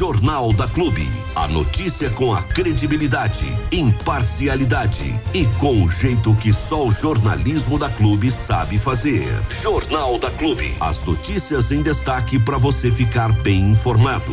Jornal 0.00 0.50
da 0.54 0.66
Clube. 0.66 1.06
A 1.34 1.46
notícia 1.46 2.08
com 2.08 2.32
a 2.32 2.40
credibilidade, 2.40 3.44
imparcialidade 3.70 5.14
e 5.34 5.44
com 5.58 5.84
o 5.84 5.90
jeito 5.90 6.34
que 6.36 6.54
só 6.54 6.86
o 6.86 6.90
jornalismo 6.90 7.78
da 7.78 7.90
Clube 7.90 8.30
sabe 8.30 8.78
fazer. 8.78 9.26
Jornal 9.50 10.18
da 10.18 10.30
Clube. 10.30 10.72
As 10.80 11.04
notícias 11.04 11.70
em 11.70 11.82
destaque 11.82 12.38
para 12.38 12.56
você 12.56 12.90
ficar 12.90 13.30
bem 13.42 13.72
informado. 13.72 14.32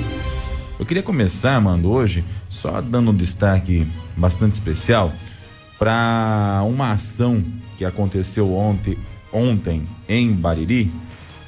Eu 0.80 0.86
queria 0.86 1.04
começar, 1.04 1.60
mano, 1.60 1.92
hoje, 1.92 2.24
só 2.48 2.80
dando 2.80 3.12
um 3.12 3.16
destaque 3.16 3.86
bastante 4.16 4.54
especial 4.54 5.12
para 5.78 6.62
uma 6.66 6.92
ação 6.92 7.44
que 7.78 7.84
aconteceu 7.84 8.56
ontem, 8.56 8.98
ontem 9.34 9.86
em 10.08 10.32
Bariri, 10.32 10.90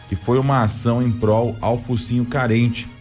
que 0.09 0.17
foi 0.17 0.37
uma 0.37 0.61
ação 0.63 1.01
em 1.01 1.09
prol 1.09 1.55
ao 1.61 1.79
focinho 1.79 2.25
carente 2.25 2.98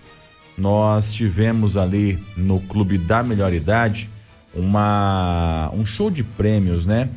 nós 0.59 1.13
tivemos 1.13 1.77
ali 1.77 2.19
no 2.37 2.59
Clube 2.59 2.99
da 2.99 3.23
Melhor 3.23 3.53
Idade 3.55 4.11
uma, 4.53 5.71
um 5.73 5.87
show 5.87 6.11
de 6.11 6.25
prêmios, 6.25 6.85
né? 6.85 7.09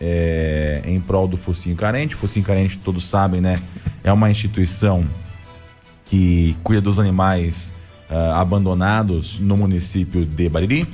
É, 0.00 0.82
em 0.84 1.00
prol 1.00 1.28
do 1.28 1.36
Focinho 1.36 1.76
Carente. 1.76 2.16
Focinho 2.16 2.44
Carente, 2.44 2.76
todos 2.78 3.04
sabem, 3.04 3.40
né? 3.40 3.60
É 4.02 4.12
uma 4.12 4.30
instituição 4.30 5.06
que 6.06 6.56
cuida 6.62 6.80
dos 6.80 6.98
animais 6.98 7.74
uh, 8.10 8.34
abandonados 8.34 9.38
no 9.38 9.56
município 9.56 10.24
de 10.24 10.48
Bariri. 10.48 10.86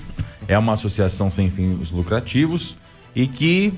É 0.46 0.58
uma 0.58 0.74
associação 0.74 1.30
sem 1.30 1.50
fins 1.50 1.90
lucrativos 1.90 2.76
e 3.14 3.26
que 3.26 3.72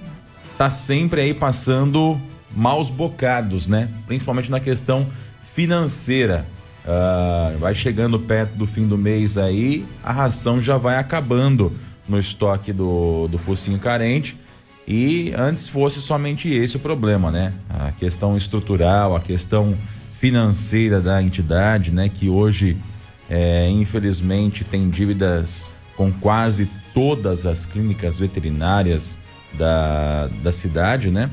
está 0.51 0.69
sempre 0.69 1.21
aí 1.21 1.35
passando 1.35 2.21
maus 2.55 2.91
bocados, 2.91 3.69
né? 3.69 3.89
Principalmente 4.07 4.51
na 4.51 4.59
questão 4.59 5.07
financeira. 5.55 6.47
Uh, 6.87 7.59
vai 7.59 7.75
chegando 7.75 8.17
perto 8.19 8.55
do 8.55 8.65
fim 8.65 8.87
do 8.87 8.97
mês 8.97 9.37
aí, 9.37 9.85
a 10.05 10.13
ração 10.13 10.61
já 10.61 10.77
vai 10.77 10.97
acabando 10.97 11.73
no 12.09 12.17
estoque 12.17 12.73
do, 12.73 13.27
do 13.27 13.39
focinho 13.39 13.79
carente. 13.79 14.39
E 14.87 15.33
antes 15.37 15.67
fosse 15.67 16.01
somente 16.01 16.49
esse 16.49 16.77
o 16.77 16.81
problema, 16.81 17.29
né? 17.29 17.53
A 17.69 17.91
questão 17.91 18.37
estrutural, 18.37 19.17
a 19.17 19.21
questão 19.21 19.77
financeira 20.21 21.01
da 21.01 21.21
entidade, 21.21 21.91
né? 21.91 22.09
Que 22.09 22.29
hoje, 22.29 22.77
é, 23.29 23.69
infelizmente, 23.69 24.63
tem 24.63 24.89
dívidas 24.89 25.67
com 25.97 26.13
quase 26.13 26.71
todas 26.95 27.47
as 27.47 27.67
clínicas 27.67 28.21
veterinárias 28.21 29.19
da, 29.55 30.29
da 30.41 30.53
cidade, 30.53 31.11
né? 31.11 31.31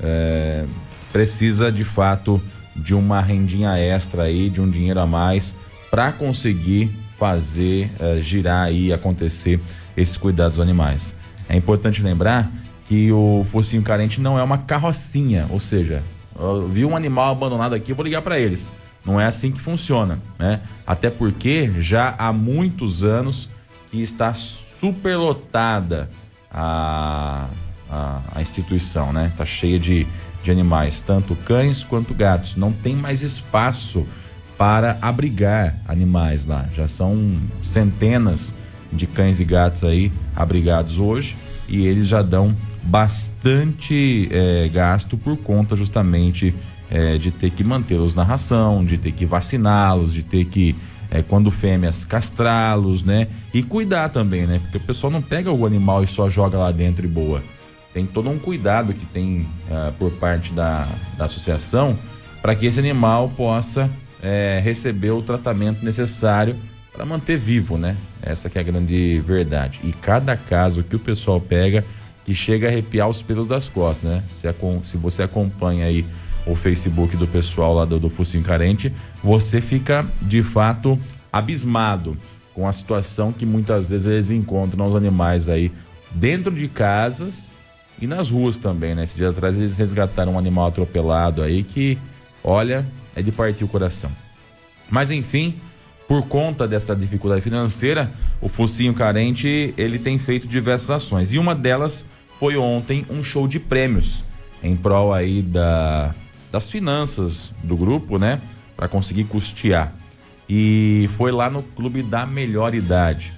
É, 0.00 0.64
precisa 1.12 1.72
de 1.72 1.82
fato 1.82 2.40
de 2.74 2.94
uma 2.94 3.20
rendinha 3.20 3.76
extra 3.78 4.24
aí, 4.24 4.48
de 4.48 4.60
um 4.60 4.70
dinheiro 4.70 5.00
a 5.00 5.06
mais 5.06 5.56
para 5.90 6.10
conseguir 6.12 6.90
fazer 7.18 7.90
uh, 8.00 8.20
girar 8.20 8.66
aí 8.66 8.92
acontecer 8.92 9.60
esses 9.96 10.16
cuidados 10.16 10.56
dos 10.56 10.62
animais. 10.62 11.14
É 11.48 11.56
importante 11.56 12.02
lembrar 12.02 12.50
que 12.88 13.12
o 13.12 13.46
focinho 13.50 13.82
carente 13.82 14.20
não 14.20 14.38
é 14.38 14.42
uma 14.42 14.58
carrocinha, 14.58 15.46
ou 15.50 15.60
seja, 15.60 16.02
vi 16.70 16.84
um 16.84 16.96
animal 16.96 17.32
abandonado 17.32 17.74
aqui, 17.74 17.92
eu 17.92 17.96
vou 17.96 18.04
ligar 18.04 18.22
para 18.22 18.38
eles. 18.38 18.72
Não 19.04 19.20
é 19.20 19.26
assim 19.26 19.50
que 19.50 19.60
funciona, 19.60 20.20
né? 20.38 20.60
Até 20.86 21.10
porque 21.10 21.72
já 21.78 22.14
há 22.16 22.32
muitos 22.32 23.02
anos 23.02 23.50
que 23.90 24.00
está 24.00 24.32
superlotada 24.32 26.08
a, 26.50 27.48
a, 27.90 28.20
a 28.34 28.42
instituição, 28.42 29.12
né? 29.12 29.32
Tá 29.36 29.44
cheia 29.44 29.78
de 29.78 30.06
de 30.42 30.50
animais, 30.50 31.00
tanto 31.00 31.36
cães 31.36 31.84
quanto 31.84 32.12
gatos. 32.12 32.56
Não 32.56 32.72
tem 32.72 32.96
mais 32.96 33.22
espaço 33.22 34.06
para 34.58 34.98
abrigar 35.00 35.76
animais 35.86 36.44
lá. 36.44 36.68
Já 36.74 36.86
são 36.86 37.38
centenas 37.62 38.54
de 38.92 39.06
cães 39.06 39.40
e 39.40 39.44
gatos 39.44 39.84
aí 39.84 40.12
abrigados 40.36 40.98
hoje 40.98 41.36
e 41.68 41.86
eles 41.86 42.06
já 42.06 42.22
dão 42.22 42.54
bastante 42.82 44.28
é, 44.30 44.68
gasto 44.68 45.16
por 45.16 45.36
conta 45.36 45.74
justamente 45.76 46.54
é, 46.90 47.16
de 47.16 47.30
ter 47.30 47.50
que 47.50 47.64
mantê-los 47.64 48.14
na 48.14 48.22
ração, 48.22 48.84
de 48.84 48.98
ter 48.98 49.12
que 49.12 49.24
vaciná-los, 49.24 50.12
de 50.12 50.22
ter 50.22 50.44
que 50.46 50.76
é, 51.10 51.22
quando 51.22 51.50
fêmeas 51.50 52.04
castrá-los, 52.04 53.04
né? 53.04 53.28
E 53.52 53.62
cuidar 53.62 54.08
também, 54.08 54.46
né? 54.46 54.58
Porque 54.62 54.78
o 54.78 54.80
pessoal 54.80 55.10
não 55.10 55.22
pega 55.22 55.50
o 55.52 55.64
animal 55.64 56.02
e 56.02 56.06
só 56.06 56.28
joga 56.28 56.58
lá 56.58 56.70
dentro 56.70 57.04
e 57.04 57.08
boa 57.08 57.42
tem 57.92 58.06
todo 58.06 58.30
um 58.30 58.38
cuidado 58.38 58.92
que 58.94 59.04
tem 59.06 59.40
uh, 59.68 59.92
por 59.98 60.10
parte 60.12 60.52
da, 60.52 60.88
da 61.16 61.26
associação 61.26 61.98
para 62.40 62.54
que 62.54 62.66
esse 62.66 62.78
animal 62.78 63.28
possa 63.36 63.90
é, 64.22 64.60
receber 64.62 65.10
o 65.10 65.22
tratamento 65.22 65.84
necessário 65.84 66.56
para 66.92 67.04
manter 67.04 67.36
vivo, 67.36 67.78
né? 67.78 67.96
Essa 68.22 68.50
que 68.50 68.58
é 68.58 68.60
a 68.60 68.64
grande 68.64 69.20
verdade. 69.20 69.80
E 69.82 69.92
cada 69.92 70.36
caso 70.36 70.82
que 70.82 70.96
o 70.96 70.98
pessoal 70.98 71.40
pega 71.40 71.84
que 72.24 72.34
chega 72.34 72.68
a 72.68 72.70
arrepiar 72.70 73.08
os 73.08 73.20
pelos 73.22 73.46
das 73.46 73.68
costas, 73.68 74.10
né? 74.10 74.22
Se, 74.28 74.46
se 74.84 74.96
você 74.96 75.22
acompanha 75.22 75.86
aí 75.86 76.04
o 76.46 76.54
Facebook 76.54 77.16
do 77.16 77.26
pessoal 77.26 77.74
lá 77.74 77.84
do, 77.84 77.98
do 77.98 78.08
Focinho 78.08 78.44
Carente, 78.44 78.92
você 79.22 79.60
fica 79.60 80.06
de 80.20 80.42
fato 80.42 80.98
abismado 81.32 82.16
com 82.54 82.68
a 82.68 82.72
situação 82.72 83.32
que 83.32 83.46
muitas 83.46 83.88
vezes 83.88 84.06
eles 84.06 84.30
encontram 84.30 84.86
os 84.86 84.94
animais 84.94 85.48
aí 85.48 85.72
dentro 86.10 86.52
de 86.52 86.68
casas 86.68 87.52
e 88.02 88.06
nas 88.08 88.30
ruas 88.30 88.58
também, 88.58 88.96
né? 88.96 89.04
Esses 89.04 89.16
dias 89.16 89.30
atrás 89.30 89.56
eles 89.56 89.76
resgataram 89.76 90.32
um 90.32 90.38
animal 90.38 90.66
atropelado 90.66 91.40
aí 91.40 91.62
que, 91.62 91.96
olha, 92.42 92.84
é 93.14 93.22
de 93.22 93.30
partir 93.30 93.62
o 93.62 93.68
coração. 93.68 94.10
Mas 94.90 95.12
enfim, 95.12 95.60
por 96.08 96.26
conta 96.26 96.66
dessa 96.66 96.96
dificuldade 96.96 97.42
financeira, 97.42 98.10
o 98.40 98.48
Focinho 98.48 98.92
Carente, 98.92 99.72
ele 99.78 100.00
tem 100.00 100.18
feito 100.18 100.48
diversas 100.48 100.90
ações. 100.90 101.32
E 101.32 101.38
uma 101.38 101.54
delas 101.54 102.04
foi 102.40 102.56
ontem 102.56 103.06
um 103.08 103.22
show 103.22 103.46
de 103.46 103.60
prêmios 103.60 104.24
em 104.64 104.74
prol 104.74 105.14
aí 105.14 105.40
da, 105.40 106.12
das 106.50 106.68
finanças 106.68 107.52
do 107.62 107.76
grupo, 107.76 108.18
né? 108.18 108.40
Para 108.74 108.88
conseguir 108.88 109.24
custear. 109.24 109.94
E 110.48 111.08
foi 111.16 111.30
lá 111.30 111.48
no 111.48 111.62
Clube 111.62 112.02
da 112.02 112.26
Melhor 112.26 112.74
Idade. 112.74 113.32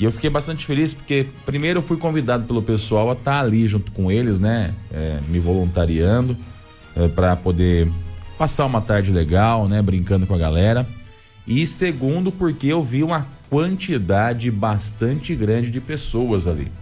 E 0.00 0.04
eu 0.04 0.10
fiquei 0.10 0.30
bastante 0.30 0.64
feliz 0.64 0.94
porque, 0.94 1.26
primeiro, 1.44 1.80
eu 1.80 1.82
fui 1.82 1.98
convidado 1.98 2.44
pelo 2.44 2.62
pessoal 2.62 3.10
a 3.10 3.12
estar 3.12 3.32
tá 3.32 3.40
ali 3.40 3.66
junto 3.66 3.92
com 3.92 4.10
eles, 4.10 4.40
né? 4.40 4.72
É, 4.90 5.20
me 5.28 5.38
voluntariando 5.38 6.34
é, 6.96 7.06
para 7.06 7.36
poder 7.36 7.86
passar 8.38 8.64
uma 8.64 8.80
tarde 8.80 9.12
legal, 9.12 9.68
né? 9.68 9.82
Brincando 9.82 10.26
com 10.26 10.34
a 10.34 10.38
galera. 10.38 10.88
E 11.46 11.66
segundo, 11.66 12.32
porque 12.32 12.68
eu 12.68 12.82
vi 12.82 13.02
uma 13.02 13.26
quantidade 13.50 14.50
bastante 14.50 15.34
grande 15.34 15.68
de 15.68 15.82
pessoas 15.82 16.46
ali. 16.46 16.72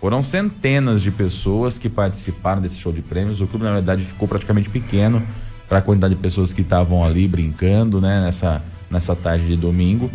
Foram 0.00 0.22
centenas 0.22 1.02
de 1.02 1.10
pessoas 1.10 1.78
que 1.78 1.90
participaram 1.90 2.62
desse 2.62 2.78
show 2.78 2.94
de 2.94 3.02
prêmios. 3.02 3.42
O 3.42 3.46
clube, 3.46 3.66
na 3.66 3.74
verdade, 3.74 4.02
ficou 4.04 4.26
praticamente 4.26 4.70
pequeno 4.70 5.22
para 5.68 5.80
a 5.80 5.82
quantidade 5.82 6.14
de 6.14 6.20
pessoas 6.20 6.54
que 6.54 6.62
estavam 6.62 7.04
ali 7.04 7.28
brincando, 7.28 8.00
né? 8.00 8.22
Nessa, 8.22 8.62
nessa 8.90 9.14
tarde 9.14 9.48
de 9.48 9.56
domingo. 9.56 10.10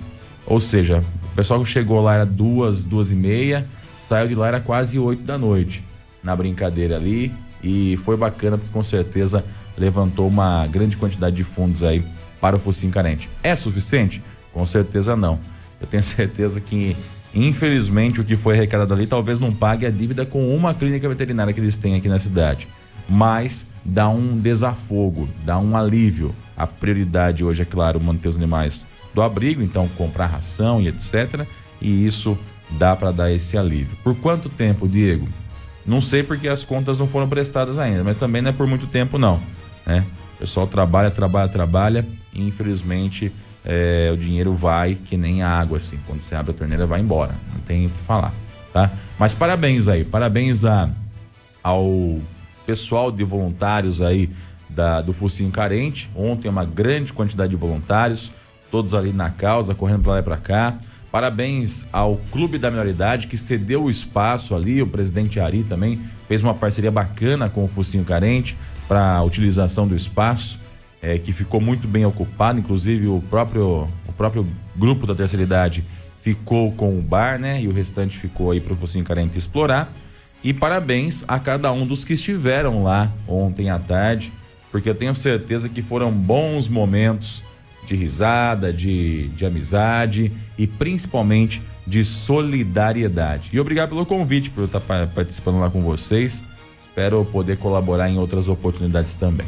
Ou 0.48 0.60
seja, 0.60 1.04
pessoal 1.40 1.64
chegou 1.64 2.02
lá 2.02 2.16
era 2.16 2.26
duas, 2.26 2.84
duas 2.84 3.12
e 3.12 3.16
meia, 3.16 3.66
saiu 3.98 4.28
de 4.28 4.36
lá 4.36 4.50
era 4.50 4.60
quase 4.60 5.00
oito 5.00 5.24
da 5.24 5.38
noite 5.38 5.86
na 6.22 6.36
brincadeira 6.36 6.98
ali 6.98 7.34
e 7.64 7.96
foi 8.04 8.18
bacana 8.18 8.58
porque 8.58 8.74
com 8.74 8.84
certeza 8.84 9.46
levantou 9.78 10.28
uma 10.28 10.68
grande 10.68 10.98
quantidade 10.98 11.38
de 11.38 11.46
fundos 11.46 11.82
aí 11.82 12.04
para 12.42 12.58
o 12.58 12.60
focinho 12.60 12.92
carente. 12.92 13.30
É 13.42 13.56
suficiente? 13.56 14.22
Com 14.52 14.66
certeza 14.66 15.16
não. 15.16 15.40
Eu 15.80 15.88
tenho 15.88 16.04
certeza 16.04 16.60
que 16.60 16.94
infelizmente 17.34 18.20
o 18.20 18.26
que 18.26 18.36
foi 18.36 18.56
arrecadado 18.56 18.94
ali 18.94 19.08
talvez 19.08 19.40
não 19.40 19.54
pague 19.54 19.86
a 19.86 19.90
dívida 19.90 20.26
com 20.26 20.54
uma 20.54 20.74
clínica 20.74 21.08
veterinária 21.08 21.54
que 21.54 21.62
eles 21.62 21.78
têm 21.78 21.96
aqui 21.96 22.10
na 22.10 22.20
cidade, 22.20 22.68
mas 23.08 23.66
dá 23.86 24.10
um 24.10 24.38
desafogo, 24.38 25.30
dá 25.46 25.58
um 25.58 25.78
alívio. 25.78 26.36
A 26.58 26.68
prioridade 26.68 27.46
hoje 27.46 27.62
é 27.62 27.66
claro 27.66 27.98
manter 27.98 28.28
os 28.28 28.36
animais 28.36 28.86
do 29.14 29.22
abrigo, 29.22 29.62
então 29.62 29.88
comprar 29.98 30.28
ração 30.28 30.82
e 30.82 30.88
etc. 30.88 31.46
E 31.82 32.06
isso 32.06 32.38
dá 32.72 32.96
para 32.96 33.12
dar 33.12 33.32
esse 33.32 33.58
alívio. 33.58 33.98
Por 34.04 34.16
quanto 34.16 34.50
tempo, 34.50 34.88
Diego? 34.88 35.28
Não 35.86 36.02
sei 36.02 36.22
porque 36.22 36.48
as 36.48 36.64
contas 36.64 36.98
não 36.98 37.08
foram 37.08 37.28
prestadas 37.28 37.80
ainda, 37.80 38.04
mas 38.04 38.16
também 38.16 38.42
não 38.42 38.50
é 38.50 38.54
por 38.54 38.68
muito 38.68 38.86
tempo 38.88 39.18
não, 39.18 39.42
né? 39.86 40.06
O 40.36 40.40
pessoal 40.40 40.68
trabalha, 40.68 41.10
trabalha, 41.10 41.50
trabalha 41.50 42.08
e 42.34 42.42
infelizmente 42.42 43.32
é, 43.66 44.12
o 44.14 44.18
dinheiro 44.18 44.54
vai 44.54 44.96
que 44.96 45.18
nem 45.18 45.42
a 45.42 45.50
água 45.50 45.78
assim. 45.78 46.00
Quando 46.06 46.22
você 46.22 46.36
abre 46.36 46.52
a 46.52 46.54
torneira 46.54 46.86
vai 46.86 47.00
embora, 47.00 47.34
não 47.54 47.62
tem 47.62 47.88
o 47.88 47.90
que 47.90 48.00
falar, 48.00 48.34
tá? 48.72 48.92
Mas 49.18 49.34
parabéns 49.34 49.88
aí, 49.88 50.06
parabéns 50.06 50.64
a, 50.64 50.90
ao 51.64 52.20
pessoal 52.66 53.12
de 53.12 53.24
voluntários 53.24 54.02
aí 54.02 54.30
da, 54.70 55.02
do 55.02 55.12
Focinho 55.12 55.50
Carente. 55.50 56.10
Ontem 56.16 56.48
uma 56.48 56.64
grande 56.64 57.12
quantidade 57.12 57.50
de 57.50 57.56
voluntários 57.56 58.32
todos 58.72 58.94
ali 58.94 59.12
na 59.12 59.30
causa, 59.30 59.76
correndo 59.76 60.04
para 60.04 60.14
lá 60.14 60.20
e 60.20 60.24
para 60.24 60.38
cá. 60.38 60.78
Parabéns 61.12 61.88
ao 61.92 62.18
Clube 62.32 62.58
da 62.60 62.70
Minoridade 62.70 63.28
que 63.28 63.38
cedeu 63.38 63.84
o 63.84 63.90
espaço 63.90 64.56
ali, 64.56 64.82
o 64.82 64.88
presidente 64.88 65.40
Ari 65.40 65.64
também 65.64 66.00
fez 66.28 66.44
uma 66.44 66.54
parceria 66.54 66.92
bacana 66.92 67.50
com 67.50 67.64
o 67.64 67.68
Focinho 67.68 68.06
Carente 68.06 68.56
para 68.88 69.16
a 69.16 69.24
utilização 69.24 69.88
do 69.88 69.96
espaço, 69.96 70.60
é, 71.02 71.18
que 71.18 71.32
ficou 71.32 71.60
muito 71.60 71.88
bem 71.88 72.06
ocupado, 72.06 72.60
inclusive 72.60 73.08
o 73.08 73.24
próprio, 73.30 73.90
o 74.08 74.12
próprio 74.16 74.46
grupo 74.76 75.08
da 75.08 75.16
terceira 75.16 75.44
idade 75.44 75.84
ficou 76.22 76.72
com 76.74 76.98
o 76.98 77.02
bar, 77.02 77.40
né? 77.40 77.62
E 77.62 77.68
o 77.68 77.74
restante 77.74 78.18
ficou 78.18 78.52
aí 78.52 78.60
para 78.60 78.74
o 78.74 78.76
Focinho 78.76 79.06
Carente 79.06 79.38
explorar. 79.38 79.92
E 80.44 80.54
parabéns 80.54 81.24
a 81.28 81.40
cada 81.40 81.72
um 81.72 81.86
dos 81.86 82.04
que 82.06 82.14
estiveram 82.14 82.84
lá 82.84 83.12
ontem 83.28 83.70
à 83.70 83.80
tarde, 83.80 84.32
porque 84.72 84.90
eu 84.90 84.96
tenho 84.96 85.16
certeza 85.16 85.68
que 85.68 85.82
foram 85.82 86.12
bons 86.12 86.68
momentos 86.68 87.42
de 87.90 87.96
risada, 87.96 88.72
de, 88.72 89.30
de 89.30 89.46
amizade 89.46 90.32
e 90.58 90.68
principalmente 90.68 91.62
de 91.88 92.04
solidariedade. 92.06 93.50
E 93.52 93.60
obrigado 93.60 93.90
pelo 93.90 94.06
convite, 94.06 94.52
por 94.52 94.62
eu 94.62 94.66
estar 94.68 94.80
participando 95.08 95.60
lá 95.60 95.72
com 95.72 95.82
vocês. 95.82 96.44
Espero 96.80 97.26
poder 97.26 97.58
colaborar 97.58 98.08
em 98.08 98.20
outras 98.20 98.48
oportunidades 98.48 99.16
também. 99.16 99.48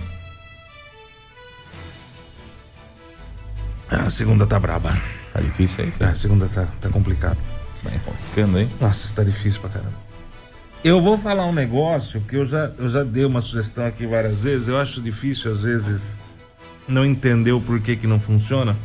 A 3.87 4.09
segunda 4.09 4.47
tá 4.47 4.59
braba. 4.59 4.91
Tá 5.33 5.39
difícil 5.39 5.83
aí? 5.83 5.91
Tá, 5.91 6.09
a 6.09 6.15
segunda 6.15 6.47
tá, 6.47 6.67
tá 6.81 6.89
complicado. 6.89 7.37
Vai 7.83 7.93
enroscando 7.93 8.57
aí. 8.57 8.67
Nossa, 8.79 9.13
tá 9.13 9.23
difícil 9.23 9.61
pra 9.61 9.69
caramba. 9.69 9.93
Eu 10.83 10.99
vou 10.99 11.15
falar 11.15 11.45
um 11.45 11.53
negócio 11.53 12.21
que 12.21 12.37
eu 12.37 12.45
já, 12.45 12.71
eu 12.79 12.89
já 12.89 13.03
dei 13.03 13.23
uma 13.23 13.39
sugestão 13.39 13.85
aqui 13.85 14.07
várias 14.07 14.43
vezes. 14.43 14.67
Eu 14.67 14.79
acho 14.79 14.99
difícil, 14.99 15.51
às 15.51 15.61
vezes, 15.61 16.17
não 16.91 17.05
entender 17.05 17.51
o 17.51 17.61
porquê 17.61 17.95
que 17.95 18.05
não 18.05 18.19
funciona. 18.19 18.77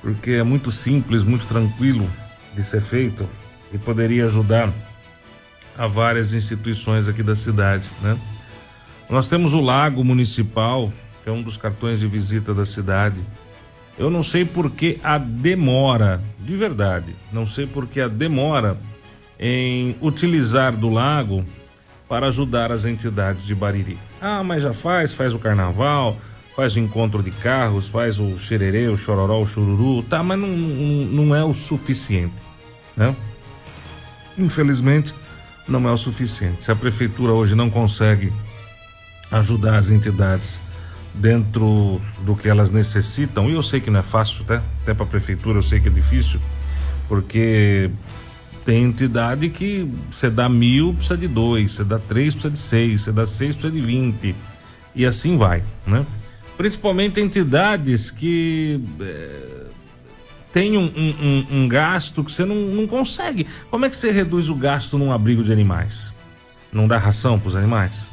Porque 0.00 0.32
é 0.32 0.42
muito 0.42 0.70
simples, 0.70 1.22
muito 1.24 1.46
tranquilo 1.46 2.08
de 2.54 2.62
ser 2.62 2.80
feito 2.80 3.28
e 3.72 3.78
poderia 3.78 4.24
ajudar 4.24 4.72
a 5.76 5.86
várias 5.86 6.34
instituições 6.34 7.08
aqui 7.08 7.22
da 7.22 7.34
cidade, 7.34 7.88
né? 8.02 8.18
Nós 9.08 9.28
temos 9.28 9.52
o 9.52 9.60
Lago 9.60 10.04
Municipal, 10.04 10.92
que 11.22 11.28
é 11.28 11.32
um 11.32 11.42
dos 11.42 11.56
cartões 11.56 12.00
de 12.00 12.06
visita 12.06 12.54
da 12.54 12.64
cidade. 12.64 13.20
Eu 13.98 14.10
não 14.10 14.22
sei 14.22 14.44
por 14.44 14.70
que 14.70 14.98
a 15.02 15.18
demora, 15.18 16.22
de 16.38 16.56
verdade, 16.56 17.14
não 17.32 17.46
sei 17.46 17.66
por 17.66 17.86
que 17.86 18.00
a 18.00 18.08
demora 18.08 18.78
em 19.38 19.96
utilizar 20.00 20.74
do 20.74 20.88
lago 20.88 21.44
para 22.08 22.28
ajudar 22.28 22.70
as 22.72 22.84
entidades 22.84 23.44
de 23.44 23.54
Bariri. 23.54 23.98
Ah, 24.20 24.42
mas 24.42 24.62
já 24.62 24.72
faz, 24.72 25.12
faz 25.12 25.34
o 25.34 25.38
carnaval, 25.38 26.16
faz 26.54 26.76
o 26.76 26.80
encontro 26.80 27.22
de 27.22 27.30
carros, 27.30 27.88
faz 27.88 28.18
o 28.18 28.36
xererê, 28.38 28.88
o 28.88 28.96
chororó, 28.96 29.40
o 29.40 29.46
chururu, 29.46 30.02
tá, 30.02 30.22
mas 30.22 30.38
não, 30.38 30.48
não, 30.48 31.26
não 31.26 31.36
é 31.36 31.44
o 31.44 31.54
suficiente, 31.54 32.34
né? 32.96 33.14
Infelizmente, 34.36 35.14
não 35.66 35.88
é 35.88 35.92
o 35.92 35.96
suficiente. 35.96 36.64
Se 36.64 36.70
a 36.70 36.76
prefeitura 36.76 37.32
hoje 37.32 37.54
não 37.54 37.70
consegue 37.70 38.32
ajudar 39.30 39.76
as 39.76 39.90
entidades 39.90 40.60
dentro 41.14 42.00
do 42.24 42.34
que 42.34 42.48
elas 42.48 42.70
necessitam, 42.70 43.48
e 43.48 43.54
eu 43.54 43.62
sei 43.62 43.80
que 43.80 43.90
não 43.90 44.00
é 44.00 44.02
fácil, 44.02 44.44
tá? 44.44 44.62
Até 44.82 44.94
para 44.94 45.04
a 45.04 45.08
prefeitura 45.08 45.58
eu 45.58 45.62
sei 45.62 45.80
que 45.80 45.88
é 45.88 45.90
difícil, 45.90 46.40
porque 47.08 47.90
tem 48.64 48.84
entidade 48.84 49.48
que 49.48 49.90
você 50.10 50.30
dá 50.30 50.48
mil, 50.48 50.94
precisa 50.94 51.16
de 51.16 51.28
dois, 51.28 51.72
você 51.72 51.84
dá 51.84 51.98
três, 51.98 52.34
precisa 52.34 52.52
de 52.52 52.58
seis, 52.58 53.00
você 53.02 53.12
dá 53.12 53.26
seis, 53.26 53.54
precisa 53.54 53.72
de 53.72 53.80
vinte, 53.80 54.34
e 54.94 55.04
assim 55.06 55.36
vai, 55.36 55.62
né? 55.86 56.06
Principalmente 56.56 57.20
entidades 57.20 58.10
que 58.10 58.80
é, 59.00 59.66
têm 60.52 60.76
um, 60.76 60.84
um, 60.84 61.46
um, 61.50 61.68
gasto 61.68 62.22
que 62.22 62.30
você 62.30 62.44
não, 62.44 62.56
não 62.56 62.86
consegue. 62.86 63.46
Como 63.70 63.84
é 63.84 63.88
que 63.88 63.96
você 63.96 64.10
reduz 64.10 64.48
o 64.48 64.54
gasto 64.54 64.98
num 64.98 65.12
abrigo 65.12 65.42
de 65.42 65.52
animais? 65.52 66.14
Não 66.72 66.86
dá 66.86 66.98
ração 66.98 67.38
para 67.38 67.48
os 67.48 67.56
animais? 67.56 68.10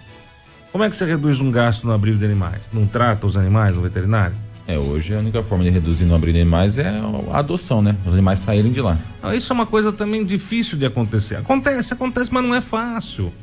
Como 0.72 0.84
é 0.84 0.90
que 0.90 0.96
você 0.96 1.06
reduz 1.06 1.42
um 1.42 1.52
gasto 1.52 1.86
no 1.86 1.94
abrigo 1.94 2.18
de 2.18 2.26
animais? 2.26 2.70
Não 2.72 2.86
trata 2.86 3.26
os 3.26 3.36
animais 3.36 3.76
no 3.76 3.82
veterinário? 3.82 4.36
É, 4.68 4.78
hoje 4.78 5.16
a 5.16 5.18
única 5.18 5.42
forma 5.42 5.64
de 5.64 5.72
reduzir 5.72 6.06
no 6.06 6.14
abrigo 6.14 6.36
de 6.36 6.42
animais 6.42 6.78
é 6.78 6.90
a 7.32 7.40
adoção, 7.40 7.82
né? 7.82 7.98
Os 8.06 8.14
animais 8.14 8.40
saírem 8.40 8.72
de 8.72 8.80
lá. 8.80 9.00
Ah, 9.22 9.36
isso 9.36 9.52
é 9.52 9.56
uma 9.56 9.66
coisa 9.66 9.92
também 9.92 10.24
difícil 10.24 10.78
de 10.78 10.86
acontecer. 10.86 11.38
Acontece, 11.38 11.94
acontece, 11.94 12.32
mas 12.32 12.44
não 12.44 12.54
é 12.54 12.62
fácil. 12.62 13.34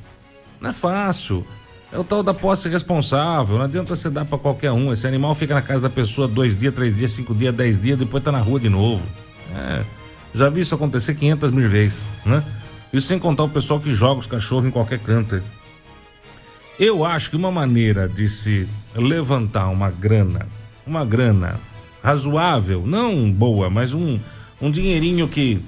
Não 0.60 0.70
é 0.70 0.72
fácil. 0.72 1.44
É 1.96 1.98
o 1.98 2.04
tal 2.04 2.22
da 2.22 2.34
posse 2.34 2.68
responsável. 2.68 3.56
Não 3.56 3.64
adianta 3.64 3.94
você 3.94 4.10
dar 4.10 4.26
para 4.26 4.36
qualquer 4.36 4.70
um. 4.70 4.92
Esse 4.92 5.06
animal 5.06 5.34
fica 5.34 5.54
na 5.54 5.62
casa 5.62 5.88
da 5.88 5.94
pessoa 5.94 6.28
dois 6.28 6.54
dias, 6.54 6.74
três 6.74 6.94
dias, 6.94 7.10
cinco 7.10 7.34
dias, 7.34 7.54
dez 7.54 7.78
dias, 7.78 7.98
depois 7.98 8.22
tá 8.22 8.30
na 8.30 8.38
rua 8.38 8.60
de 8.60 8.68
novo. 8.68 9.06
É, 9.50 9.82
já 10.34 10.50
vi 10.50 10.60
isso 10.60 10.74
acontecer 10.74 11.14
500 11.14 11.50
mil 11.52 11.66
vezes, 11.70 12.04
né? 12.22 12.44
Isso 12.92 13.06
sem 13.06 13.18
contar 13.18 13.44
o 13.44 13.48
pessoal 13.48 13.80
que 13.80 13.94
joga 13.94 14.20
os 14.20 14.26
cachorros 14.26 14.66
em 14.66 14.70
qualquer 14.70 14.98
canto. 14.98 15.42
Eu 16.78 17.02
acho 17.02 17.30
que 17.30 17.36
uma 17.36 17.50
maneira 17.50 18.06
de 18.06 18.28
se 18.28 18.68
levantar 18.94 19.68
uma 19.68 19.90
grana, 19.90 20.46
uma 20.86 21.02
grana 21.02 21.58
razoável, 22.02 22.82
não 22.86 23.32
boa, 23.32 23.70
mas 23.70 23.94
um, 23.94 24.20
um 24.60 24.70
dinheirinho 24.70 25.26
que, 25.28 25.62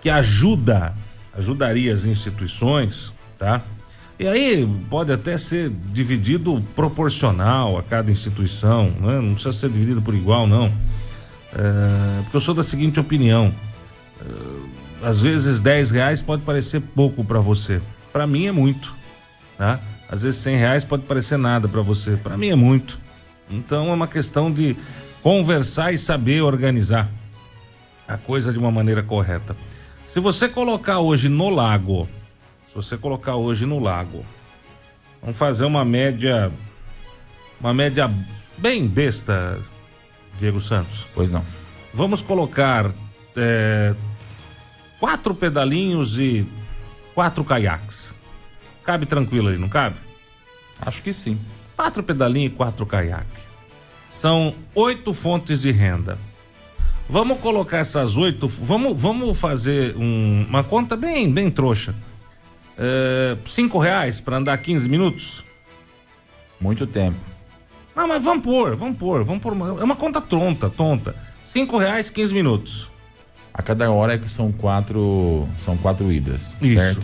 que 0.00 0.08
ajuda, 0.08 0.94
ajudaria 1.36 1.92
as 1.92 2.06
instituições, 2.06 3.12
tá? 3.38 3.60
E 4.18 4.28
aí 4.28 4.68
pode 4.88 5.12
até 5.12 5.36
ser 5.36 5.70
dividido 5.92 6.62
proporcional 6.76 7.76
a 7.76 7.82
cada 7.82 8.12
instituição, 8.12 8.90
né? 9.00 9.20
não 9.20 9.32
precisa 9.34 9.52
ser 9.52 9.70
dividido 9.70 10.00
por 10.00 10.14
igual, 10.14 10.46
não. 10.46 10.72
É, 11.52 12.22
porque 12.22 12.36
eu 12.36 12.40
sou 12.40 12.54
da 12.54 12.62
seguinte 12.62 13.00
opinião: 13.00 13.52
é, 14.20 15.06
às 15.06 15.20
vezes 15.20 15.58
10 15.60 15.90
reais 15.90 16.22
pode 16.22 16.42
parecer 16.42 16.80
pouco 16.80 17.24
para 17.24 17.40
você, 17.40 17.80
para 18.12 18.26
mim 18.26 18.46
é 18.46 18.52
muito, 18.52 18.94
tá? 19.58 19.80
Às 20.08 20.22
vezes 20.22 20.40
100 20.42 20.56
reais 20.58 20.84
pode 20.84 21.02
parecer 21.04 21.36
nada 21.36 21.66
para 21.66 21.82
você, 21.82 22.16
para 22.16 22.36
mim 22.36 22.48
é 22.48 22.54
muito. 22.54 23.00
Então 23.50 23.88
é 23.88 23.92
uma 23.92 24.06
questão 24.06 24.52
de 24.52 24.76
conversar 25.22 25.92
e 25.92 25.98
saber 25.98 26.42
organizar 26.42 27.08
a 28.06 28.16
coisa 28.16 28.52
de 28.52 28.58
uma 28.58 28.70
maneira 28.70 29.02
correta. 29.02 29.56
Se 30.06 30.20
você 30.20 30.48
colocar 30.48 31.00
hoje 31.00 31.28
no 31.28 31.48
lago, 31.48 32.08
se 32.74 32.76
você 32.76 32.98
colocar 32.98 33.36
hoje 33.36 33.66
no 33.66 33.78
lago, 33.78 34.26
vamos 35.22 35.38
fazer 35.38 35.64
uma 35.64 35.84
média, 35.84 36.50
uma 37.60 37.72
média 37.72 38.10
bem 38.58 38.88
besta, 38.88 39.60
Diego 40.36 40.58
Santos. 40.58 41.06
Pois 41.14 41.30
não. 41.30 41.44
Vamos 41.92 42.20
colocar 42.20 42.92
é, 43.36 43.94
quatro 44.98 45.36
pedalinhos 45.36 46.18
e 46.18 46.44
quatro 47.14 47.44
caiaques. 47.44 48.12
Cabe 48.82 49.06
tranquilo 49.06 49.46
ali, 49.46 49.56
não 49.56 49.68
cabe? 49.68 49.96
Acho 50.80 51.00
que 51.00 51.12
sim. 51.14 51.38
Quatro 51.76 52.02
pedalinhos 52.02 52.52
e 52.52 52.56
quatro 52.56 52.84
caiaques. 52.84 53.44
São 54.08 54.52
oito 54.74 55.14
fontes 55.14 55.60
de 55.60 55.70
renda. 55.70 56.18
Vamos 57.08 57.38
colocar 57.38 57.78
essas 57.78 58.16
oito. 58.16 58.48
Vamos, 58.48 59.00
vamos 59.00 59.38
fazer 59.38 59.96
um, 59.96 60.44
uma 60.48 60.64
conta 60.64 60.96
bem, 60.96 61.32
bem 61.32 61.52
trouxa. 61.52 61.94
É, 62.78 63.36
cinco 63.44 63.78
reais 63.78 64.20
para 64.20 64.36
andar 64.36 64.56
15 64.58 64.88
minutos? 64.88 65.44
Muito 66.60 66.86
tempo. 66.86 67.18
Não, 67.94 68.08
mas 68.08 68.22
vamos 68.22 68.42
pôr, 68.42 68.74
vamos 68.74 68.96
pôr, 68.96 69.22
vamos 69.24 69.42
pôr. 69.42 69.52
Uma, 69.52 69.80
é 69.80 69.84
uma 69.84 69.96
conta 69.96 70.20
tonta, 70.20 70.68
tonta. 70.68 71.14
Cinco 71.44 71.78
reais, 71.78 72.10
15 72.10 72.34
minutos. 72.34 72.90
A 73.52 73.62
cada 73.62 73.90
hora 73.90 74.14
é 74.14 74.18
que 74.18 74.28
são 74.28 74.50
quatro. 74.50 75.48
São 75.56 75.76
quatro 75.76 76.10
idas. 76.10 76.56
Isso. 76.60 76.74
Certo? 76.74 77.02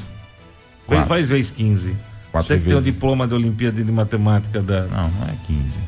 Quatro. 0.87 1.07
Faz 1.07 1.29
vezes 1.29 1.53
15. 1.53 1.97
Quatro 2.33 2.49
Você 2.49 2.59
que 2.59 2.65
vezes... 2.65 2.83
tem 2.83 2.91
o 2.91 2.93
diploma 2.93 3.27
da 3.27 3.37
Olimpíada 3.37 3.85
de 3.85 3.93
Matemática 3.93 4.61
da. 4.61 4.87
Não, 4.87 5.09
não 5.11 5.29
é 5.29 5.35
15. 5.47 5.79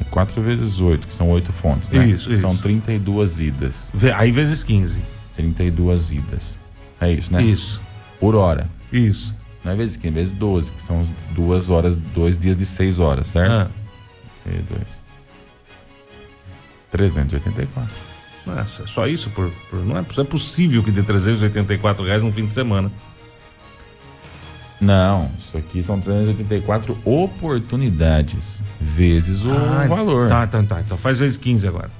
É 0.00 0.04
4 0.10 0.42
vezes 0.42 0.80
8, 0.80 1.08
que 1.08 1.14
são 1.14 1.30
8 1.30 1.52
fontes, 1.52 1.90
né? 1.90 2.06
Isso, 2.06 2.30
isso. 2.30 2.42
São 2.42 2.56
32 2.56 3.40
idas. 3.40 3.92
Aí 4.16 4.30
vezes 4.30 4.62
15. 4.62 5.00
32 5.34 6.12
idas. 6.12 6.58
É 7.00 7.10
isso, 7.12 7.32
né? 7.32 7.42
Isso. 7.42 7.80
Por 8.20 8.34
hora. 8.34 8.68
Isso. 8.92 9.34
Não 9.64 9.72
é 9.72 9.76
vezes 9.76 9.96
15, 9.96 10.08
é 10.08 10.10
vezes 10.10 10.32
12, 10.32 10.72
que 10.72 10.82
são 10.82 11.06
duas 11.30 11.68
horas, 11.68 11.96
dois 11.96 12.38
dias 12.38 12.56
de 12.56 12.64
6 12.64 12.98
horas, 12.98 13.26
certo? 13.28 13.52
Ah. 13.52 13.70
32. 14.44 14.82
384. 16.90 18.08
Nossa, 18.46 18.86
só 18.86 19.06
isso 19.06 19.28
por, 19.30 19.50
por 19.68 19.84
não, 19.84 19.98
é, 19.98 20.04
não 20.16 20.24
é 20.24 20.26
possível 20.26 20.82
que 20.82 20.90
dê 20.90 21.02
384 21.02 22.04
reais 22.04 22.22
num 22.22 22.32
fim 22.32 22.46
de 22.46 22.54
semana. 22.54 22.90
Não, 24.80 25.30
isso 25.38 25.58
aqui 25.58 25.82
são 25.82 26.00
384 26.00 26.96
oportunidades 27.04 28.64
vezes 28.80 29.44
o 29.44 29.50
ah, 29.50 29.86
valor. 29.88 30.28
Tá, 30.28 30.46
tá, 30.46 30.62
tá. 30.62 30.80
Então 30.80 30.96
faz 30.96 31.18
vezes 31.18 31.36
15 31.36 31.66
agora. 31.66 31.90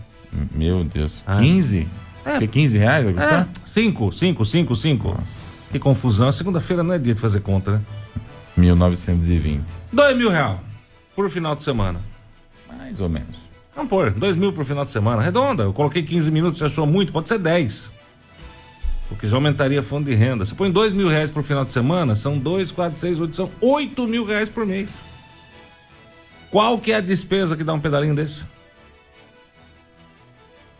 Meu 0.54 0.84
Deus. 0.84 1.22
Ah. 1.26 1.38
15? 1.38 1.88
É. 2.24 2.46
15 2.46 2.78
reais 2.78 3.04
vai 3.04 3.14
custar? 3.14 3.48
5, 3.64 4.12
5, 4.12 4.44
5, 4.44 4.74
5. 4.74 5.22
Que 5.70 5.78
confusão. 5.78 6.30
Segunda-feira 6.32 6.82
não 6.82 6.94
é 6.94 6.98
dia 6.98 7.14
de 7.14 7.20
fazer 7.20 7.40
conta, 7.40 7.72
né? 7.72 7.82
1920. 8.56 9.64
2 9.92 10.16
mil 10.16 10.30
reais 10.30 10.58
por 11.14 11.28
final 11.30 11.54
de 11.54 11.62
semana. 11.62 12.00
Mais 12.66 13.00
ou 13.00 13.08
menos. 13.08 13.36
Vamos 13.74 13.90
pôr, 13.90 14.10
2 14.10 14.36
mil 14.36 14.52
por 14.52 14.64
final 14.64 14.84
de 14.84 14.90
semana. 14.90 15.22
Redonda. 15.22 15.64
Eu 15.64 15.72
coloquei 15.72 16.02
15 16.02 16.30
minutos, 16.30 16.58
você 16.58 16.64
achou 16.64 16.86
muito? 16.86 17.12
Pode 17.12 17.28
ser 17.28 17.38
10 17.38 17.98
porque 19.08 19.26
já 19.26 19.36
aumentaria 19.36 19.80
a 19.80 19.82
fonte 19.82 20.10
de 20.10 20.14
renda. 20.14 20.44
Você 20.44 20.54
põe 20.54 20.70
dois 20.70 20.92
mil 20.92 21.08
reais 21.08 21.30
por 21.30 21.42
final 21.42 21.64
de 21.64 21.72
semana, 21.72 22.14
são 22.14 22.38
dois, 22.38 22.70
quatro, 22.70 22.98
seis, 22.98 23.18
oito, 23.18 23.34
são 23.34 23.50
oito 23.60 24.06
mil 24.06 24.24
reais 24.24 24.50
por 24.50 24.66
mês. 24.66 25.02
Qual 26.50 26.78
que 26.78 26.92
é 26.92 26.96
a 26.96 27.00
despesa 27.00 27.56
que 27.56 27.64
dá 27.64 27.72
um 27.72 27.80
pedalinho 27.80 28.14
desse? 28.14 28.46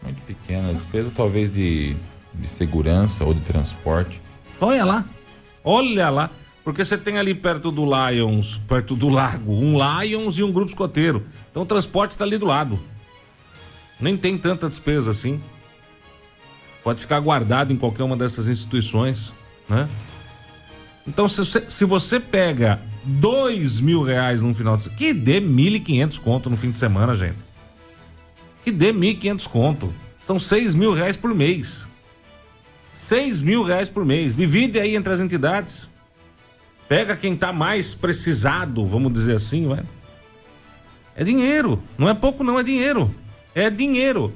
Muito 0.02 0.20
pequena. 0.22 0.72
Despesa 0.72 1.10
talvez 1.14 1.50
de, 1.50 1.96
de 2.34 2.48
segurança 2.48 3.24
ou 3.24 3.34
de 3.34 3.40
transporte. 3.40 4.20
Olha 4.60 4.84
lá. 4.84 5.04
Olha 5.64 6.10
lá. 6.10 6.30
Porque 6.64 6.84
você 6.84 6.98
tem 6.98 7.18
ali 7.18 7.34
perto 7.34 7.70
do 7.70 7.84
Lions, 7.84 8.60
perto 8.68 8.94
do 8.94 9.08
lago, 9.08 9.52
um 9.52 9.78
Lions 9.78 10.38
e 10.38 10.42
um 10.42 10.52
grupo 10.52 10.70
escoteiro. 10.70 11.24
Então 11.50 11.62
o 11.62 11.66
transporte 11.66 12.10
está 12.10 12.24
ali 12.24 12.36
do 12.36 12.44
lado. 12.44 12.78
Nem 13.98 14.16
tem 14.16 14.36
tanta 14.36 14.68
despesa 14.68 15.10
assim. 15.10 15.40
Pode 16.84 17.00
ficar 17.00 17.20
guardado 17.20 17.72
em 17.72 17.76
qualquer 17.76 18.02
uma 18.02 18.16
dessas 18.16 18.48
instituições, 18.48 19.32
né? 19.68 19.88
Então, 21.06 21.26
se 21.26 21.38
você, 21.38 21.64
se 21.70 21.84
você 21.86 22.20
pega 22.20 22.82
dois 23.02 23.80
mil 23.80 24.02
reais 24.02 24.42
num 24.42 24.54
final 24.54 24.76
de 24.76 24.82
semana, 24.82 24.98
que 24.98 25.14
dê 25.14 25.40
mil 25.40 25.74
e 25.74 25.80
quinhentos 25.80 26.18
conto 26.18 26.50
no 26.50 26.56
fim 26.56 26.70
de 26.70 26.78
semana, 26.78 27.14
gente. 27.14 27.38
Que 28.62 28.70
dê 28.70 28.92
mil 28.92 29.10
e 29.10 29.14
quinhentos 29.14 29.46
conto. 29.46 29.92
São 30.20 30.38
seis 30.38 30.74
mil 30.74 30.92
reais 30.92 31.16
por 31.16 31.34
mês. 31.34 31.88
Seis 32.98 33.40
mil 33.40 33.62
reais 33.62 33.88
por 33.88 34.04
mês. 34.04 34.34
Divide 34.34 34.78
aí 34.78 34.94
entre 34.94 35.12
as 35.12 35.20
entidades. 35.20 35.88
Pega 36.88 37.16
quem 37.16 37.36
tá 37.36 37.52
mais 37.52 37.94
precisado, 37.94 38.84
vamos 38.84 39.12
dizer 39.12 39.36
assim, 39.36 39.66
ué. 39.66 39.82
É 41.14 41.22
dinheiro. 41.24 41.82
Não 41.96 42.08
é 42.08 42.12
pouco, 42.12 42.42
não, 42.42 42.58
é 42.58 42.62
dinheiro. 42.62 43.14
É 43.54 43.70
dinheiro. 43.70 44.34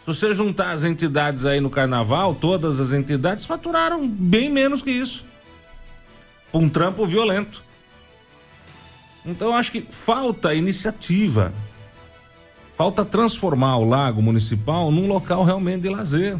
Se 0.00 0.06
você 0.06 0.34
juntar 0.34 0.72
as 0.72 0.84
entidades 0.84 1.46
aí 1.46 1.60
no 1.60 1.70
carnaval, 1.70 2.34
todas 2.34 2.80
as 2.80 2.92
entidades 2.92 3.46
faturaram 3.46 4.06
bem 4.06 4.50
menos 4.50 4.82
que 4.82 4.90
isso. 4.90 5.24
Um 6.52 6.68
trampo 6.68 7.06
violento. 7.06 7.62
Então 9.24 9.54
acho 9.54 9.72
que 9.72 9.86
falta 9.88 10.54
iniciativa. 10.54 11.52
Falta 12.74 13.04
transformar 13.04 13.78
o 13.78 13.88
lago 13.88 14.20
municipal 14.20 14.90
num 14.90 15.08
local 15.08 15.44
realmente 15.44 15.82
de 15.82 15.88
lazer. 15.88 16.36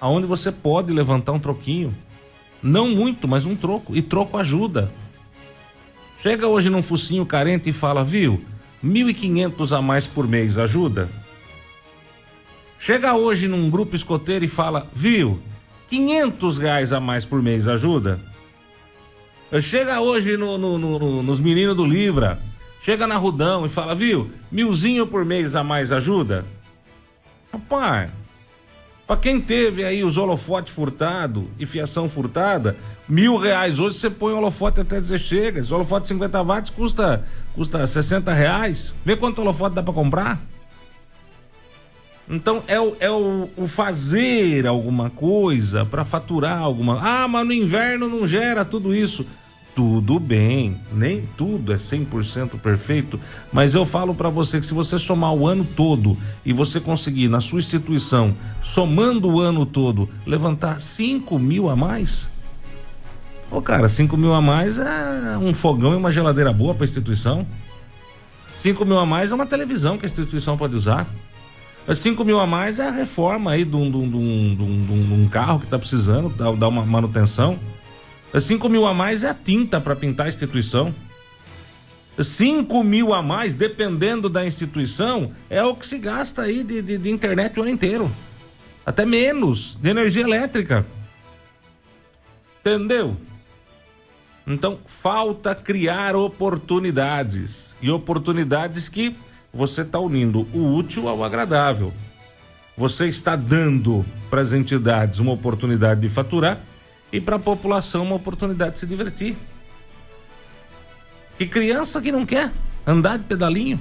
Aonde 0.00 0.26
você 0.26 0.50
pode 0.50 0.92
levantar 0.92 1.32
um 1.32 1.38
troquinho. 1.38 1.94
Não 2.62 2.88
muito, 2.88 3.28
mas 3.28 3.44
um 3.44 3.54
troco. 3.54 3.94
E 3.94 4.02
troco 4.02 4.36
ajuda. 4.36 4.92
Chega 6.22 6.46
hoje 6.46 6.70
num 6.70 6.82
focinho 6.82 7.24
carente 7.26 7.68
e 7.68 7.72
fala, 7.72 8.04
viu? 8.04 8.42
1.500 8.84 9.76
a 9.76 9.82
mais 9.82 10.06
por 10.06 10.26
mês 10.26 10.58
ajuda? 10.58 11.08
Chega 12.78 13.14
hoje 13.14 13.46
num 13.46 13.68
grupo 13.68 13.94
escoteiro 13.94 14.44
e 14.44 14.48
fala, 14.48 14.88
viu? 14.92 15.40
500 15.88 16.58
reais 16.58 16.92
a 16.92 17.00
mais 17.00 17.26
por 17.26 17.42
mês 17.42 17.68
ajuda? 17.68 18.20
Chega 19.60 20.00
hoje 20.00 20.36
no, 20.36 20.56
no, 20.56 20.78
no, 20.78 21.22
nos 21.22 21.40
meninos 21.40 21.76
do 21.76 21.84
Livra, 21.84 22.40
chega 22.82 23.06
na 23.06 23.16
Rudão 23.16 23.66
e 23.66 23.68
fala, 23.68 23.94
viu? 23.94 24.30
Milzinho 24.50 25.06
por 25.06 25.24
mês 25.24 25.56
a 25.56 25.64
mais 25.64 25.90
ajuda? 25.90 26.46
Rapaz, 27.52 28.10
para 29.10 29.16
quem 29.16 29.40
teve 29.40 29.82
aí 29.82 30.04
os 30.04 30.16
holofotes 30.16 30.72
furtado 30.72 31.50
e 31.58 31.66
fiação 31.66 32.08
furtada, 32.08 32.76
mil 33.08 33.36
reais 33.36 33.80
hoje 33.80 33.96
você 33.96 34.08
põe 34.08 34.32
o 34.32 34.36
holofote 34.36 34.82
até 34.82 35.00
dizer 35.00 35.18
chega. 35.18 35.58
Esse 35.58 35.74
holofote 35.74 36.02
de 36.02 36.08
50 36.10 36.44
watts 36.44 36.70
custa, 36.70 37.24
custa 37.52 37.84
60 37.84 38.32
reais. 38.32 38.94
Vê 39.04 39.16
quanto 39.16 39.40
holofote 39.40 39.74
dá 39.74 39.82
para 39.82 39.92
comprar? 39.92 40.40
Então 42.28 42.62
é 42.68 42.80
o, 42.80 42.96
é 43.00 43.10
o, 43.10 43.50
o 43.56 43.66
fazer 43.66 44.64
alguma 44.64 45.10
coisa 45.10 45.84
para 45.84 46.04
faturar 46.04 46.60
alguma. 46.60 47.00
Ah, 47.02 47.26
mas 47.26 47.44
no 47.44 47.52
inverno 47.52 48.08
não 48.08 48.28
gera 48.28 48.64
tudo 48.64 48.94
isso. 48.94 49.26
Tudo 49.74 50.18
bem, 50.18 50.80
nem 50.92 51.22
tudo 51.36 51.72
é 51.72 51.76
100% 51.76 52.58
perfeito, 52.58 53.20
mas 53.52 53.74
eu 53.74 53.84
falo 53.84 54.14
para 54.14 54.28
você 54.28 54.58
que 54.58 54.66
se 54.66 54.74
você 54.74 54.98
somar 54.98 55.32
o 55.32 55.46
ano 55.46 55.64
todo 55.64 56.18
e 56.44 56.52
você 56.52 56.80
conseguir 56.80 57.28
na 57.28 57.40
sua 57.40 57.60
instituição, 57.60 58.34
somando 58.60 59.28
o 59.28 59.40
ano 59.40 59.64
todo, 59.64 60.08
levantar 60.26 60.80
5 60.80 61.38
mil 61.38 61.70
a 61.70 61.76
mais, 61.76 62.28
ô 63.50 63.62
cara, 63.62 63.88
5 63.88 64.16
mil 64.16 64.34
a 64.34 64.40
mais 64.40 64.76
é 64.78 65.38
um 65.40 65.54
fogão 65.54 65.92
e 65.92 65.96
uma 65.96 66.10
geladeira 66.10 66.52
boa 66.52 66.74
para 66.74 66.84
instituição. 66.84 67.46
5 68.62 68.84
mil 68.84 68.98
a 68.98 69.06
mais 69.06 69.32
é 69.32 69.34
uma 69.34 69.46
televisão 69.46 69.96
que 69.96 70.04
a 70.04 70.08
instituição 70.08 70.56
pode 70.58 70.74
usar. 70.74 71.08
5 71.94 72.24
mil 72.24 72.38
a 72.38 72.46
mais 72.46 72.78
é 72.78 72.88
a 72.88 72.90
reforma 72.90 73.52
aí 73.52 73.64
de 73.64 73.74
um, 73.74 73.90
de 73.90 73.96
um, 73.96 74.10
de 74.10 74.16
um, 74.16 74.84
de 74.84 75.14
um 75.14 75.28
carro 75.28 75.58
que 75.60 75.64
está 75.64 75.78
precisando, 75.78 76.28
dar 76.28 76.68
uma 76.68 76.84
manutenção. 76.84 77.58
5 78.38 78.68
mil 78.68 78.86
a 78.86 78.94
mais 78.94 79.24
é 79.24 79.30
a 79.30 79.34
tinta 79.34 79.80
para 79.80 79.96
pintar 79.96 80.26
a 80.26 80.28
instituição. 80.28 80.94
5 82.18 82.84
mil 82.84 83.14
a 83.14 83.22
mais, 83.22 83.54
dependendo 83.54 84.28
da 84.28 84.46
instituição, 84.46 85.32
é 85.48 85.64
o 85.64 85.74
que 85.74 85.86
se 85.86 85.98
gasta 85.98 86.42
aí 86.42 86.62
de, 86.62 86.82
de, 86.82 86.98
de 86.98 87.10
internet 87.10 87.58
o 87.58 87.62
ano 87.62 87.72
inteiro. 87.72 88.10
Até 88.84 89.04
menos 89.04 89.74
de 89.80 89.88
energia 89.88 90.22
elétrica. 90.22 90.86
Entendeu? 92.60 93.16
Então, 94.46 94.78
falta 94.84 95.54
criar 95.54 96.14
oportunidades. 96.14 97.76
E 97.80 97.90
oportunidades 97.90 98.88
que 98.88 99.16
você 99.52 99.82
está 99.82 99.98
unindo 99.98 100.46
o 100.52 100.74
útil 100.74 101.08
ao 101.08 101.24
agradável. 101.24 101.92
Você 102.76 103.06
está 103.06 103.34
dando 103.34 104.04
para 104.28 104.40
as 104.40 104.52
entidades 104.52 105.18
uma 105.18 105.32
oportunidade 105.32 106.00
de 106.00 106.08
faturar 106.08 106.60
e 107.12 107.20
para 107.20 107.36
a 107.36 107.38
população 107.38 108.04
uma 108.04 108.16
oportunidade 108.16 108.74
de 108.74 108.78
se 108.80 108.86
divertir. 108.86 109.36
Que 111.36 111.46
criança 111.46 112.00
que 112.00 112.12
não 112.12 112.26
quer 112.26 112.52
andar 112.86 113.16
de 113.16 113.24
pedalinho? 113.24 113.80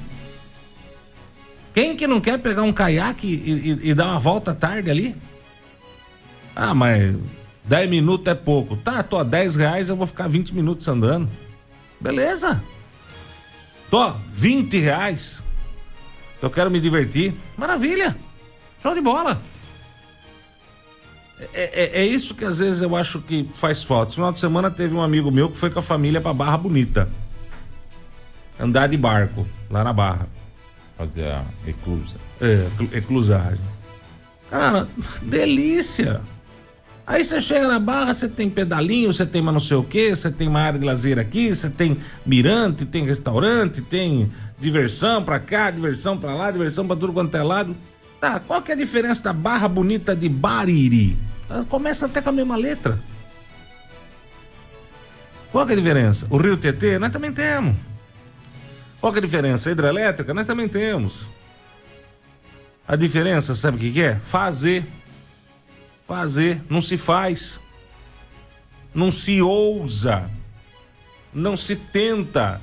Quem 1.74 1.96
que 1.96 2.08
não 2.08 2.20
quer 2.20 2.40
pegar 2.40 2.64
um 2.64 2.74
caiaque 2.74 3.28
e, 3.28 3.72
e, 3.72 3.90
e 3.90 3.94
dar 3.94 4.06
uma 4.06 4.20
volta 4.20 4.54
tarde 4.54 4.90
ali? 4.90 5.16
Ah, 6.56 6.74
mas 6.74 7.16
10 7.66 7.90
minutos 7.90 8.28
é 8.28 8.36
pouco. 8.36 8.76
Tá, 8.76 9.04
tô 9.04 9.18
a 9.18 9.24
10 9.24 9.56
reais, 9.56 9.90
eu 9.90 9.96
vou 9.96 10.08
ficar 10.08 10.28
20 10.28 10.56
minutos 10.56 10.88
andando. 10.88 11.30
Beleza. 12.00 12.64
Tô, 13.90 14.12
20 14.34 14.80
reais. 14.80 15.44
Eu 16.42 16.50
quero 16.50 16.72
me 16.72 16.80
divertir. 16.80 17.34
Maravilha. 17.58 18.18
Show 18.82 18.94
de 18.94 19.02
bola. 19.02 19.42
É, 21.54 22.00
é, 22.00 22.02
é, 22.02 22.06
isso 22.06 22.36
que 22.36 22.44
às 22.44 22.60
vezes 22.60 22.82
eu 22.82 22.96
acho 22.96 23.22
que 23.22 23.50
faz 23.54 23.82
falta. 23.82 24.10
No 24.10 24.16
final 24.16 24.32
de 24.32 24.40
semana 24.40 24.70
teve 24.70 24.94
um 24.94 25.02
amigo 25.02 25.32
meu 25.32 25.50
que 25.50 25.58
foi 25.58 25.70
com 25.70 25.80
a 25.80 25.82
família 25.82 26.20
pra 26.20 26.34
Barra 26.34 26.58
Bonita. 26.58 27.10
Andar 28.60 28.88
de 28.88 28.98
barco, 28.98 29.48
lá 29.70 29.84
na 29.84 29.94
Barra. 29.94 30.28
Fazer 30.98 31.28
a 31.28 31.46
reclusa. 31.66 32.18
É, 32.42 32.68
reclusagem. 32.92 33.64
Cara, 34.50 34.90
delícia. 35.22 36.22
Aí 37.08 37.24
você 37.24 37.42
chega 37.42 37.68
na 37.68 37.80
Barra, 37.80 38.14
você 38.14 38.28
tem 38.28 38.50
pedalinho, 38.50 39.12
você 39.12 39.26
tem 39.26 39.42
mais 39.42 39.54
não 39.54 39.62
sei 39.62 39.78
o 39.78 39.84
que, 39.84 40.14
você 40.14 40.30
tem 40.30 40.48
uma 40.48 40.60
área 40.60 40.78
de 40.78 40.86
lazer 40.86 41.18
aqui, 41.18 41.56
você 41.56 41.70
tem 41.70 41.98
mirante, 42.26 42.86
tem 42.86 43.06
restaurante, 43.06 43.82
tem 43.82 44.32
diversão 44.60 45.24
pra 45.24 45.40
cá, 45.40 45.72
diversão 45.72 46.18
pra 46.18 46.36
lá, 46.36 46.52
diversão 46.52 46.86
pra 46.86 46.96
tudo 46.96 47.14
quanto 47.14 47.34
é 47.36 47.42
lado. 47.42 47.76
Tá, 48.20 48.40
qual 48.40 48.62
que 48.62 48.72
é 48.72 48.74
a 48.74 48.78
diferença 48.78 49.24
da 49.24 49.34
Barra 49.34 49.68
Bonita 49.68 50.16
de 50.16 50.28
Bariri? 50.28 51.18
Começa 51.70 52.06
até 52.06 52.22
com 52.22 52.30
a 52.30 52.34
mesma 52.34 52.56
letra. 52.56 53.00
Qual 55.52 55.66
que 55.66 55.72
é 55.72 55.76
a 55.76 55.80
diferença? 55.80 56.28
O 56.30 56.38
Rio 56.38 56.58
Tietê, 56.58 57.00
nós 57.00 57.12
também 57.12 57.32
temos. 57.32 57.76
Qual 59.00 59.12
que 59.14 59.20
é 59.20 59.22
a 59.22 59.26
diferença? 59.26 59.70
A 59.70 59.72
hidrelétrica, 59.72 60.34
nós 60.34 60.46
também 60.46 60.68
temos. 60.68 61.30
A 62.88 62.96
diferença, 62.96 63.56
sabe 63.56 63.78
o 63.78 63.80
que, 63.80 63.92
que 63.92 64.02
é? 64.02 64.16
Fazer. 64.16 64.86
Fazer. 66.06 66.62
Não 66.70 66.82
se 66.82 66.98
faz. 66.98 67.60
Não 68.94 69.12
se 69.12 69.42
ousa. 69.42 70.30
Não 71.34 71.56
se 71.56 71.76
tenta. 71.76 72.62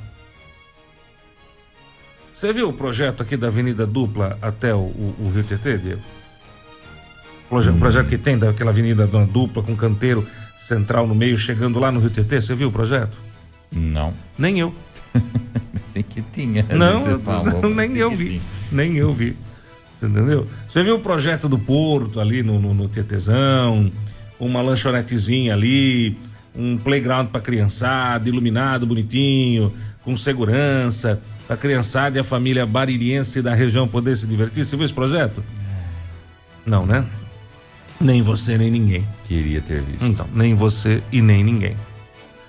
Você 2.39 2.53
viu 2.53 2.69
o 2.69 2.73
projeto 2.73 3.23
aqui 3.23 3.35
da 3.35 3.47
Avenida 3.47 3.87
Dupla 3.87 4.39
até 4.43 4.75
o, 4.75 4.79
o, 4.79 5.17
o 5.21 5.31
Rio 5.31 5.43
Tietê, 5.43 5.79
Diego? 5.79 6.03
Projeto, 7.49 7.75
hum. 7.75 7.79
projeto 7.79 8.09
que 8.09 8.19
tem 8.19 8.37
daquela 8.37 8.71
avenida 8.71 9.07
dupla 9.07 9.63
com 9.63 9.75
canteiro 9.75 10.27
central 10.59 11.07
no 11.07 11.15
meio, 11.15 11.39
chegando 11.39 11.79
lá 11.79 11.91
no 11.91 11.99
Rio 11.99 12.11
Tietê. 12.11 12.39
Você 12.39 12.55
viu 12.55 12.69
o 12.69 12.73
projeto? 12.73 13.17
Não. 13.73 14.13
Nem 14.37 14.61
eu. 14.61 14.75
Sei 15.83 16.03
que 16.03 16.21
tinha. 16.21 16.67
Não, 16.69 17.19
falou, 17.21 17.71
nem 17.75 17.97
eu 17.97 18.11
vi. 18.11 18.29
Tinha. 18.29 18.43
Nem 18.71 18.97
eu 18.99 19.15
vi. 19.15 19.35
Você 19.95 20.05
entendeu? 20.05 20.47
Você 20.69 20.83
viu 20.83 20.97
o 20.97 21.01
projeto 21.01 21.49
do 21.49 21.59
Porto 21.59 22.21
ali 22.21 22.43
no, 22.43 22.61
no, 22.61 22.75
no 22.75 22.87
Tietezão, 22.87 23.91
uma 24.39 24.61
lanchonetezinha 24.61 25.55
ali, 25.55 26.19
um 26.55 26.77
playground 26.77 27.29
para 27.29 27.41
criançada, 27.41 28.29
iluminado, 28.29 28.87
bonitinho, 28.87 29.73
com 30.05 30.15
segurança, 30.19 31.23
para 31.47 31.57
criançada 31.57 32.19
e 32.19 32.21
a 32.21 32.25
família 32.25 32.67
baririense 32.67 33.41
da 33.41 33.55
região 33.55 33.87
poder 33.87 34.17
se 34.17 34.27
divertir. 34.27 34.65
Você 34.65 34.77
viu 34.77 34.85
esse 34.85 34.95
projeto? 34.95 35.43
Não, 36.65 36.85
né? 36.85 37.07
Nem 38.01 38.21
você, 38.21 38.59
nem 38.59 38.71
ninguém. 38.71 39.07
Queria 39.25 39.61
ter 39.61 39.81
visto. 39.83 40.05
Então, 40.05 40.29
nem 40.35 40.55
você 40.55 41.03
e 41.13 41.23
nem 41.23 41.43
ninguém. 41.43 41.77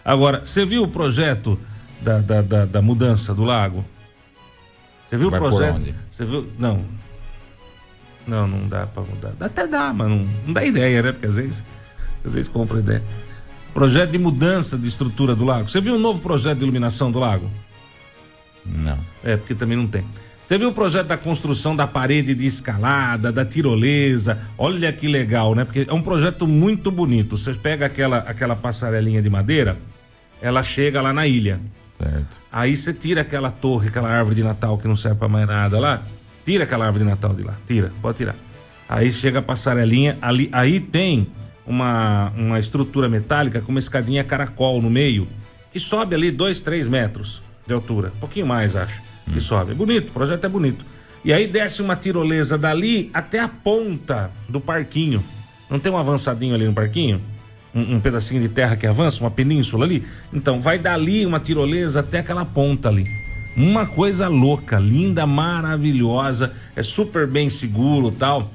Agora, 0.04 0.44
você 0.44 0.66
viu 0.66 0.84
o 0.84 0.88
projeto 0.88 1.60
da, 2.01 2.20
da, 2.20 2.42
da, 2.42 2.66
da 2.66 2.82
mudança 2.82 3.34
do 3.34 3.44
lago? 3.44 3.86
Você 5.06 5.16
viu 5.16 5.30
Vai 5.30 5.39
o 5.39 5.44
projeto? 5.44 5.96
Você 6.10 6.25
viu? 6.25 6.50
Não. 6.58 6.84
Não, 8.25 8.48
não 8.48 8.68
dá 8.68 8.86
pra 8.88 9.04
mudar. 9.04 9.34
Até 9.39 9.68
dá, 9.68 9.94
mas 9.94 10.10
não, 10.10 10.27
não 10.46 10.54
dá 10.54 10.66
ideia, 10.66 11.01
né? 11.01 11.12
Porque 11.13 11.27
às 11.27 11.36
vezes, 11.38 11.63
às 12.25 12.34
vezes 12.34 12.50
compra 12.50 12.80
ideia. 12.80 13.04
Projeto 13.74 14.12
de 14.12 14.18
mudança 14.18 14.77
de 14.77 14.88
estrutura 14.88 15.36
do 15.36 15.46
lago. 15.46 15.70
Você 15.70 15.80
viu 15.80 15.96
o 15.96 16.00
novo 16.00 16.20
projeto 16.20 16.58
de 16.58 16.63
iluminação 16.63 17.12
do 17.12 17.20
lago? 17.20 17.50
Não. 18.68 18.98
É, 19.24 19.38
porque 19.38 19.56
também 19.56 19.78
não 19.78 19.88
tem. 19.88 20.06
Você 20.48 20.58
viu 20.58 20.70
o 20.70 20.74
projeto 20.74 21.08
da 21.08 21.18
construção 21.18 21.76
da 21.76 21.86
parede 21.86 22.34
de 22.34 22.46
escalada, 22.46 23.34
da 23.34 23.44
tirolesa? 23.44 24.40
Olha 24.58 24.94
que 24.94 25.06
legal, 25.06 25.54
né? 25.54 25.66
Porque 25.66 25.86
é 25.86 25.94
um 25.94 26.02
projeto 26.02 26.48
muito 26.48 26.90
bonito. 26.90 27.36
Você 27.36 27.54
pega 27.54 27.86
aquela, 27.86 28.20
aquela 28.20 28.56
passarelinha 28.56 29.22
de 29.22 29.30
madeira, 29.30 29.78
ela 30.42 30.64
chega 30.64 31.02
lá 31.02 31.12
na 31.12 31.28
ilha. 31.28 31.60
Certo. 32.02 32.38
Aí 32.50 32.78
você 32.78 32.94
tira 32.94 33.22
aquela 33.22 33.52
torre, 33.52 33.90
aquela 33.90 34.10
árvore 34.10 34.38
de 34.38 34.44
Natal 34.44 34.78
que 34.78 34.88
não 34.88 34.96
serve 34.96 35.18
pra 35.18 35.28
mais 35.28 35.46
nada 35.46 35.82
lá. 35.82 36.02
Tira 36.46 36.64
aquela 36.64 36.86
árvore 36.86 37.04
de 37.04 37.10
Natal 37.10 37.34
de 37.34 37.44
lá. 37.44 37.56
Tira, 37.68 37.92
pode 38.02 38.16
tirar. 38.16 38.36
Aí 38.88 39.12
chega 39.12 39.40
a 39.40 39.42
passarelinha, 39.42 40.18
ali, 40.22 40.48
aí 40.54 40.80
tem 40.80 41.28
uma, 41.66 42.32
uma 42.38 42.58
estrutura 42.58 43.10
metálica 43.10 43.60
com 43.60 43.72
uma 43.72 43.80
escadinha 43.80 44.24
caracol 44.24 44.82
no 44.82 44.90
meio, 44.90 45.28
que 45.74 45.78
sobe 45.78 46.16
ali 46.16 46.32
2, 46.32 46.62
3 46.62 46.88
metros 46.88 47.44
de 47.68 47.74
altura. 47.74 48.14
Um 48.16 48.20
pouquinho 48.20 48.48
mais, 48.48 48.76
acho, 48.76 49.02
que 49.32 49.40
sobe. 49.42 49.72
É 49.72 49.76
bonito, 49.76 50.10
o 50.10 50.14
projeto 50.14 50.46
é 50.46 50.50
bonito. 50.50 50.86
E 51.24 51.34
aí 51.34 51.46
desce 51.46 51.82
uma 51.82 51.96
tirolesa 51.96 52.58
dali 52.58 53.10
até 53.14 53.40
a 53.40 53.48
ponta 53.48 54.32
do 54.48 54.62
parquinho. 54.62 55.24
Não 55.70 55.80
tem 55.80 55.92
um 55.92 55.98
avançadinho 55.98 56.56
ali 56.56 56.66
no 56.66 56.74
parquinho? 56.74 57.22
Um, 57.76 57.96
um 57.96 58.00
pedacinho 58.00 58.42
de 58.42 58.50
terra 58.50 58.76
que 58.76 58.88
avança, 58.88 59.22
uma 59.22 59.32
península 59.32 59.86
ali? 59.86 60.06
Então, 60.32 60.60
vai 60.60 60.80
dali 60.80 61.26
uma 61.26 61.40
tirolesa 61.40 62.00
até 62.00 62.20
aquela 62.20 62.46
ponta 62.46 62.88
ali. 62.88 63.06
Uma 63.58 63.86
coisa 63.86 64.28
louca, 64.28 64.80
linda, 64.80 65.26
maravilhosa, 65.26 66.54
é 66.76 66.84
super 66.84 67.28
bem 67.28 67.50
seguro 67.50 68.12
tal. 68.12 68.52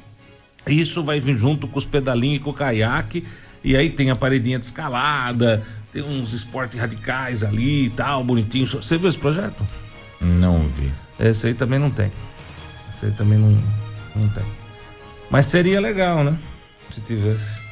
Isso 0.66 1.02
vai 1.02 1.18
vir 1.18 1.36
junto 1.36 1.66
com 1.66 1.76
os 1.76 1.84
pedalinhos 1.84 2.36
e 2.36 2.40
com 2.40 2.50
o 2.50 2.54
caiaque. 2.54 3.24
E 3.64 3.76
aí 3.76 3.90
tem 3.90 4.10
a 4.10 4.16
paredinha 4.16 4.58
de 4.58 4.64
escalada, 4.64 5.62
tem 5.92 6.02
uns 6.02 6.32
esportes 6.32 6.78
radicais 6.80 7.44
ali 7.44 7.86
e 7.86 7.90
tal, 7.90 8.24
bonitinho. 8.24 8.66
Você 8.66 8.96
viu 8.96 9.08
esse 9.08 9.18
projeto? 9.18 9.64
Não 10.20 10.68
vi. 10.68 10.90
Esse 11.20 11.48
aí 11.48 11.54
também 11.54 11.78
não 11.78 11.90
tem. 11.90 12.10
Esse 12.90 13.06
aí 13.06 13.12
também 13.12 13.38
não, 13.38 13.50
não 14.16 14.28
tem. 14.30 14.44
Mas 15.30 15.46
seria 15.46 15.80
legal, 15.80 16.24
né? 16.24 16.38
Se 16.88 17.00
tivesse. 17.00 17.62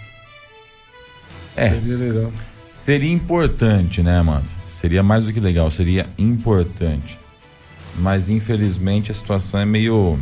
É. 1.56 1.70
Seria 1.70 1.96
legal. 1.96 2.32
Seria 2.68 3.12
importante, 3.12 4.02
né, 4.02 4.22
mano? 4.22 4.44
Seria 4.68 5.02
mais 5.02 5.24
do 5.24 5.32
que 5.32 5.40
legal, 5.40 5.70
seria 5.70 6.08
importante. 6.18 7.18
Mas 7.96 8.30
infelizmente 8.30 9.10
a 9.10 9.14
situação 9.14 9.60
é 9.60 9.64
meio. 9.64 10.18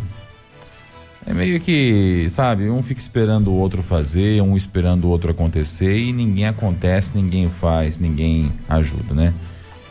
É 1.28 1.34
meio 1.34 1.60
que, 1.60 2.26
sabe, 2.30 2.70
um 2.70 2.82
fica 2.82 2.98
esperando 2.98 3.48
o 3.48 3.54
outro 3.54 3.82
fazer, 3.82 4.40
um 4.40 4.56
esperando 4.56 5.04
o 5.04 5.08
outro 5.08 5.30
acontecer 5.30 5.94
e 5.94 6.10
ninguém 6.10 6.46
acontece, 6.46 7.14
ninguém 7.14 7.50
faz, 7.50 7.98
ninguém 7.98 8.50
ajuda, 8.66 9.12
né? 9.12 9.34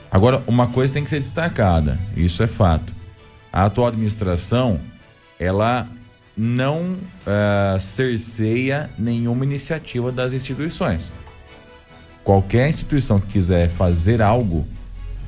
Agora, 0.09 0.41
uma 0.47 0.65
coisa 0.65 0.95
tem 0.95 1.03
que 1.03 1.11
ser 1.11 1.19
destacada, 1.19 1.99
isso 2.15 2.41
é 2.41 2.47
fato. 2.47 2.91
A 3.53 3.65
atual 3.65 3.89
administração, 3.89 4.79
ela 5.39 5.87
não 6.35 6.97
eh, 7.23 7.77
cerceia 7.79 8.89
nenhuma 8.97 9.45
iniciativa 9.45 10.11
das 10.11 10.33
instituições. 10.33 11.13
Qualquer 12.23 12.67
instituição 12.67 13.19
que 13.19 13.27
quiser 13.27 13.69
fazer 13.69 14.23
algo, 14.23 14.65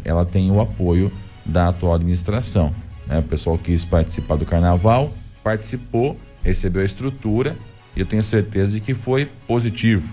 ela 0.03 0.25
tem 0.25 0.49
o 0.49 0.59
apoio 0.59 1.13
da 1.45 1.67
atual 1.67 1.93
administração. 1.93 2.73
né? 3.05 3.19
O 3.19 3.23
pessoal 3.23 3.59
quis 3.59 3.85
participar 3.85 4.37
do 4.37 4.45
carnaval, 4.45 5.13
participou, 5.43 6.17
recebeu 6.43 6.81
a 6.81 6.85
estrutura 6.85 7.55
e 7.95 7.99
eu 7.99 8.05
tenho 8.05 8.23
certeza 8.23 8.73
de 8.73 8.79
que 8.79 8.93
foi 8.93 9.29
positivo. 9.47 10.07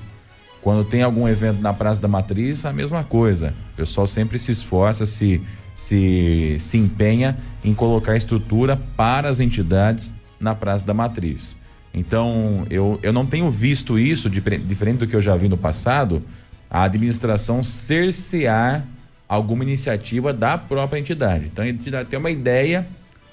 Quando 0.60 0.84
tem 0.84 1.02
algum 1.02 1.28
evento 1.28 1.60
na 1.60 1.72
Praça 1.72 2.02
da 2.02 2.08
Matriz, 2.08 2.64
a 2.64 2.72
mesma 2.72 3.04
coisa. 3.04 3.54
O 3.74 3.76
pessoal 3.76 4.06
sempre 4.06 4.38
se 4.38 4.50
esforça, 4.50 5.06
se, 5.06 5.40
se, 5.76 6.56
se 6.58 6.76
empenha 6.76 7.36
em 7.62 7.72
colocar 7.72 8.16
estrutura 8.16 8.76
para 8.96 9.28
as 9.28 9.38
entidades 9.38 10.12
na 10.40 10.54
Praça 10.54 10.84
da 10.84 10.92
Matriz. 10.92 11.56
Então, 11.94 12.66
eu, 12.68 12.98
eu 13.02 13.12
não 13.12 13.24
tenho 13.24 13.48
visto 13.50 13.98
isso, 13.98 14.28
diferente 14.28 14.98
do 14.98 15.06
que 15.06 15.16
eu 15.16 15.22
já 15.22 15.34
vi 15.34 15.48
no 15.48 15.56
passado, 15.56 16.22
a 16.68 16.82
administração 16.82 17.64
cercear 17.64 18.84
alguma 19.28 19.64
iniciativa 19.64 20.32
da 20.32 20.58
própria 20.58 20.98
entidade. 20.98 21.46
Então, 21.46 21.64
a 21.64 21.68
entidade 21.68 22.08
tem 22.08 22.18
uma 22.18 22.30
ideia, 22.30 22.86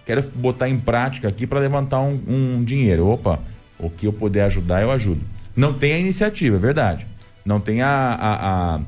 quero 0.05 0.23
botar 0.35 0.69
em 0.69 0.79
prática 0.79 1.27
aqui 1.27 1.47
para 1.47 1.59
levantar 1.59 2.01
um, 2.01 2.19
um 2.27 2.63
dinheiro. 2.63 3.07
Opa, 3.07 3.39
o 3.79 3.89
que 3.89 4.07
eu 4.07 4.13
puder 4.13 4.45
ajudar, 4.45 4.81
eu 4.81 4.91
ajudo. 4.91 5.21
Não 5.55 5.73
tem 5.73 5.93
a 5.93 5.99
iniciativa, 5.99 6.55
é 6.55 6.59
verdade. 6.59 7.05
Não 7.45 7.59
tem 7.59 7.81
a, 7.81 7.89
a, 7.89 8.75
a 8.75 8.81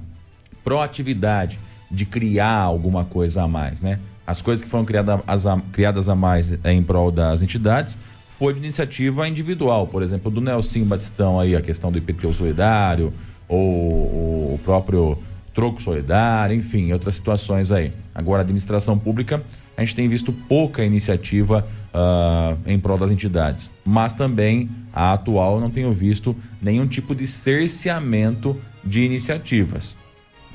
proatividade 0.63 1.59
de 1.91 2.05
criar 2.05 2.59
alguma 2.59 3.05
coisa 3.05 3.43
a 3.43 3.47
mais, 3.47 3.81
né? 3.81 3.99
As 4.25 4.41
coisas 4.41 4.63
que 4.63 4.69
foram 4.69 4.85
criadas 4.85 5.45
a, 5.45 5.61
criadas 5.71 6.09
a 6.09 6.15
mais 6.15 6.57
em 6.65 6.81
prol 6.81 7.11
das 7.11 7.43
entidades 7.43 7.99
foi 8.39 8.53
de 8.53 8.59
iniciativa 8.59 9.27
individual, 9.27 9.87
por 9.87 10.01
exemplo, 10.01 10.31
do 10.31 10.41
Nelson 10.41 10.83
Batistão 10.83 11.39
aí, 11.39 11.55
a 11.55 11.61
questão 11.61 11.91
do 11.91 11.97
IPTU 11.97 12.33
solidário, 12.33 13.13
ou, 13.47 13.59
ou 13.59 14.55
o 14.55 14.59
próprio 14.63 15.17
troco 15.53 15.81
solidário, 15.81 16.55
enfim, 16.55 16.91
outras 16.91 17.15
situações 17.15 17.71
aí. 17.71 17.93
Agora, 18.13 18.41
a 18.41 18.43
administração 18.43 18.99
pública, 18.99 19.41
a 19.77 19.81
gente 19.81 19.95
tem 19.95 20.07
visto 20.07 20.31
pouca 20.31 20.83
iniciativa 20.83 21.67
ah, 21.93 22.55
em 22.65 22.79
prol 22.79 22.97
das 22.97 23.11
entidades, 23.11 23.71
mas 23.83 24.13
também 24.13 24.69
a 24.93 25.13
atual 25.13 25.59
não 25.59 25.69
tenho 25.69 25.91
visto 25.91 26.35
nenhum 26.61 26.87
tipo 26.87 27.13
de 27.13 27.27
cerceamento 27.27 28.59
de 28.83 29.01
iniciativas. 29.01 29.97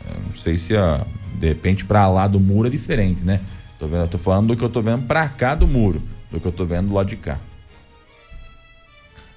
Eu 0.09 0.21
não 0.27 0.35
sei 0.35 0.57
se 0.57 0.77
ah, 0.77 1.05
de 1.39 1.49
repente 1.49 1.85
para 1.85 2.09
lá 2.09 2.27
do 2.27 2.41
muro 2.41 2.69
é 2.69 2.71
diferente, 2.71 3.25
né? 3.25 3.41
Tô 3.79 3.87
vendo, 3.87 4.09
tô 4.09 4.19
falando 4.19 4.49
do 4.49 4.57
que 4.57 4.63
eu 4.63 4.69
tô 4.69 4.81
vendo 4.81 5.07
para 5.07 5.29
cá 5.29 5.55
do 5.55 5.67
muro, 5.67 6.03
do 6.31 6.39
que 6.39 6.47
eu 6.47 6.53
tô 6.53 6.65
vendo 6.65 6.89
do 6.89 6.95
lado 6.95 7.09
de 7.09 7.17
cá. 7.17 7.39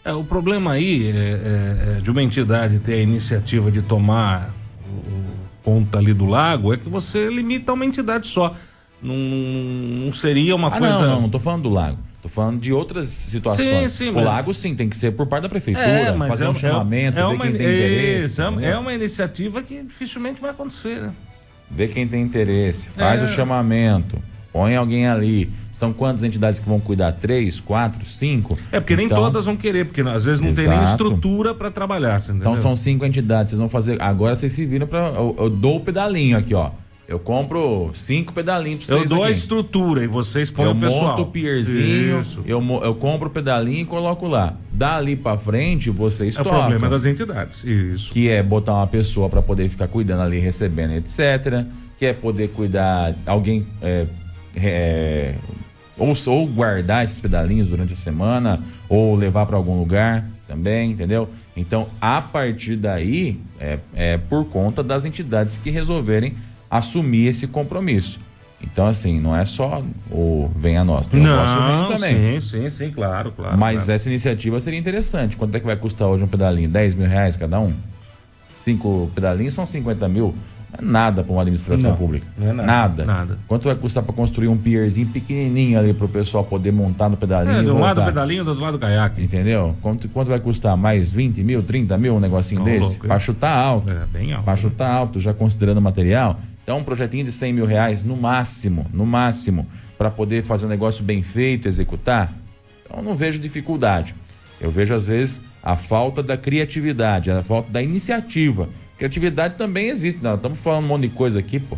É, 0.06 0.12
o 0.14 0.24
problema 0.24 0.74
aí 0.74 1.08
é, 1.08 1.12
é, 1.12 1.98
é 1.98 2.02
de 2.02 2.12
uma 2.12 2.22
entidade 2.22 2.80
ter 2.80 2.96
a 2.96 3.02
iniciativa 3.02 3.72
de 3.72 3.82
tomar 3.82 4.54
o, 4.86 4.92
o 4.92 5.24
ponta 5.64 5.98
ali 5.98 6.14
do 6.14 6.26
lago 6.26 6.74
é 6.74 6.78
que 6.78 6.90
você 6.90 7.30
limita 7.30 7.72
a 7.72 7.76
uma 7.76 7.86
entidade 7.86 8.28
só. 8.28 8.54
Não, 9.04 9.16
não 10.06 10.12
seria 10.12 10.56
uma 10.56 10.70
Ah, 10.70 10.80
coisa. 10.80 11.02
não, 11.02 11.16
não, 11.16 11.22
não 11.24 11.30
tô 11.30 11.40
falando 11.40 11.64
do 11.64 11.70
lago. 11.70 11.98
Tô 12.22 12.30
falando 12.30 12.60
de 12.62 12.72
outras 12.72 13.08
situações. 13.10 13.92
Sim, 13.94 14.06
sim, 14.06 14.10
o 14.12 14.16
mas- 14.16 14.26
lago, 14.26 14.54
sim, 14.54 14.74
tem 14.76 14.88
que 14.88 14.96
ser 14.96 15.12
por 15.12 15.28
parte 15.28 15.44
da 15.44 15.50
prefeitura, 15.50 15.86
É, 15.86 16.14
fazer 16.28 16.46
é, 16.46 16.50
um 16.50 16.54
chamamento, 16.54 17.18
é, 17.20 17.22
é 17.22 17.26
ver 17.28 17.34
uma, 17.36 17.44
quem 17.44 17.52
tem 17.54 17.62
interesse. 17.66 18.40
é 18.40 18.44
uma- 18.46 18.52
entendeu? 18.54 18.72
é 18.72 18.80
uma 18.80 18.94
iniciativa 18.94 19.62
que 19.62 19.84
dificilmente 19.84 20.40
vai 20.40 20.52
acontecer, 20.52 21.02
né? 21.02 21.12
Ver 21.70 21.90
quem 21.90 22.08
tem 22.08 22.22
interesse, 22.24 22.88
faz 22.96 23.22
É. 23.22 23.26
o 23.26 23.28
chamamento, 23.28 24.18
põe 24.54 24.74
alguém 24.76 25.06
ali. 25.06 25.52
São 25.70 25.92
quantas 25.92 26.24
entidades 26.24 26.62
que 26.62 26.70
vão 26.70 26.80
cuidar? 26.80 27.12
Três, 27.14 27.60
quatro, 27.60 28.06
cinco? 28.06 28.58
É 28.72 28.80
porque 28.80 28.96
nem 28.96 29.08
Então- 29.08 29.18
todas 29.18 29.44
vão 29.46 29.58
querer, 29.58 29.84
porque 29.86 30.00
às 30.02 30.24
vezes 30.24 30.40
não 30.40 30.54
tem 30.54 30.68
nem 30.68 30.78
Exato. 30.78 30.92
estrutura 30.92 31.54
para 31.54 31.70
trabalhar? 31.72 32.22
Então 32.30 32.56
são 32.56 32.74
cinco 32.74 33.04
entidades, 33.06 33.50
vocês 33.50 33.60
vão 33.60 33.68
fazer. 33.68 34.02
Agora 34.02 34.34
vocês 34.34 34.54
se 34.54 34.66
viram 34.66 34.88
para. 34.88 35.08
Eu, 35.10 35.36
eu 35.38 35.50
dou 35.50 35.76
o 35.78 35.80
pedalinho 35.82 36.38
aqui, 36.38 36.54
ó. 36.54 36.70
Eu 37.08 37.20
compro 37.20 37.92
cinco 37.94 38.32
pedalinhos 38.32 38.86
pra 38.86 38.96
Eu 38.96 39.00
vocês. 39.00 39.10
dou 39.10 39.24
a 39.24 39.28
aqui. 39.28 39.36
estrutura 39.38 40.04
e 40.04 40.08
vocês 40.08 40.50
põem 40.50 40.68
Eu 40.68 40.72
o 40.72 40.80
pessoal. 40.80 41.10
monto 41.18 41.22
o 41.24 41.26
pierzinho, 41.28 42.22
Isso. 42.22 42.42
eu, 42.46 42.62
eu 42.82 42.96
compro 42.96 43.28
o 43.28 43.30
pedalinho 43.32 43.82
e 43.82 43.86
coloco 43.86 44.26
lá. 44.28 44.56
Dali 44.72 45.16
pra 45.16 45.38
frente, 45.38 45.90
vocês 45.90 46.38
É 46.38 46.42
o 46.42 46.44
tocam. 46.46 46.60
problema 46.62 46.90
das 46.90 47.06
entidades. 47.06 47.64
Isso. 47.66 48.12
que 48.12 48.30
é 48.30 48.42
botar 48.42 48.74
uma 48.74 48.88
pessoa 48.88 49.28
para 49.30 49.42
poder 49.42 49.68
ficar 49.68 49.88
cuidando 49.90 50.22
ali, 50.24 50.40
recebendo, 50.40 50.94
etc. 50.94 51.66
Que 51.98 52.06
é 52.08 52.14
poder 52.14 52.50
cuidar, 52.52 53.14
alguém 53.26 53.68
é, 53.82 54.06
é, 54.56 55.36
ou, 55.98 56.14
ou 56.28 56.48
guardar 56.48 57.04
esses 57.04 57.20
pedalinhos 57.20 57.68
durante 57.68 57.94
a 57.94 57.98
semana, 57.98 58.62
ou 58.88 59.14
levar 59.16 59.46
para 59.46 59.58
algum 59.58 59.78
lugar 59.78 60.26
também, 60.48 60.92
entendeu? 60.92 61.30
Então, 61.56 61.90
a 62.02 62.22
partir 62.22 62.76
daí, 62.78 63.40
é, 63.60 63.78
é 63.94 64.18
por 64.18 64.46
conta 64.46 64.82
das 64.82 65.04
entidades 65.06 65.58
que 65.58 65.70
resolverem 65.70 66.34
assumir 66.78 67.28
esse 67.28 67.48
compromisso. 67.48 68.20
Então, 68.62 68.88
assim, 68.88 69.20
não 69.20 69.36
é 69.36 69.44
só 69.44 69.84
o 70.10 70.50
vem 70.56 70.78
a 70.78 70.86
nós, 70.86 71.06
tem 71.06 71.20
o 71.20 71.24
nosso 71.24 71.60
Não, 71.60 71.88
também. 71.94 72.40
sim, 72.40 72.62
sim, 72.62 72.70
sim, 72.70 72.92
claro, 72.92 73.32
claro. 73.36 73.58
Mas 73.58 73.82
claro. 73.82 73.92
essa 73.92 74.10
iniciativa 74.10 74.58
seria 74.60 74.80
interessante. 74.80 75.36
Quanto 75.36 75.54
é 75.56 75.60
que 75.60 75.66
vai 75.66 75.76
custar 75.76 76.08
hoje 76.08 76.24
um 76.24 76.28
pedalinho? 76.28 76.70
10 76.70 76.96
mil 76.96 77.08
reais 77.08 77.36
cada 77.36 77.60
um? 77.60 77.74
Cinco 78.58 79.12
pedalinhos 79.14 79.54
são 79.54 79.66
50 79.66 80.08
mil. 80.08 80.34
Não 80.82 80.90
é 80.90 80.92
nada 80.92 81.24
para 81.24 81.32
uma 81.34 81.42
administração 81.42 81.92
Não, 81.92 81.98
pública. 81.98 82.26
não 82.38 82.48
é 82.48 82.54
nada, 82.54 82.66
Nada. 82.66 83.06
nada. 83.06 83.40
Quanto 83.48 83.66
vai 83.66 83.76
custar 83.76 84.02
para 84.02 84.14
construir 84.14 84.48
um 84.48 84.58
pierzinho 84.58 85.08
pequenininho 85.08 85.78
ali 85.78 85.94
para 85.94 86.06
o 86.06 86.10
pessoal 86.10 86.44
poder 86.44 86.72
montar 86.72 87.10
no 87.10 87.18
pedalinho? 87.18 87.60
É, 87.60 87.64
de 87.64 87.70
um 87.70 87.80
lado 87.80 88.02
o 88.02 88.06
pedalinho, 88.06 88.44
do 88.46 88.52
outro 88.52 88.64
lado 88.64 88.76
o 88.76 88.80
caiaque. 88.80 89.22
Entendeu? 89.22 89.76
Quanto, 89.82 90.08
quanto 90.10 90.30
vai 90.30 90.40
custar? 90.40 90.76
Mais 90.78 91.12
20 91.12 91.44
mil, 91.44 91.62
30 91.62 91.98
mil, 91.98 92.16
um 92.16 92.20
negocinho 92.20 92.62
Ô, 92.62 92.64
desse? 92.64 92.98
Para 92.98 93.20
chutar 93.20 93.56
alto. 93.56 93.92
É, 93.92 94.06
bem 94.12 94.32
alto. 94.34 94.46
Para 94.46 94.56
chutar 94.56 94.90
alto, 94.90 95.20
já 95.20 95.34
considerando 95.34 95.78
o 95.78 95.82
material. 95.82 96.40
Então, 96.64 96.80
um 96.80 96.84
projetinho 96.84 97.26
de 97.26 97.32
100 97.32 97.54
mil 97.54 97.66
reais, 97.66 98.04
no 98.04 98.16
máximo, 98.16 98.88
no 98.94 99.06
máximo, 99.06 99.68
para 99.98 100.10
poder 100.10 100.44
fazer 100.44 100.66
um 100.66 100.70
negócio 100.70 101.04
bem 101.04 101.22
feito, 101.22 101.68
executar. 101.68 102.34
Então, 102.86 103.04
não 103.04 103.16
vejo 103.16 103.38
dificuldade. 103.40 104.16
Eu 104.62 104.72
vejo, 104.72 104.94
às 104.94 105.08
vezes, 105.08 105.42
a 105.62 105.76
falta 105.76 106.24
da 106.24 106.38
criatividade, 106.38 107.30
a 107.30 107.44
falta 107.44 107.70
da 107.70 107.82
iniciativa. 107.82 108.70
Criatividade 108.98 109.56
também 109.56 109.90
existe. 109.90 110.24
Não, 110.24 110.36
estamos 110.36 110.58
falando 110.60 110.86
um 110.86 110.88
monte 110.88 111.10
de 111.10 111.10
coisa 111.10 111.40
aqui, 111.40 111.60
pô. 111.60 111.78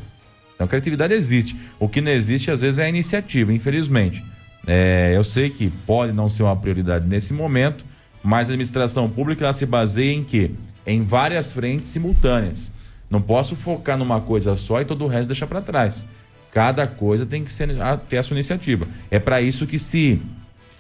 Então, 0.54 0.68
criatividade 0.68 1.14
existe. 1.14 1.56
O 1.80 1.90
que 1.90 2.00
não 2.00 2.12
existe, 2.12 2.52
às 2.52 2.62
vezes, 2.62 2.78
é 2.78 2.86
a 2.86 2.90
iniciativa, 2.90 3.52
infelizmente. 3.52 4.24
É, 4.68 5.14
eu 5.16 5.24
sei 5.24 5.50
que 5.50 5.70
pode 5.86 6.14
não 6.14 6.30
ser 6.30 6.44
uma 6.44 6.56
prioridade 6.56 7.08
nesse 7.08 7.34
momento, 7.34 7.84
mas 8.24 8.50
a 8.50 8.54
administração 8.54 9.10
pública 9.10 9.52
se 9.52 9.66
baseia 9.66 10.14
em 10.14 10.24
quê? 10.24 10.52
Em 10.86 11.04
várias 11.04 11.52
frentes 11.52 11.90
simultâneas. 11.90 12.72
Não 13.10 13.22
posso 13.22 13.56
focar 13.56 13.98
numa 13.98 14.22
coisa 14.22 14.56
só 14.56 14.82
e 14.82 14.86
todo 14.86 15.06
o 15.06 15.08
resto 15.08 15.30
deixar 15.30 15.48
para 15.48 15.62
trás. 15.62 16.08
Cada 16.52 16.88
coisa 16.88 17.26
tem 17.26 17.44
que 17.44 17.52
ser, 17.52 17.70
ter 18.08 18.18
a 18.18 18.24
sua 18.24 18.36
iniciativa. 18.36 18.88
É 19.12 19.20
para 19.20 19.42
isso 19.42 19.68
que 19.68 19.78
se 19.78 20.22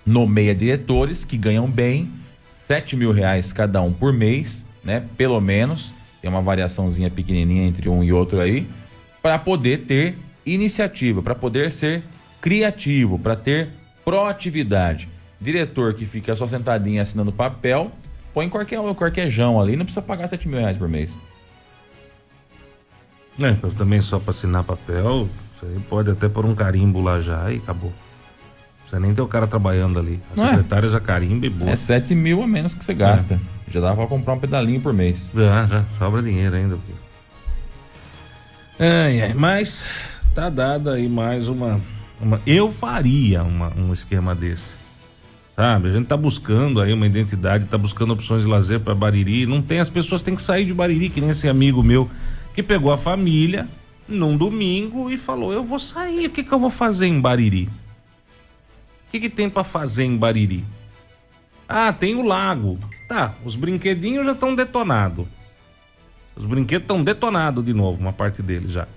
nomeia 0.06 0.56
diretores 0.56 1.26
que 1.26 1.38
ganham 1.38 1.70
bem, 1.70 2.12
7 2.48 2.96
mil 2.96 3.12
reais 3.12 3.52
cada 3.52 3.82
um 3.82 3.92
por 3.92 4.14
mês, 4.14 4.66
né? 4.84 5.04
Pelo 5.18 5.40
menos. 5.42 5.94
Tem 6.22 6.30
uma 6.30 6.42
variaçãozinha 6.42 7.12
pequenininha 7.12 7.68
entre 7.68 7.88
um 7.88 8.04
e 8.04 8.12
outro 8.12 8.40
aí, 8.40 8.68
para 9.22 9.38
poder 9.38 9.86
ter 9.86 10.18
iniciativa, 10.46 11.22
para 11.22 11.36
poder 11.36 11.72
ser 11.72 12.04
criativo, 12.42 13.20
para 13.20 13.36
ter 13.36 13.70
proatividade. 14.04 15.10
Diretor 15.40 15.94
que 15.94 16.06
fica 16.06 16.36
só 16.36 16.48
sentadinho 16.48 17.02
assinando 17.02 17.32
papel, 17.32 17.92
põe 18.34 18.50
qualquer, 18.50 18.80
qualquer 18.96 19.30
jão 19.30 19.60
ali, 19.60 19.76
não 19.76 19.86
precisa 19.86 20.02
pagar 20.02 20.28
7 20.28 20.48
mil 20.48 20.60
reais 20.60 20.78
por 20.78 20.88
mês. 20.88 21.20
É, 23.41 23.54
também 23.78 24.02
só 24.02 24.19
para 24.19 24.30
assinar 24.30 24.63
papel, 24.63 25.28
você 25.54 25.67
pode 25.89 26.12
até 26.12 26.30
pôr 26.30 26.45
um 26.45 26.56
carimbo 26.56 27.02
lá 27.02 27.19
já 27.19 27.52
e 27.52 27.58
acabou. 27.58 27.93
Você 28.88 29.00
nem 29.00 29.13
tem 29.13 29.24
o 29.24 29.28
cara 29.28 29.48
trabalhando 29.48 30.00
ali. 30.00 30.21
A 30.32 30.38
não 30.38 30.45
é? 30.45 30.50
secretária 30.52 30.86
é? 30.86 30.89
já 30.89 31.00
carimba 31.00 31.45
e 31.45 31.50
boa. 31.50 31.71
É 31.71 31.76
7 31.76 32.13
mil 32.13 32.41
a 32.41 32.48
menos 32.48 32.74
que 32.74 32.86
você 32.86 32.93
gasta. 32.93 33.36
É. 33.36 33.39
Já 33.71 33.82
dá 33.82 33.95
pra 33.95 34.06
comprar 34.08 34.34
um 34.34 34.39
pedalinho 34.39 34.80
por 34.80 34.93
mês. 34.93 35.30
Já, 35.36 35.65
já. 35.65 35.84
Sobra 35.98 36.21
dinheiro 36.21 36.56
ainda. 36.56 36.78
É, 38.78 39.17
é, 39.17 39.34
mas 39.34 39.86
tá 40.34 40.50
dada 40.50 40.93
aí 40.93 41.08
mais 41.08 41.48
uma, 41.48 41.82
uma. 42.21 42.41
eu 42.45 42.69
faria 42.69 43.43
uma, 43.43 43.74
um 43.76 43.91
esquema 43.91 44.36
desse. 44.36 44.76
Sabe? 45.56 45.88
A 45.88 45.91
gente 45.91 46.06
tá 46.06 46.17
buscando 46.17 46.82
aí 46.82 46.93
uma 46.93 47.08
identidade, 47.08 47.65
tá 47.65 47.78
buscando 47.78 48.12
opções 48.12 48.43
de 48.43 48.50
lazer 48.50 48.82
para 48.82 48.93
Bariri. 48.93 49.45
Não 49.45 49.62
tem, 49.62 49.80
as 49.80 49.89
pessoas 49.89 50.21
têm 50.21 50.36
que 50.36 50.41
sair 50.41 50.65
de 50.65 50.74
Bariri, 50.74 51.10
que 51.10 51.21
nem 51.21 51.30
esse 51.30 51.48
amigo 51.48 51.82
meu 51.82 52.10
que 52.56 52.63
pegou 52.63 52.91
a 52.91 52.98
família 52.98 53.68
num 54.08 54.38
domingo 54.38 55.10
e 55.10 55.18
falou: 55.18 55.52
Eu 55.52 55.63
vou 55.63 55.78
sair, 55.78 56.28
o 56.28 56.30
que, 56.30 56.44
que 56.44 56.52
eu 56.52 56.60
vou 56.60 56.70
fazer 56.70 57.06
em 57.06 57.20
Bariri? 57.20 57.65
O 57.65 59.12
que, 59.12 59.20
que 59.20 59.30
tem 59.30 59.50
para 59.50 59.63
fazer 59.63 60.06
em 60.06 60.18
Bariri? 60.18 60.63
Ah, 61.68 61.91
tem 61.91 62.15
o 62.15 62.22
lago. 62.22 62.80
Tá, 63.10 63.36
os 63.44 63.56
brinquedinhos 63.56 64.26
já 64.26 64.32
estão 64.32 64.56
detonados. 64.56 65.28
Os 66.36 66.46
brinquedos 66.46 66.84
estão 66.84 67.04
detonados 67.04 67.63
de 67.63 67.74
novo, 67.74 68.00
uma 68.00 68.13
parte 68.13 68.41
deles 68.41 68.72
já. 68.72 68.88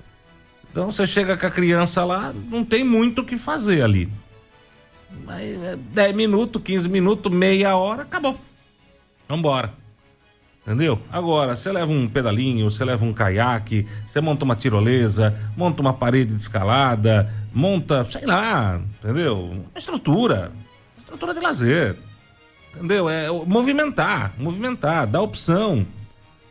Então 0.71 0.91
você 0.91 1.07
chega 1.07 1.37
com 1.37 1.47
a 1.47 1.51
criança 1.51 2.05
lá, 2.05 2.33
não 2.49 2.65
tem 2.65 2.85
muito 2.85 3.23
o 3.23 3.25
que 3.25 3.37
fazer 3.37 3.83
ali. 3.83 4.09
10 5.11 6.11
é, 6.11 6.13
minutos, 6.13 6.63
15 6.63 6.89
minutos, 6.89 7.33
meia 7.33 7.77
hora, 7.77 8.03
acabou. 8.03 8.39
Vambora. 9.29 9.73
Entendeu? 10.69 11.01
Agora, 11.11 11.57
você 11.57 11.73
leva 11.73 11.91
um 11.91 12.07
pedalinho, 12.07 12.71
você 12.71 12.85
leva 12.85 13.03
um 13.03 13.15
caiaque, 13.15 13.87
você 14.07 14.21
monta 14.21 14.45
uma 14.45 14.55
tirolesa, 14.55 15.35
monta 15.57 15.81
uma 15.81 15.95
parede 15.95 16.35
de 16.35 16.43
escalada, 16.43 17.33
monta, 17.55 18.05
sei 18.05 18.27
lá, 18.27 18.79
entendeu? 19.03 19.45
Uma 19.45 19.79
estrutura. 19.79 20.53
Uma 20.95 21.01
estrutura 21.01 21.33
de 21.33 21.41
lazer. 21.41 21.97
Entendeu? 22.75 23.09
É 23.09 23.31
movimentar, 23.47 24.35
movimentar, 24.39 25.07
dar 25.07 25.23
opção 25.23 25.87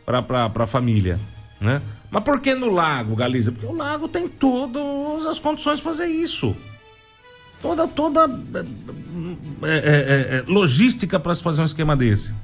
para 0.04 0.50
a 0.52 0.66
família, 0.66 1.20
né? 1.60 1.80
Mas 2.10 2.24
por 2.24 2.40
que 2.40 2.56
no 2.56 2.72
lago, 2.72 3.14
Galiza? 3.14 3.52
Porque 3.52 3.66
o 3.66 3.72
lago 3.72 4.08
tem 4.08 4.26
todas 4.26 5.26
as 5.26 5.38
condições 5.38 5.80
para 5.80 5.92
fazer 5.92 6.06
isso. 6.08 6.56
Toda, 7.62 7.86
toda 7.86 8.28
é, 9.62 9.68
é, 9.68 9.78
é, 9.78 10.38
é 10.38 10.44
logística 10.48 11.20
para 11.20 11.32
se 11.36 11.42
fazer 11.42 11.62
um 11.62 11.66
esquema 11.66 11.96
desse. 11.96 12.34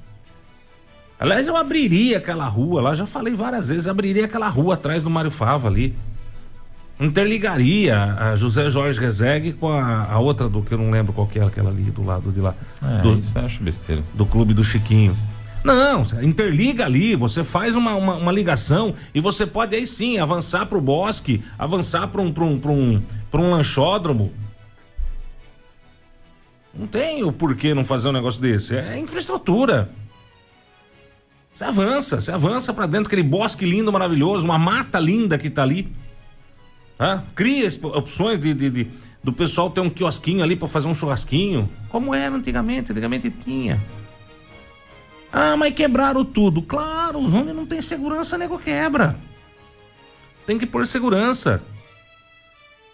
Aliás, 1.19 1.47
eu 1.47 1.57
abriria 1.57 2.19
aquela 2.19 2.47
rua 2.47 2.83
lá, 2.83 2.95
já 2.95 3.07
falei 3.07 3.35
várias 3.35 3.69
vezes, 3.69 3.87
abriria 3.87 4.25
aquela 4.25 4.49
rua 4.49 4.75
atrás 4.75 5.03
do 5.03 5.11
Mário 5.11 5.31
Fava 5.31 5.69
ali. 5.69 5.95
Interligaria 6.99 8.15
a 8.15 8.37
José 8.37 8.69
Jorge 8.69 9.01
Rezegue 9.01 9.53
com 9.53 9.69
a, 9.69 10.05
a, 10.05 10.19
outra 10.19 10.49
do 10.49 10.63
que 10.63 10.73
eu 10.73 10.79
não 10.79 10.91
lembro 10.91 11.13
qual 11.13 11.27
que 11.27 11.39
é 11.39 11.45
aquela 11.45 11.71
ali 11.71 11.83
do 11.85 12.05
lado 12.05 12.31
de 12.31 12.41
lá. 12.41 12.55
É, 12.83 13.03
do, 13.03 13.19
isso 13.19 13.37
eu 13.37 13.45
acho 13.45 13.63
besteira. 13.63 14.03
Do 14.15 14.25
clube 14.25 14.55
do 14.55 14.63
Chiquinho. 14.63 15.17
Não, 15.65 16.05
interliga 16.23 16.85
ali, 16.85 17.17
você 17.17 17.43
faz 17.43 17.75
uma, 17.75 17.95
uma, 17.95 18.17
uma, 18.17 18.31
ligação 18.31 18.95
e 19.15 19.21
você 19.21 19.47
pode 19.47 19.75
aí 19.75 19.87
sim 19.87 20.19
avançar 20.19 20.67
para 20.67 20.77
o 20.77 20.81
bosque, 20.81 21.43
avançar 21.59 22.07
para 22.09 22.21
um, 22.21 22.27
um, 22.27 22.71
um, 22.71 23.03
um 23.33 23.51
lanchódromo. 23.51 24.31
Não 26.77 26.87
tem 26.87 27.25
o 27.25 27.33
porquê 27.33 27.73
não 27.73 27.85
fazer 27.85 28.09
um 28.09 28.13
negócio 28.13 28.43
desse. 28.43 28.77
É 28.77 28.99
infraestrutura. 28.99 29.91
Você 31.55 31.65
avança, 31.65 32.21
você 32.21 32.33
avança 32.33 32.73
para 32.73 32.87
dentro 32.87 33.07
aquele 33.07 33.23
bosque 33.23 33.65
lindo, 33.65 33.93
maravilhoso, 33.93 34.45
uma 34.45 34.59
mata 34.59 34.99
linda 34.99 35.39
que 35.39 35.49
tá 35.49 35.63
ali. 35.63 35.95
Cria 37.35 37.69
opções 37.95 38.41
de, 38.41 38.55
de, 38.55 38.71
de, 38.71 38.89
do 39.23 39.33
pessoal 39.33 39.71
ter 39.71 39.81
um 39.81 39.91
quiosquinho 39.91 40.43
ali 40.43 40.57
para 40.57 40.67
fazer 40.67 40.89
um 40.89 40.95
churrasquinho. 40.95 41.69
Como 41.91 42.15
era 42.15 42.35
antigamente, 42.35 42.91
antigamente 42.91 43.31
tinha. 43.31 43.81
Ah, 45.33 45.57
mas 45.57 45.75
quebraram 45.75 46.25
tudo. 46.25 46.63
Claro, 46.63 47.19
onde 47.19 47.53
não 47.53 47.67
tem 47.67 47.83
segurança, 47.83 48.39
nego 48.39 48.59
quebra. 48.59 49.17
Tem 50.47 50.59
que 50.59 50.67
pôr 50.67 50.87
segurança. 50.87 51.63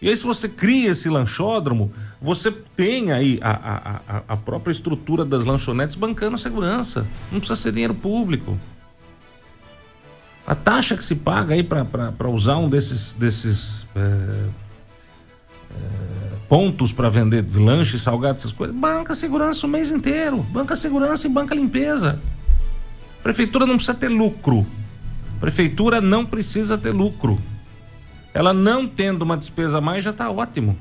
E 0.02 0.08
aí, 0.08 0.16
se 0.16 0.24
você 0.24 0.48
cria 0.48 0.90
esse 0.90 1.10
lanchódromo, 1.10 1.92
você 2.20 2.50
tem 2.50 3.12
aí 3.12 3.38
a, 3.42 4.00
a, 4.08 4.22
a 4.28 4.36
própria 4.36 4.72
estrutura 4.72 5.24
das 5.26 5.44
lanchonetes 5.44 5.94
bancando 5.94 6.38
segurança. 6.38 7.06
Não 7.30 7.38
precisa 7.38 7.60
ser 7.60 7.72
dinheiro 7.72 7.94
público. 7.94 8.58
A 10.46 10.54
taxa 10.54 10.96
que 10.96 11.04
se 11.04 11.14
paga 11.14 11.54
aí 11.54 11.62
para 11.62 12.28
usar 12.30 12.56
um 12.56 12.68
desses, 12.68 13.12
desses 13.12 13.86
é, 13.94 14.00
é, 15.70 16.36
pontos 16.48 16.92
para 16.92 17.10
vender 17.10 17.44
lanche, 17.54 17.98
salgado, 17.98 18.38
essas 18.38 18.52
coisas, 18.52 18.74
banca 18.74 19.14
segurança 19.14 19.66
o 19.66 19.70
mês 19.70 19.90
inteiro. 19.90 20.38
Banca 20.50 20.76
segurança 20.76 21.26
e 21.26 21.30
banca 21.30 21.54
limpeza. 21.54 22.18
Prefeitura 23.22 23.66
não 23.66 23.76
precisa 23.76 23.94
ter 23.94 24.08
lucro. 24.08 24.66
Prefeitura 25.38 26.00
não 26.00 26.24
precisa 26.24 26.78
ter 26.78 26.90
lucro. 26.90 27.38
Ela 28.32 28.52
não 28.52 28.86
tendo 28.86 29.22
uma 29.22 29.36
despesa 29.36 29.78
a 29.78 29.80
mais 29.80 30.04
já 30.04 30.10
está 30.10 30.30
ótimo. 30.30 30.78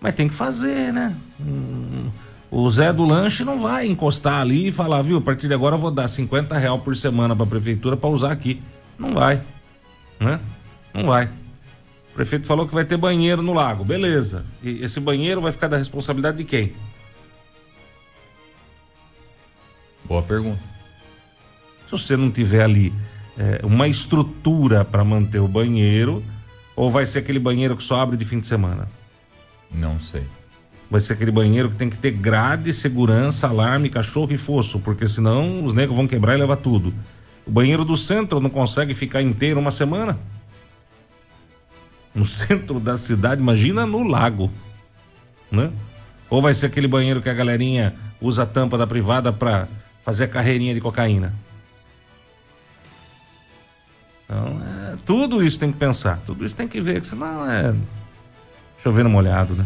Mas 0.00 0.14
tem 0.14 0.28
que 0.28 0.34
fazer, 0.34 0.92
né? 0.92 1.16
Hum, 1.40 2.10
o 2.50 2.68
Zé 2.70 2.92
do 2.92 3.04
Lanche 3.04 3.44
não 3.44 3.60
vai 3.60 3.86
encostar 3.86 4.40
ali 4.40 4.68
e 4.68 4.72
falar, 4.72 5.02
viu, 5.02 5.18
a 5.18 5.20
partir 5.20 5.48
de 5.48 5.54
agora 5.54 5.74
eu 5.74 5.80
vou 5.80 5.90
dar 5.90 6.06
50 6.06 6.56
real 6.56 6.78
por 6.78 6.94
semana 6.94 7.34
para 7.34 7.44
a 7.44 7.48
prefeitura 7.48 7.96
para 7.96 8.08
usar 8.08 8.30
aqui. 8.30 8.62
Não 8.98 9.12
vai. 9.12 9.42
Né? 10.20 10.40
Não 10.94 11.06
vai. 11.06 11.26
O 11.26 12.14
prefeito 12.14 12.46
falou 12.46 12.66
que 12.66 12.74
vai 12.74 12.84
ter 12.84 12.96
banheiro 12.96 13.42
no 13.42 13.52
lago. 13.52 13.84
Beleza. 13.84 14.44
E 14.62 14.82
esse 14.82 15.00
banheiro 15.00 15.40
vai 15.40 15.52
ficar 15.52 15.68
da 15.68 15.76
responsabilidade 15.76 16.38
de 16.38 16.44
quem? 16.44 16.72
Boa 20.04 20.22
pergunta. 20.22 20.60
Se 21.86 21.92
você 21.92 22.16
não 22.16 22.30
tiver 22.30 22.62
ali 22.62 22.92
é, 23.38 23.60
uma 23.64 23.86
estrutura 23.86 24.84
para 24.84 25.04
manter 25.04 25.40
o 25.40 25.48
banheiro 25.48 26.22
ou 26.74 26.90
vai 26.90 27.06
ser 27.06 27.20
aquele 27.20 27.38
banheiro 27.38 27.76
que 27.76 27.82
só 27.82 28.00
abre 28.00 28.16
de 28.16 28.24
fim 28.24 28.38
de 28.38 28.46
semana? 28.46 28.88
Não 29.70 30.00
sei. 30.00 30.24
Vai 30.90 31.00
ser 31.00 31.14
aquele 31.14 31.30
banheiro 31.30 31.68
que 31.68 31.76
tem 31.76 31.90
que 31.90 31.96
ter 31.96 32.12
grade, 32.12 32.72
segurança, 32.72 33.48
alarme, 33.48 33.88
cachorro 33.88 34.32
e 34.32 34.36
fosso, 34.36 34.78
porque 34.80 35.06
senão 35.06 35.64
os 35.64 35.72
negros 35.72 35.96
vão 35.96 36.06
quebrar 36.06 36.34
e 36.34 36.38
levar 36.38 36.56
tudo. 36.56 36.94
O 37.46 37.50
banheiro 37.50 37.84
do 37.84 37.96
centro 37.96 38.40
não 38.40 38.50
consegue 38.50 38.94
ficar 38.94 39.22
inteiro 39.22 39.58
uma 39.58 39.70
semana? 39.70 40.18
No 42.14 42.24
centro 42.26 42.78
da 42.78 42.96
cidade, 42.96 43.40
imagina 43.40 43.84
no 43.84 44.02
lago, 44.04 44.50
né? 45.50 45.72
Ou 46.30 46.40
vai 46.40 46.54
ser 46.54 46.66
aquele 46.66 46.88
banheiro 46.88 47.22
que 47.22 47.28
a 47.28 47.34
galerinha 47.34 47.94
usa 48.20 48.44
a 48.44 48.46
tampa 48.46 48.76
da 48.76 48.86
privada 48.86 49.32
para 49.32 49.68
fazer 50.02 50.24
a 50.24 50.28
carreirinha 50.28 50.74
de 50.74 50.80
cocaína? 50.80 51.34
Então, 54.26 54.60
é, 54.60 54.96
tudo 55.04 55.42
isso 55.42 55.58
tem 55.58 55.70
que 55.70 55.78
pensar, 55.78 56.20
tudo 56.26 56.44
isso 56.44 56.56
tem 56.56 56.66
que 56.66 56.80
ver, 56.80 57.00
que 57.00 57.06
senão 57.06 57.48
é 57.48 57.72
chovendo 58.82 59.08
molhado, 59.08 59.54
né? 59.54 59.64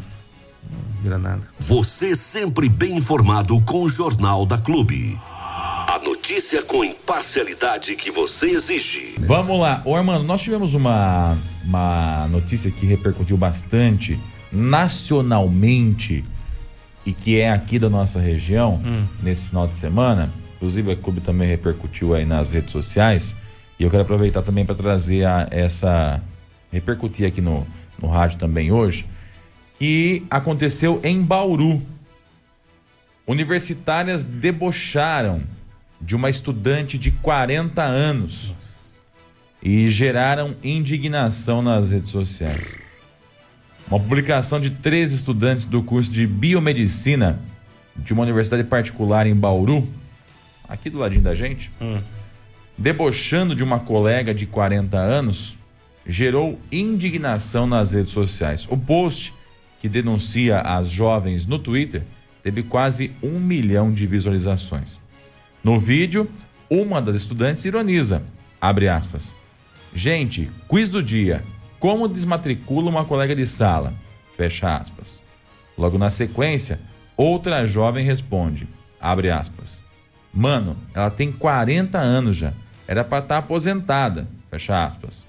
Não 0.71 1.03
vira 1.03 1.19
nada. 1.19 1.43
Você 1.59 2.15
sempre 2.15 2.69
bem 2.69 2.97
informado 2.97 3.59
com 3.63 3.83
o 3.83 3.89
Jornal 3.89 4.45
da 4.45 4.59
Clube. 4.59 5.19
A 5.33 5.99
notícia 6.05 6.63
com 6.63 6.85
imparcialidade 6.85 7.97
que 7.97 8.11
você 8.11 8.51
exige. 8.51 9.15
Vamos 9.19 9.59
lá, 9.59 9.83
ô 9.85 9.97
Armando, 9.97 10.25
nós 10.25 10.43
tivemos 10.43 10.75
uma, 10.75 11.37
uma 11.65 12.29
notícia 12.29 12.71
que 12.71 12.85
repercutiu 12.85 13.37
bastante 13.37 14.21
nacionalmente 14.53 16.25
e 17.05 17.13
que 17.13 17.41
é 17.41 17.51
aqui 17.51 17.79
da 17.79 17.89
nossa 17.89 18.21
região, 18.21 18.81
hum. 18.85 19.07
nesse 19.23 19.49
final 19.49 19.67
de 19.67 19.77
semana, 19.77 20.31
inclusive 20.57 20.93
o 20.93 20.97
clube 20.97 21.21
também 21.21 21.49
repercutiu 21.49 22.15
aí 22.15 22.27
nas 22.27 22.51
redes 22.51 22.73
sociais, 22.73 23.35
e 23.81 23.83
eu 23.83 23.91
quero 23.91 24.03
aproveitar 24.03 24.43
também 24.43 24.67
para 24.67 24.75
trazer 24.75 25.25
a, 25.25 25.49
essa. 25.51 26.23
repercutir 26.71 27.27
aqui 27.27 27.41
no, 27.41 27.67
no 27.99 28.09
rádio 28.09 28.39
também 28.39 28.71
hoje, 28.71 29.07
que 29.79 30.23
aconteceu 30.29 31.01
em 31.03 31.23
Bauru. 31.23 31.81
Universitárias 33.27 34.27
debocharam 34.27 35.43
de 35.99 36.15
uma 36.15 36.29
estudante 36.29 36.99
de 36.99 37.11
40 37.11 37.83
anos 37.83 38.55
e 39.63 39.89
geraram 39.89 40.55
indignação 40.63 41.63
nas 41.63 41.91
redes 41.91 42.11
sociais. 42.11 42.77
Uma 43.89 43.99
publicação 43.99 44.61
de 44.61 44.69
três 44.71 45.11
estudantes 45.11 45.65
do 45.65 45.83
curso 45.83 46.13
de 46.13 46.27
biomedicina 46.27 47.41
de 47.97 48.13
uma 48.13 48.25
universidade 48.25 48.65
particular 48.65 49.27
em 49.27 49.35
Bauru, 49.35 49.89
aqui 50.69 50.91
do 50.91 50.99
ladinho 50.99 51.23
da 51.23 51.35
gente, 51.35 51.71
hum. 51.81 51.99
Debochando 52.81 53.55
de 53.55 53.63
uma 53.63 53.79
colega 53.79 54.33
de 54.33 54.47
40 54.47 54.97
anos, 54.97 55.59
gerou 56.07 56.59
indignação 56.73 57.67
nas 57.67 57.93
redes 57.93 58.11
sociais. 58.11 58.67
O 58.71 58.77
post, 58.77 59.35
que 59.79 59.89
denuncia 59.89 60.63
as 60.63 60.89
jovens 60.89 61.47
no 61.47 61.59
Twitter, 61.59 62.03
teve 62.43 62.63
quase 62.63 63.13
um 63.23 63.39
milhão 63.39 63.93
de 63.93 64.07
visualizações. 64.07 64.99
No 65.63 65.79
vídeo, 65.79 66.27
uma 66.71 67.03
das 67.03 67.17
estudantes 67.17 67.67
ironiza, 67.67 68.23
abre 68.59 68.89
aspas, 68.89 69.37
Gente, 69.95 70.49
quiz 70.67 70.89
do 70.89 71.03
dia. 71.03 71.43
Como 71.79 72.09
desmatricula 72.09 72.89
uma 72.89 73.05
colega 73.05 73.35
de 73.35 73.47
sala? 73.47 73.93
Fecha 74.37 74.77
aspas. 74.77 75.21
Logo 75.77 75.99
na 75.99 76.09
sequência, 76.09 76.81
outra 77.17 77.67
jovem 77.67 78.07
responde, 78.07 78.69
abre 79.01 79.31
aspas. 79.31 79.83
Mano, 80.33 80.77
ela 80.95 81.11
tem 81.11 81.33
40 81.33 81.99
anos 81.99 82.37
já. 82.37 82.55
Era 82.91 83.05
para 83.05 83.19
estar 83.19 83.37
tá 83.37 83.39
aposentada. 83.39 84.27
Fecha 84.51 84.85
aspas. 84.85 85.25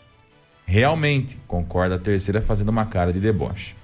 Realmente, 0.65 1.37
concorda 1.47 1.93
a 1.93 1.99
terceira 1.99 2.41
fazendo 2.41 2.69
uma 2.69 2.85
cara 2.87 3.13
de 3.13 3.19
deboche. 3.19 3.75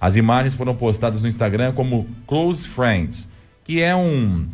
As 0.00 0.14
imagens 0.14 0.54
foram 0.54 0.76
postadas 0.76 1.20
no 1.20 1.28
Instagram 1.28 1.72
como 1.72 2.06
Close 2.24 2.68
Friends, 2.68 3.28
que 3.64 3.82
é 3.82 3.96
um, 3.96 4.46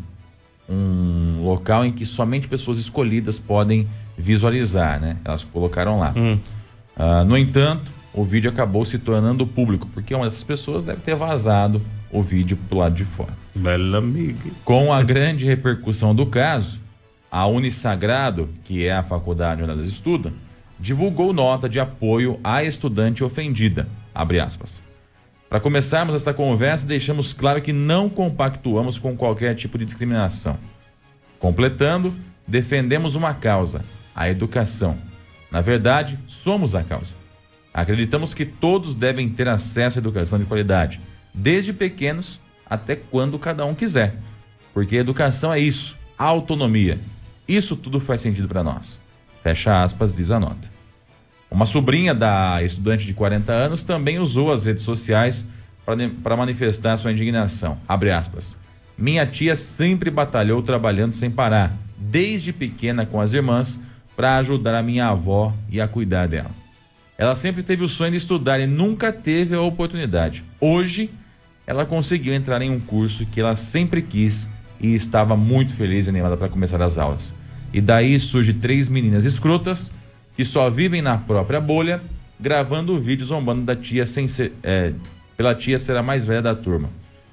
um 0.66 1.42
local 1.44 1.84
em 1.84 1.92
que 1.92 2.06
somente 2.06 2.48
pessoas 2.48 2.78
escolhidas 2.78 3.38
podem 3.38 3.86
visualizar, 4.16 4.98
né? 5.02 5.18
Elas 5.22 5.44
colocaram 5.44 5.98
lá. 5.98 6.14
Hum. 6.16 6.40
Uh, 6.96 7.24
no 7.26 7.36
entanto, 7.36 7.92
o 8.14 8.24
vídeo 8.24 8.50
acabou 8.50 8.86
se 8.86 9.00
tornando 9.00 9.46
público, 9.46 9.86
porque 9.92 10.14
uma 10.14 10.24
dessas 10.24 10.44
pessoas 10.44 10.82
deve 10.82 11.02
ter 11.02 11.14
vazado 11.14 11.82
o 12.10 12.22
vídeo 12.22 12.58
pro 12.70 12.78
lado 12.78 12.94
de 12.94 13.04
fora. 13.04 13.34
Bela 13.54 13.98
amiga. 13.98 14.50
Com 14.64 14.94
a 14.94 15.02
grande 15.02 15.44
repercussão 15.44 16.14
do 16.14 16.24
caso, 16.24 16.85
a 17.36 17.46
Unisagrado, 17.46 18.48
que 18.64 18.86
é 18.86 18.94
a 18.94 19.02
faculdade 19.02 19.62
onde 19.62 19.72
elas 19.72 19.86
estudam, 19.86 20.32
divulgou 20.80 21.34
nota 21.34 21.68
de 21.68 21.78
apoio 21.78 22.40
à 22.42 22.62
estudante 22.62 23.22
ofendida. 23.22 23.86
Para 25.48 25.60
começarmos 25.60 26.14
essa 26.14 26.32
conversa, 26.32 26.86
deixamos 26.86 27.34
claro 27.34 27.60
que 27.60 27.72
não 27.72 28.08
compactuamos 28.08 28.98
com 28.98 29.14
qualquer 29.14 29.54
tipo 29.54 29.76
de 29.76 29.84
discriminação. 29.84 30.58
Completando, 31.38 32.16
defendemos 32.48 33.14
uma 33.14 33.34
causa, 33.34 33.84
a 34.14 34.30
educação 34.30 34.98
na 35.50 35.60
verdade, 35.60 36.18
somos 36.26 36.74
a 36.74 36.82
causa. 36.82 37.16
Acreditamos 37.72 38.34
que 38.34 38.44
todos 38.44 38.94
devem 38.94 39.28
ter 39.28 39.48
acesso 39.48 39.98
à 39.98 40.00
educação 40.00 40.38
de 40.38 40.44
qualidade, 40.44 41.00
desde 41.32 41.72
pequenos 41.72 42.40
até 42.68 42.96
quando 42.96 43.38
cada 43.38 43.64
um 43.64 43.74
quiser. 43.74 44.16
Porque 44.72 44.96
educação 44.96 45.52
é 45.52 45.60
isso, 45.60 45.96
autonomia. 46.18 46.98
Isso 47.48 47.76
tudo 47.76 48.00
faz 48.00 48.20
sentido 48.20 48.48
para 48.48 48.64
nós. 48.64 49.00
Fecha 49.42 49.82
aspas, 49.82 50.14
diz 50.14 50.30
a 50.30 50.40
nota. 50.40 50.70
Uma 51.50 51.66
sobrinha 51.66 52.14
da 52.14 52.60
estudante 52.62 53.06
de 53.06 53.14
40 53.14 53.52
anos 53.52 53.84
também 53.84 54.18
usou 54.18 54.52
as 54.52 54.64
redes 54.64 54.82
sociais 54.82 55.46
para 56.22 56.36
manifestar 56.36 56.96
sua 56.96 57.12
indignação. 57.12 57.78
Abre 57.86 58.10
aspas. 58.10 58.58
Minha 58.98 59.26
tia 59.26 59.54
sempre 59.54 60.10
batalhou 60.10 60.62
trabalhando 60.62 61.12
sem 61.12 61.30
parar, 61.30 61.76
desde 61.96 62.52
pequena 62.52 63.06
com 63.06 63.20
as 63.20 63.32
irmãs, 63.32 63.80
para 64.16 64.38
ajudar 64.38 64.74
a 64.74 64.82
minha 64.82 65.08
avó 65.08 65.54
e 65.70 65.80
a 65.80 65.86
cuidar 65.86 66.26
dela. 66.26 66.50
Ela 67.16 67.34
sempre 67.34 67.62
teve 67.62 67.84
o 67.84 67.88
sonho 67.88 68.10
de 68.10 68.16
estudar 68.16 68.58
e 68.58 68.66
nunca 68.66 69.12
teve 69.12 69.54
a 69.54 69.60
oportunidade. 69.60 70.44
Hoje, 70.60 71.10
ela 71.66 71.86
conseguiu 71.86 72.34
entrar 72.34 72.60
em 72.62 72.70
um 72.70 72.80
curso 72.80 73.26
que 73.26 73.40
ela 73.40 73.54
sempre 73.54 74.02
quis 74.02 74.48
e 74.80 74.94
estava 74.94 75.36
muito 75.36 75.74
feliz 75.74 76.06
e 76.06 76.10
animada 76.10 76.36
para 76.36 76.48
começar 76.48 76.80
as 76.82 76.98
aulas. 76.98 77.34
E 77.72 77.80
daí 77.80 78.18
surge 78.18 78.54
três 78.54 78.88
meninas 78.88 79.24
escrotas 79.24 79.92
que 80.36 80.44
só 80.44 80.68
vivem 80.68 81.00
na 81.00 81.16
própria 81.18 81.60
bolha, 81.60 82.02
gravando 82.38 82.98
vídeos 82.98 83.28
zombando 83.28 83.64
da 83.64 83.74
tia 83.74 84.06
sem 84.06 84.28
ser, 84.28 84.52
é, 84.62 84.92
pela 85.36 85.54
tia 85.54 85.78
ser 85.78 85.96
a 85.96 86.02
mais 86.02 86.24
velha 86.26 86.42
da 86.42 86.54
turma. 86.54 86.90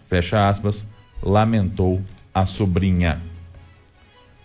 Fecha 0.07 0.47
aspas, 0.47 0.87
lamentou 1.21 2.01
a 2.33 2.45
sobrinha. 2.45 3.21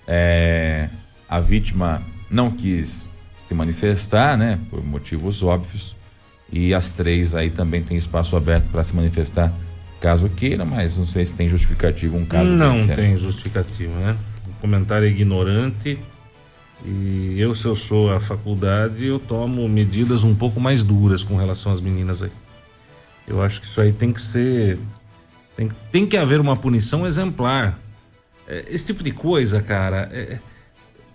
É, 0.06 0.88
a 1.28 1.40
vítima 1.40 2.02
não 2.30 2.50
quis 2.50 3.10
se 3.36 3.54
manifestar, 3.54 4.36
né, 4.36 4.58
por 4.70 4.84
motivos 4.84 5.42
óbvios. 5.42 5.96
E 6.50 6.74
as 6.74 6.92
três 6.92 7.34
aí 7.34 7.50
também 7.50 7.82
têm 7.82 7.96
espaço 7.96 8.36
aberto 8.36 8.66
para 8.70 8.82
se 8.82 8.94
manifestar 8.96 9.52
caso 10.00 10.28
queira, 10.28 10.64
mas 10.64 10.96
não 10.98 11.06
sei 11.06 11.26
se 11.26 11.34
tem 11.34 11.48
justificativo 11.48 12.16
um 12.16 12.24
caso 12.24 12.50
Não 12.50 12.74
tem 12.88 13.16
justificativo, 13.16 13.92
né? 13.94 14.16
O 14.46 14.60
comentário 14.60 15.06
é 15.06 15.10
ignorante. 15.10 15.98
E 16.84 17.34
eu, 17.38 17.54
se 17.54 17.66
eu 17.66 17.74
sou 17.74 18.12
a 18.12 18.20
faculdade, 18.20 19.04
eu 19.04 19.18
tomo 19.18 19.68
medidas 19.68 20.22
um 20.22 20.34
pouco 20.34 20.60
mais 20.60 20.84
duras 20.84 21.24
com 21.24 21.36
relação 21.36 21.72
às 21.72 21.80
meninas 21.80 22.22
aí. 22.22 22.30
Eu 23.26 23.42
acho 23.42 23.60
que 23.60 23.66
isso 23.66 23.80
aí 23.80 23.92
tem 23.92 24.12
que 24.12 24.22
ser. 24.22 24.78
Tem, 25.56 25.68
tem 25.90 26.06
que 26.06 26.16
haver 26.16 26.40
uma 26.40 26.56
punição 26.56 27.06
exemplar. 27.06 27.78
É, 28.46 28.64
esse 28.70 28.86
tipo 28.86 29.02
de 29.02 29.10
coisa, 29.10 29.60
cara. 29.60 30.08
É, 30.12 30.38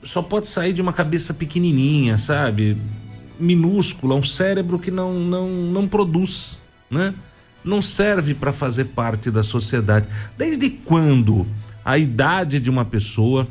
só 0.04 0.22
pode 0.22 0.48
sair 0.48 0.74
de 0.74 0.82
uma 0.82 0.91
cabeça 0.91 1.34
pequenininha, 1.34 2.17
sabe? 2.17 2.78
Minúscula, 3.39 4.15
um 4.15 4.24
cérebro 4.24 4.78
que 4.78 4.91
não, 4.91 5.13
não, 5.19 5.50
não 5.50 5.88
produz, 5.88 6.60
né? 6.89 7.13
Não 7.63 7.82
serve 7.82 8.34
para 8.34 8.52
fazer 8.52 8.86
parte 8.86 9.32
da 9.32 9.43
sociedade. 9.43 10.08
Desde 10.38 10.69
quando 10.69 11.47
a 11.84 11.97
idade 11.97 12.60
de 12.60 12.69
uma 12.69 12.86
pessoa, 12.86 13.47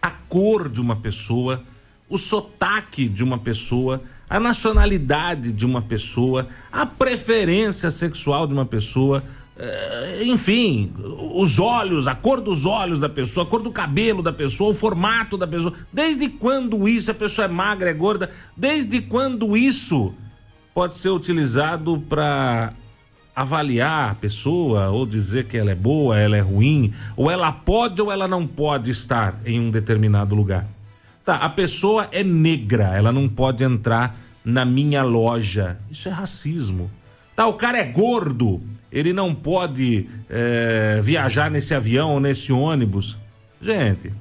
a 0.00 0.10
cor 0.10 0.68
de 0.68 0.80
uma 0.80 0.96
pessoa, 0.96 1.62
o 2.08 2.18
sotaque 2.18 3.08
de 3.08 3.22
uma 3.22 3.38
pessoa, 3.38 4.02
a 4.28 4.40
nacionalidade 4.40 5.52
de 5.52 5.66
uma 5.66 5.82
pessoa, 5.82 6.48
a 6.72 6.86
preferência 6.86 7.90
sexual 7.90 8.46
de 8.46 8.52
uma 8.52 8.66
pessoa 8.66 9.22
é, 9.62 10.24
enfim, 10.24 10.90
os 11.34 11.58
olhos, 11.58 12.08
a 12.08 12.14
cor 12.14 12.40
dos 12.40 12.64
olhos 12.64 12.98
da 12.98 13.10
pessoa, 13.10 13.44
a 13.44 13.48
cor 13.48 13.60
do 13.60 13.70
cabelo 13.70 14.22
da 14.22 14.32
pessoa, 14.32 14.70
o 14.70 14.74
formato 14.74 15.36
da 15.36 15.46
pessoa. 15.46 15.74
Desde 15.92 16.30
quando 16.30 16.88
isso, 16.88 17.10
a 17.10 17.14
pessoa 17.14 17.44
é 17.44 17.48
magra, 17.48 17.90
é 17.90 17.92
gorda, 17.92 18.30
desde 18.56 19.02
quando 19.02 19.54
isso 19.54 20.14
pode 20.72 20.94
ser 20.94 21.10
utilizado 21.10 22.02
para 22.08 22.72
avaliar 23.40 24.10
a 24.10 24.14
pessoa 24.14 24.90
ou 24.90 25.06
dizer 25.06 25.44
que 25.46 25.56
ela 25.56 25.70
é 25.70 25.74
boa, 25.74 26.18
ela 26.18 26.36
é 26.36 26.40
ruim, 26.40 26.92
ou 27.16 27.30
ela 27.30 27.50
pode 27.50 28.00
ou 28.02 28.12
ela 28.12 28.28
não 28.28 28.46
pode 28.46 28.90
estar 28.90 29.40
em 29.46 29.58
um 29.58 29.70
determinado 29.70 30.34
lugar. 30.34 30.66
Tá, 31.24 31.36
a 31.36 31.48
pessoa 31.48 32.08
é 32.12 32.22
negra, 32.22 32.94
ela 32.94 33.10
não 33.10 33.28
pode 33.28 33.64
entrar 33.64 34.18
na 34.44 34.64
minha 34.64 35.02
loja. 35.02 35.78
Isso 35.90 36.08
é 36.08 36.10
racismo. 36.10 36.90
Tá, 37.34 37.46
o 37.46 37.54
cara 37.54 37.78
é 37.78 37.84
gordo, 37.84 38.60
ele 38.92 39.12
não 39.12 39.34
pode 39.34 40.06
é, 40.28 41.00
viajar 41.02 41.50
nesse 41.50 41.74
avião 41.74 42.10
ou 42.10 42.20
nesse 42.20 42.52
ônibus. 42.52 43.16
Gente, 43.60 44.12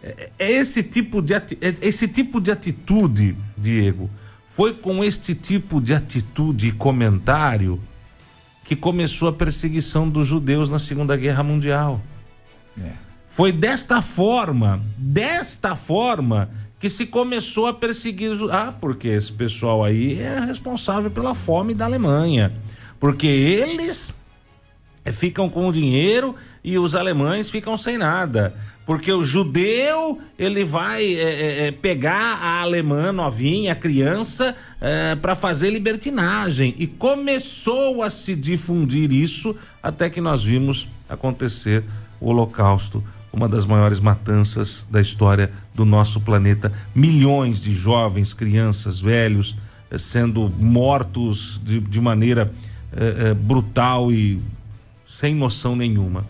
é, 0.00 0.30
é 0.38 0.52
esse 0.52 0.84
tipo 0.84 1.20
de 1.20 1.34
é 1.34 1.44
esse 1.82 2.06
tipo 2.06 2.40
de 2.40 2.52
atitude, 2.52 3.36
Diego, 3.56 4.08
foi 4.44 4.74
com 4.74 5.02
este 5.02 5.34
tipo 5.34 5.80
de 5.80 5.94
atitude 5.94 6.68
e 6.68 6.72
comentário 6.72 7.80
que 8.68 8.76
começou 8.76 9.28
a 9.28 9.32
perseguição 9.32 10.08
dos 10.08 10.26
judeus 10.26 10.70
na 10.70 10.78
Segunda 10.78 11.16
Guerra 11.16 11.42
Mundial. 11.42 12.00
É. 12.80 12.92
Foi 13.26 13.50
desta 13.50 14.00
forma, 14.00 14.80
desta 14.96 15.74
forma, 15.74 16.50
que 16.78 16.88
se 16.88 17.06
começou 17.06 17.66
a 17.66 17.74
perseguir 17.74 18.30
os 18.30 18.42
Ah, 18.50 18.72
porque 18.80 19.08
esse 19.08 19.32
pessoal 19.32 19.82
aí 19.82 20.20
é 20.20 20.38
responsável 20.38 21.10
pela 21.10 21.34
fome 21.34 21.74
da 21.74 21.86
Alemanha 21.86 22.52
porque 23.00 23.26
eles 23.26 24.14
ficam 25.12 25.48
com 25.48 25.68
o 25.68 25.72
dinheiro 25.72 26.34
e 26.62 26.78
os 26.78 26.94
alemães 26.94 27.50
ficam 27.50 27.76
sem 27.76 27.96
nada. 27.96 28.54
Porque 28.88 29.12
o 29.12 29.22
judeu, 29.22 30.18
ele 30.38 30.64
vai 30.64 31.14
é, 31.14 31.20
é, 31.20 31.66
é 31.66 31.72
pegar 31.72 32.38
a 32.42 32.62
alemã 32.62 33.12
novinha, 33.12 33.72
a 33.72 33.76
criança, 33.76 34.56
é, 34.80 35.14
para 35.14 35.34
fazer 35.34 35.70
libertinagem. 35.70 36.74
E 36.78 36.86
começou 36.86 38.02
a 38.02 38.08
se 38.08 38.34
difundir 38.34 39.12
isso 39.12 39.54
até 39.82 40.08
que 40.08 40.22
nós 40.22 40.42
vimos 40.42 40.88
acontecer 41.06 41.84
o 42.18 42.30
Holocausto, 42.30 43.04
uma 43.30 43.46
das 43.46 43.66
maiores 43.66 44.00
matanças 44.00 44.86
da 44.90 45.02
história 45.02 45.52
do 45.74 45.84
nosso 45.84 46.22
planeta. 46.22 46.72
Milhões 46.94 47.60
de 47.60 47.74
jovens, 47.74 48.32
crianças, 48.32 48.98
velhos 49.00 49.54
é, 49.90 49.98
sendo 49.98 50.48
mortos 50.48 51.60
de, 51.64 51.78
de 51.78 52.00
maneira 52.00 52.52
é, 52.90 53.34
brutal 53.34 54.10
e 54.10 54.40
sem 55.18 55.34
noção 55.34 55.74
nenhuma. 55.74 56.24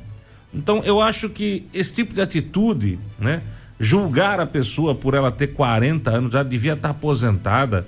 Então 0.52 0.82
eu 0.82 0.98
acho 0.98 1.28
que 1.28 1.66
esse 1.74 1.92
tipo 1.92 2.14
de 2.14 2.22
atitude, 2.22 2.98
né? 3.18 3.42
Julgar 3.78 4.40
a 4.40 4.46
pessoa 4.46 4.94
por 4.94 5.12
ela 5.12 5.30
ter 5.30 5.48
40 5.48 6.10
anos, 6.10 6.32
já 6.32 6.42
devia 6.42 6.72
estar 6.72 6.90
aposentada. 6.90 7.86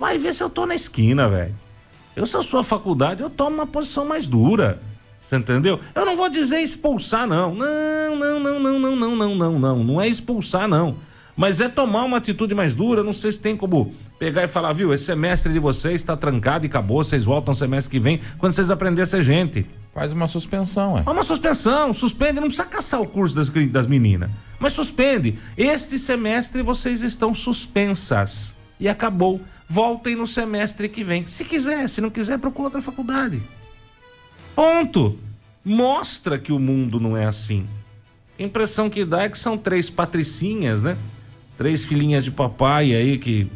Vai 0.00 0.18
ver 0.18 0.34
se 0.34 0.42
eu 0.42 0.50
tô 0.50 0.66
na 0.66 0.74
esquina, 0.74 1.28
velho. 1.28 1.54
Eu, 2.16 2.26
sou 2.26 2.58
a 2.58 2.64
faculdade, 2.64 3.22
eu 3.22 3.30
tomo 3.30 3.54
uma 3.54 3.66
posição 3.66 4.04
mais 4.04 4.26
dura. 4.26 4.82
Você 5.20 5.36
entendeu? 5.36 5.78
Eu 5.94 6.04
não 6.04 6.16
vou 6.16 6.28
dizer 6.28 6.58
expulsar, 6.58 7.26
não. 7.26 7.54
Não, 7.54 8.16
não, 8.16 8.40
não, 8.40 8.60
não, 8.60 8.78
não, 8.80 8.96
não, 8.96 9.16
não, 9.16 9.36
não, 9.36 9.58
não. 9.58 9.84
Não 9.84 10.02
é 10.02 10.08
expulsar, 10.08 10.66
não. 10.66 10.96
Mas 11.36 11.60
é 11.60 11.68
tomar 11.68 12.04
uma 12.04 12.18
atitude 12.18 12.54
mais 12.54 12.74
dura. 12.74 13.02
Não 13.02 13.12
sei 13.12 13.32
se 13.32 13.40
tem 13.40 13.56
como 13.56 13.92
pegar 14.18 14.44
e 14.44 14.48
falar, 14.48 14.72
viu? 14.72 14.92
Esse 14.92 15.04
semestre 15.04 15.52
de 15.52 15.58
vocês 15.58 15.94
está 15.94 16.16
trancado 16.16 16.66
e 16.66 16.68
acabou. 16.68 17.02
Vocês 17.02 17.24
voltam 17.24 17.54
semestre 17.54 17.90
que 17.90 18.02
vem, 18.02 18.20
quando 18.38 18.52
vocês 18.52 18.70
aprenderem 18.70 19.02
a 19.02 19.06
ser 19.06 19.22
gente. 19.22 19.66
Faz 19.94 20.12
uma 20.12 20.26
suspensão, 20.26 20.98
é. 20.98 21.02
Uma 21.02 21.22
suspensão, 21.22 21.92
suspende, 21.92 22.40
não 22.40 22.48
precisa 22.48 22.64
caçar 22.64 23.00
o 23.00 23.06
curso 23.06 23.36
das, 23.36 23.48
das 23.70 23.86
meninas. 23.86 24.30
Mas 24.58 24.72
suspende. 24.72 25.38
Este 25.56 25.98
semestre 25.98 26.62
vocês 26.62 27.02
estão 27.02 27.34
suspensas. 27.34 28.54
E 28.80 28.88
acabou. 28.88 29.40
Voltem 29.68 30.16
no 30.16 30.26
semestre 30.26 30.88
que 30.88 31.04
vem. 31.04 31.26
Se 31.26 31.44
quiser, 31.44 31.88
se 31.88 32.00
não 32.00 32.10
quiser, 32.10 32.38
procura 32.38 32.68
outra 32.68 32.82
faculdade. 32.82 33.42
Ponto. 34.54 35.18
Mostra 35.64 36.38
que 36.38 36.52
o 36.52 36.58
mundo 36.58 36.98
não 36.98 37.16
é 37.16 37.24
assim. 37.24 37.66
A 38.38 38.42
impressão 38.42 38.90
que 38.90 39.04
dá 39.04 39.22
é 39.22 39.28
que 39.28 39.38
são 39.38 39.56
três 39.56 39.88
patricinhas, 39.88 40.82
né? 40.82 40.96
Três 41.56 41.84
filhinhas 41.84 42.24
de 42.24 42.30
papai 42.30 42.94
aí 42.94 43.18
que, 43.18 43.50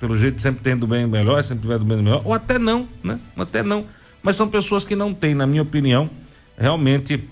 pelo 0.00 0.16
jeito, 0.16 0.40
sempre 0.40 0.62
tem 0.62 0.76
do 0.76 0.86
bem 0.86 1.06
melhor, 1.06 1.42
sempre 1.42 1.68
vai 1.68 1.78
do 1.78 1.84
bem 1.84 1.98
melhor. 1.98 2.22
Ou 2.24 2.32
até 2.32 2.58
não, 2.58 2.88
né? 3.02 3.18
Até 3.36 3.62
não 3.62 3.86
mas 4.22 4.36
são 4.36 4.48
pessoas 4.48 4.84
que 4.84 4.94
não 4.94 5.12
têm, 5.12 5.34
na 5.34 5.46
minha 5.46 5.62
opinião, 5.62 6.08
realmente 6.56 7.28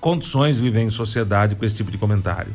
condições 0.00 0.56
de 0.56 0.62
viver 0.62 0.80
em 0.80 0.90
sociedade 0.90 1.54
com 1.54 1.64
esse 1.64 1.74
tipo 1.74 1.90
de 1.90 1.98
comentário. 1.98 2.52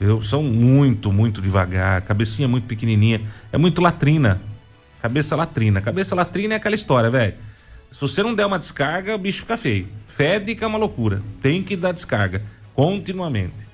Eu, 0.00 0.22
são 0.22 0.42
muito, 0.42 1.12
muito 1.12 1.42
devagar, 1.42 2.00
cabecinha 2.02 2.48
muito 2.48 2.66
pequenininha, 2.66 3.22
é 3.52 3.58
muito 3.58 3.82
latrina. 3.82 4.40
Cabeça 5.02 5.36
latrina. 5.36 5.80
Cabeça 5.80 6.14
latrina 6.14 6.54
é 6.54 6.56
aquela 6.56 6.74
história, 6.74 7.10
velho. 7.10 7.34
Se 7.92 8.00
você 8.00 8.22
não 8.22 8.34
der 8.34 8.46
uma 8.46 8.58
descarga, 8.58 9.14
o 9.14 9.18
bicho 9.18 9.40
fica 9.40 9.56
feio. 9.56 9.88
Fede 10.08 10.54
que 10.54 10.64
é 10.64 10.66
uma 10.66 10.78
loucura. 10.78 11.22
Tem 11.40 11.62
que 11.62 11.76
dar 11.76 11.92
descarga 11.92 12.42
continuamente. 12.74 13.66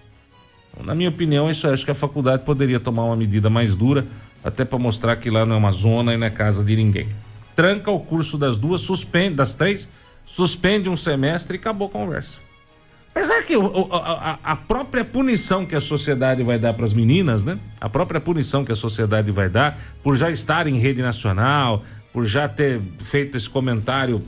Na 0.85 0.95
minha 0.95 1.09
opinião, 1.09 1.51
isso 1.51 1.67
acho 1.69 1.85
que 1.85 1.91
a 1.91 1.95
faculdade 1.95 2.45
poderia 2.45 2.81
tomar 2.81 3.05
uma 3.05 3.17
medida 3.17 3.51
mais 3.51 3.75
dura, 3.75 4.07
até 4.43 4.65
para 4.65 4.79
mostrar 4.79 5.17
que 5.17 5.31
lá 5.31 5.45
não 5.45 5.57
é 5.57 5.59
uma 5.59 5.73
zona 5.73 6.15
e 6.15 6.17
não 6.17 6.27
é 6.27 6.31
casa 6.31 6.65
de 6.65 6.75
ninguém 6.77 7.09
tranca 7.55 7.91
o 7.91 8.01
curso 8.01 8.39
das 8.39 8.59
duas, 8.59 8.81
suspende, 8.81 9.37
das 9.37 9.55
três, 9.55 9.89
suspende 10.25 10.89
um 10.89 10.97
semestre 10.97 11.57
e 11.57 11.61
acabou 11.61 11.89
a 11.89 11.91
conversa. 11.91 12.41
Apesar 13.15 13.43
que 13.43 13.55
a, 13.55 14.39
a, 14.43 14.57
própria 14.57 15.05
punição 15.05 15.67
que 15.67 15.77
a 15.77 15.81
sociedade 15.83 16.43
vai 16.43 16.59
dar 16.59 16.73
para 16.73 16.87
as 16.87 16.95
meninas, 16.95 17.45
né? 17.45 17.59
A 17.79 17.87
própria 17.87 18.19
punição 18.19 18.65
que 18.65 18.73
a 18.73 18.75
sociedade 18.75 19.31
vai 19.31 19.51
dar 19.51 19.79
por 20.03 20.17
já 20.17 20.31
estar 20.31 20.67
em 20.67 20.79
rede 20.79 21.03
nacional, 21.03 21.83
por 22.11 22.25
já 22.25 22.49
ter 22.49 22.81
feito 23.01 23.37
esse 23.37 23.51
comentário 23.51 24.23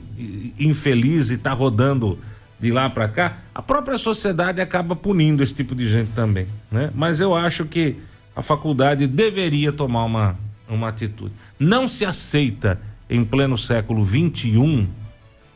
infeliz 0.59 1.31
e 1.31 1.33
estar 1.33 1.49
tá 1.49 1.55
rodando 1.55 2.19
de 2.59 2.71
lá 2.71 2.89
para 2.89 3.07
cá, 3.07 3.37
a 3.53 3.61
própria 3.61 3.97
sociedade 3.97 4.61
acaba 4.61 4.95
punindo 4.95 5.43
esse 5.43 5.53
tipo 5.53 5.75
de 5.75 5.87
gente 5.87 6.11
também, 6.11 6.47
né? 6.71 6.89
Mas 6.95 7.19
eu 7.19 7.35
acho 7.35 7.65
que 7.65 7.97
a 8.35 8.41
faculdade 8.41 9.07
deveria 9.07 9.71
tomar 9.71 10.05
uma, 10.05 10.37
uma 10.67 10.89
atitude. 10.89 11.33
Não 11.59 11.87
se 11.87 12.05
aceita 12.05 12.79
em 13.09 13.23
pleno 13.23 13.57
século 13.57 14.05
XXI 14.05 14.87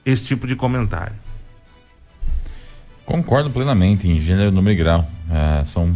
esse 0.06 0.26
tipo 0.26 0.48
de 0.48 0.56
comentário. 0.56 1.16
Concordo 3.06 3.50
plenamente 3.50 4.08
em 4.08 4.20
gênero, 4.20 4.52
número 4.52 4.76
e 4.76 4.78
grau. 4.78 5.10
É, 5.30 5.66
são 5.66 5.96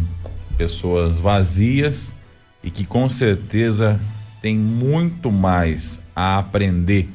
pessoas 0.56 1.20
vazias 1.20 2.14
e 2.62 2.70
que 2.70 2.84
com 2.84 3.08
certeza 3.08 4.00
têm 4.42 4.56
muito 4.56 5.30
mais 5.30 6.02
a 6.14 6.38
aprender 6.38 7.08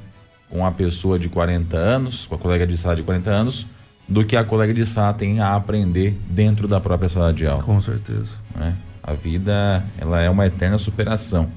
com 0.50 0.66
a 0.66 0.72
pessoa 0.72 1.20
de 1.20 1.30
40 1.30 1.78
anos, 1.78 2.26
com 2.26 2.36
a 2.36 2.38
colega 2.38 2.66
de 2.66 2.76
sala 2.78 2.96
de 2.96 3.04
40 3.04 3.30
anos, 3.30 3.68
do 4.10 4.26
que 4.26 4.36
a 4.36 4.44
colega 4.44 4.74
de 4.74 4.86
sala 4.86 5.14
tem 5.14 5.40
a 5.40 5.56
aprender 5.56 6.18
dentro 6.28 6.68
da 6.68 6.82
própria 6.82 7.08
sala 7.08 7.32
de 7.32 7.46
aula. 7.46 7.62
Com 7.62 7.80
certeza. 7.80 8.36
É, 8.60 8.74
a 9.04 9.14
vida 9.14 9.84
ela 9.98 10.20
é 10.20 10.30
uma 10.30 10.48
eterna 10.48 10.78
superação 10.78 11.50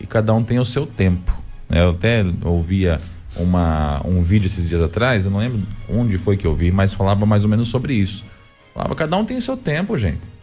e 0.00 0.06
cada 0.06 0.32
um 0.32 0.42
tem 0.42 0.58
o 0.58 0.64
seu 0.64 0.86
tempo. 0.86 1.36
Eu 1.68 1.90
até 1.90 2.24
ouvia 2.44 3.00
uma, 3.36 4.00
um 4.06 4.20
vídeo 4.20 4.46
esses 4.46 4.68
dias 4.68 4.80
atrás, 4.80 5.24
eu 5.24 5.30
não 5.30 5.40
lembro 5.40 5.60
onde 5.88 6.16
foi 6.16 6.36
que 6.36 6.46
eu 6.46 6.54
vi, 6.54 6.70
mas 6.70 6.94
falava 6.94 7.26
mais 7.26 7.42
ou 7.42 7.50
menos 7.50 7.68
sobre 7.68 7.94
isso. 7.94 8.24
Falava, 8.72 8.94
cada 8.94 9.16
um 9.16 9.24
tem 9.24 9.36
o 9.36 9.42
seu 9.42 9.56
tempo, 9.56 9.98
gente. 9.98 10.36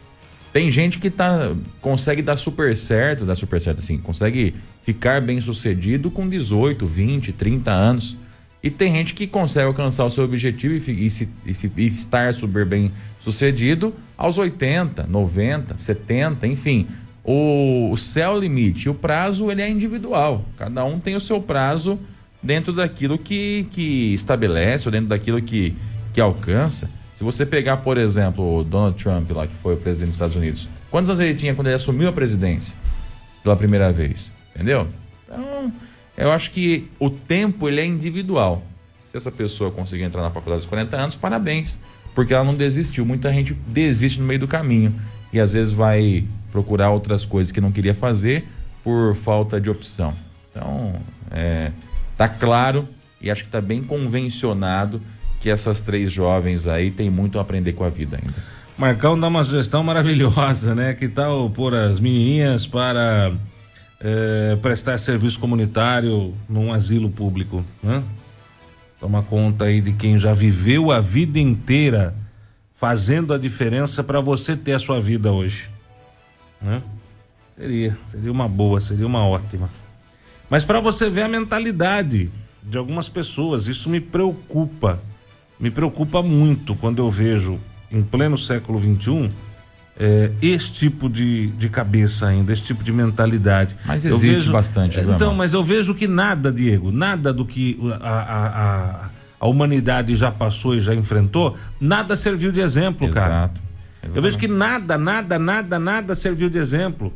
Tem 0.51 0.69
gente 0.69 0.99
que 0.99 1.09
tá, 1.09 1.55
consegue 1.81 2.21
dar 2.21 2.35
super 2.35 2.75
certo, 2.75 3.25
dar 3.25 3.35
super 3.35 3.59
certo 3.59 3.79
assim, 3.79 3.97
consegue 3.97 4.53
ficar 4.83 5.21
bem 5.21 5.39
sucedido 5.39 6.11
com 6.11 6.27
18, 6.27 6.85
20, 6.85 7.31
30 7.33 7.71
anos. 7.71 8.17
E 8.63 8.71
tem 8.71 8.93
gente 8.93 9.13
que 9.13 9.27
consegue 9.27 9.67
alcançar 9.67 10.05
o 10.05 10.09
seu 10.09 10.23
objetivo 10.23 10.73
e, 10.73 11.05
e, 11.05 11.09
se, 11.09 11.29
e, 11.45 11.53
se, 11.53 11.69
e 11.75 11.87
estar 11.87 12.33
super 12.33 12.65
bem 12.65 12.91
sucedido 13.19 13.93
aos 14.17 14.37
80, 14.37 15.05
90, 15.07 15.77
70, 15.77 16.47
enfim 16.47 16.87
o, 17.23 17.89
o 17.91 17.97
céu 17.97 18.37
limite, 18.37 18.89
o 18.89 18.93
prazo 18.93 19.49
ele 19.49 19.61
é 19.61 19.69
individual. 19.69 20.43
Cada 20.57 20.83
um 20.83 20.99
tem 20.99 21.15
o 21.15 21.19
seu 21.19 21.41
prazo 21.41 21.97
dentro 22.41 22.73
daquilo 22.73 23.17
que, 23.17 23.65
que 23.71 24.13
estabelece 24.13 24.87
ou 24.87 24.91
dentro 24.91 25.07
daquilo 25.07 25.41
que, 25.41 25.73
que 26.13 26.19
alcança. 26.19 26.89
Se 27.15 27.23
você 27.23 27.45
pegar, 27.45 27.77
por 27.77 27.97
exemplo, 27.97 28.59
o 28.59 28.63
Donald 28.63 29.01
Trump, 29.01 29.31
lá 29.31 29.47
que 29.47 29.53
foi 29.53 29.75
o 29.75 29.77
presidente 29.77 30.07
dos 30.07 30.15
Estados 30.15 30.35
Unidos, 30.35 30.67
quantos 30.91 31.09
anos 31.09 31.21
ele 31.21 31.35
tinha 31.35 31.55
quando 31.55 31.67
ele 31.67 31.75
assumiu 31.75 32.09
a 32.09 32.11
presidência 32.11 32.75
pela 33.41 33.55
primeira 33.55 33.91
vez? 33.91 34.31
Entendeu? 34.53 34.87
Então, 35.23 35.71
eu 36.17 36.31
acho 36.31 36.51
que 36.51 36.89
o 36.99 37.09
tempo 37.09 37.67
ele 37.67 37.81
é 37.81 37.85
individual. 37.85 38.63
Se 38.99 39.17
essa 39.17 39.31
pessoa 39.31 39.71
conseguir 39.71 40.03
entrar 40.03 40.21
na 40.21 40.29
faculdade 40.29 40.61
aos 40.61 40.65
40 40.65 40.95
anos, 40.95 41.15
parabéns, 41.15 41.79
porque 42.15 42.33
ela 42.33 42.43
não 42.43 42.55
desistiu. 42.55 43.05
Muita 43.05 43.31
gente 43.31 43.53
desiste 43.67 44.19
no 44.19 44.25
meio 44.25 44.39
do 44.39 44.47
caminho 44.47 44.93
e 45.31 45.39
às 45.39 45.53
vezes 45.53 45.73
vai 45.73 46.23
procurar 46.51 46.91
outras 46.91 47.25
coisas 47.25 47.51
que 47.51 47.59
não 47.59 47.71
queria 47.71 47.95
fazer 47.95 48.47
por 48.83 49.15
falta 49.15 49.59
de 49.59 49.69
opção. 49.69 50.13
Então, 50.49 50.95
é, 51.31 51.71
tá 52.15 52.27
claro 52.27 52.87
e 53.19 53.31
acho 53.31 53.43
que 53.43 53.47
está 53.47 53.61
bem 53.61 53.81
convencionado 53.81 55.01
que 55.39 55.49
essas 55.49 55.81
três 55.81 56.11
jovens 56.11 56.67
aí 56.67 56.91
têm 56.91 57.09
muito 57.09 57.39
a 57.39 57.41
aprender 57.41 57.73
com 57.73 57.83
a 57.83 57.89
vida 57.89 58.19
ainda. 58.21 58.35
Marcão 58.77 59.19
dá 59.19 59.27
uma 59.27 59.43
sugestão 59.43 59.83
maravilhosa, 59.83 60.73
né? 60.73 60.93
Que 60.93 61.07
tal 61.07 61.49
pôr 61.49 61.75
as 61.75 61.99
menininhas 61.99 62.65
para 62.65 63.33
é, 64.03 64.55
prestar 64.57 64.97
serviço 64.99 65.39
comunitário 65.39 66.33
num 66.47 66.71
asilo 66.71 67.09
público, 67.09 67.65
né? 67.81 68.03
Toma 68.99 69.23
conta 69.23 69.65
aí 69.65 69.81
de 69.81 69.93
quem 69.93 70.19
já 70.19 70.33
viveu 70.33 70.91
a 70.91 71.01
vida 71.01 71.39
inteira 71.39 72.15
fazendo 72.73 73.33
a 73.33 73.37
diferença 73.37 74.03
para 74.03 74.19
você 74.19 74.55
ter 74.55 74.73
a 74.73 74.79
sua 74.79 74.99
vida 74.99 75.31
hoje 75.31 75.73
né? 76.63 76.81
Seria, 77.55 77.97
seria 78.07 78.31
uma 78.31 78.47
boa, 78.47 78.79
seria 78.79 79.05
uma 79.05 79.27
ótima. 79.27 79.69
Mas 80.49 80.63
para 80.63 80.79
você 80.79 81.09
ver 81.09 81.23
a 81.23 81.27
mentalidade 81.27 82.31
de 82.63 82.77
algumas 82.77 83.09
pessoas, 83.09 83.67
isso 83.67 83.89
me 83.89 83.99
preocupa. 83.99 85.01
Me 85.59 85.69
preocupa 85.69 86.21
muito 86.21 86.75
quando 86.75 86.99
eu 86.99 87.09
vejo 87.09 87.59
em 87.91 88.01
pleno 88.01 88.37
século 88.37 88.81
XXI 88.81 89.29
é, 89.99 90.31
esse 90.41 90.71
tipo 90.71 91.09
de, 91.09 91.47
de 91.51 91.69
cabeça 91.69 92.27
ainda, 92.27 92.51
esse 92.51 92.63
tipo 92.63 92.83
de 92.83 92.91
mentalidade. 92.91 93.75
Mas 93.85 94.05
existe 94.05 94.27
eu 94.27 94.35
vejo, 94.35 94.51
bastante. 94.51 94.99
Então, 94.99 95.33
mas 95.33 95.53
eu 95.53 95.63
vejo 95.63 95.93
que 95.93 96.07
nada, 96.07 96.51
Diego, 96.51 96.91
nada 96.91 97.31
do 97.31 97.45
que 97.45 97.79
a, 98.01 98.09
a, 98.09 98.47
a, 98.47 99.09
a 99.39 99.47
humanidade 99.47 100.15
já 100.15 100.31
passou 100.31 100.75
e 100.75 100.79
já 100.79 100.95
enfrentou, 100.95 101.55
nada 101.79 102.15
serviu 102.15 102.51
de 102.51 102.59
exemplo, 102.59 103.07
Exato. 103.07 103.19
cara. 103.19 103.51
Exatamente. 104.03 104.17
Eu 104.17 104.21
vejo 104.21 104.37
que 104.37 104.47
nada, 104.47 104.97
nada, 104.97 105.39
nada, 105.39 105.79
nada 105.79 106.15
serviu 106.15 106.49
de 106.49 106.57
exemplo. 106.57 107.13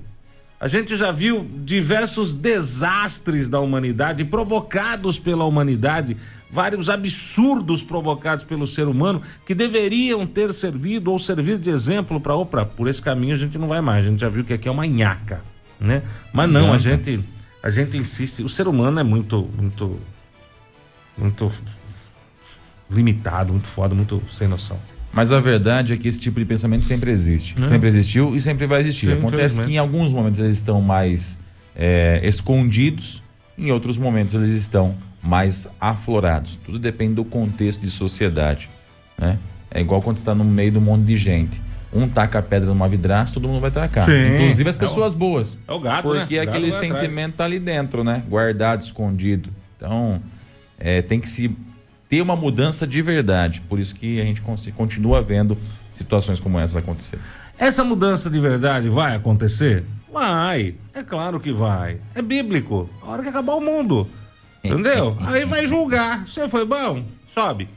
A 0.59 0.67
gente 0.67 0.95
já 0.95 1.11
viu 1.11 1.47
diversos 1.63 2.33
desastres 2.33 3.47
da 3.47 3.59
humanidade 3.59 4.25
provocados 4.25 5.19
pela 5.19 5.45
humanidade, 5.45 6.17
vários 6.49 6.89
absurdos 6.89 7.83
provocados 7.83 8.43
pelo 8.43 8.65
ser 8.65 8.87
humano 8.87 9.21
que 9.45 9.53
deveriam 9.53 10.25
ter 10.25 10.51
servido 10.51 11.11
ou 11.11 11.19
servir 11.19 11.59
de 11.59 11.69
exemplo 11.69 12.19
para 12.19 12.35
opa, 12.35 12.65
por 12.65 12.87
esse 12.87 13.01
caminho 13.01 13.33
a 13.33 13.37
gente 13.37 13.55
não 13.55 13.67
vai 13.67 13.81
mais. 13.81 14.07
A 14.07 14.09
gente 14.09 14.19
já 14.19 14.29
viu 14.29 14.43
que 14.43 14.53
aqui 14.53 14.67
é 14.67 14.71
uma 14.71 14.87
nhaca, 14.87 15.41
né? 15.79 16.01
Mas 16.33 16.49
não, 16.49 16.73
a 16.73 16.77
gente 16.77 17.23
a 17.61 17.69
gente 17.69 17.95
insiste, 17.95 18.41
o 18.41 18.49
ser 18.49 18.67
humano 18.67 18.99
é 18.99 19.03
muito 19.03 19.47
muito 19.55 19.99
muito 21.15 21.51
limitado, 22.89 23.51
muito 23.53 23.67
foda, 23.67 23.93
muito 23.93 24.23
sem 24.31 24.47
noção. 24.47 24.79
Mas 25.11 25.31
a 25.31 25.39
verdade 25.39 25.93
é 25.93 25.97
que 25.97 26.07
esse 26.07 26.19
tipo 26.19 26.39
de 26.39 26.45
pensamento 26.45 26.83
sempre 26.85 27.11
existe. 27.11 27.55
É. 27.59 27.63
Sempre 27.63 27.87
existiu 27.87 28.35
e 28.35 28.41
sempre 28.41 28.67
vai 28.67 28.81
existir. 28.81 29.07
Sim, 29.07 29.13
Acontece 29.13 29.61
que 29.61 29.73
em 29.73 29.77
alguns 29.77 30.13
momentos 30.13 30.39
eles 30.39 30.57
estão 30.57 30.81
mais 30.81 31.39
é, 31.75 32.19
escondidos, 32.23 33.23
em 33.57 33.71
outros 33.71 33.97
momentos 33.97 34.35
eles 34.35 34.51
estão 34.51 34.95
mais 35.21 35.67
aflorados. 35.79 36.57
Tudo 36.63 36.79
depende 36.79 37.15
do 37.15 37.25
contexto 37.25 37.81
de 37.81 37.89
sociedade. 37.89 38.69
Né? 39.17 39.37
É 39.71 39.81
igual 39.81 40.01
quando 40.01 40.17
está 40.17 40.33
no 40.33 40.43
meio 40.43 40.77
um 40.77 40.81
monte 40.81 41.05
de 41.05 41.17
gente. 41.17 41.61
Um 41.91 42.07
taca 42.07 42.39
a 42.39 42.41
pedra 42.41 42.67
numa 42.67 42.87
vidraça, 42.87 43.33
todo 43.33 43.47
mundo 43.47 43.61
vai 43.61 43.71
tacar. 43.71 44.03
Sim, 44.03 44.35
Inclusive 44.35 44.69
as 44.69 44.75
pessoas 44.75 45.13
é 45.13 45.15
o, 45.15 45.19
boas. 45.19 45.59
É 45.67 45.71
o 45.71 45.79
gato, 45.79 46.03
Porque 46.03 46.35
né? 46.35 46.41
aquele 46.41 46.71
sentimento 46.71 47.31
está 47.31 47.45
ali 47.45 47.59
dentro, 47.59 48.03
né? 48.03 48.23
Guardado, 48.27 48.81
escondido. 48.81 49.49
Então, 49.77 50.21
é, 50.77 51.01
tem 51.01 51.19
que 51.19 51.29
se 51.29 51.55
ter 52.09 52.21
uma 52.21 52.35
mudança 52.35 52.87
de 52.87 53.01
verdade. 53.01 53.61
Por 53.61 53.79
isso 53.79 53.95
que 53.95 54.19
a 54.21 54.23
gente 54.23 54.41
continua 54.75 55.21
vendo 55.21 55.57
situações 55.91 56.39
como 56.39 56.59
essa 56.59 56.79
acontecer. 56.79 57.19
Essa 57.57 57.83
mudança 57.83 58.29
de 58.29 58.39
verdade 58.39 58.87
vai 58.89 59.15
acontecer? 59.15 59.83
Vai, 60.11 60.75
é 60.93 61.03
claro 61.03 61.39
que 61.39 61.51
vai. 61.51 61.99
É 62.15 62.21
bíblico. 62.21 62.89
A 63.01 63.09
hora 63.09 63.23
que 63.23 63.29
acabar 63.29 63.55
o 63.55 63.61
mundo. 63.61 64.07
Entendeu? 64.63 65.17
Aí 65.21 65.45
vai 65.45 65.67
julgar. 65.67 66.27
Você 66.27 66.47
foi 66.49 66.65
bom? 66.65 67.03
Sobe. 67.27 67.69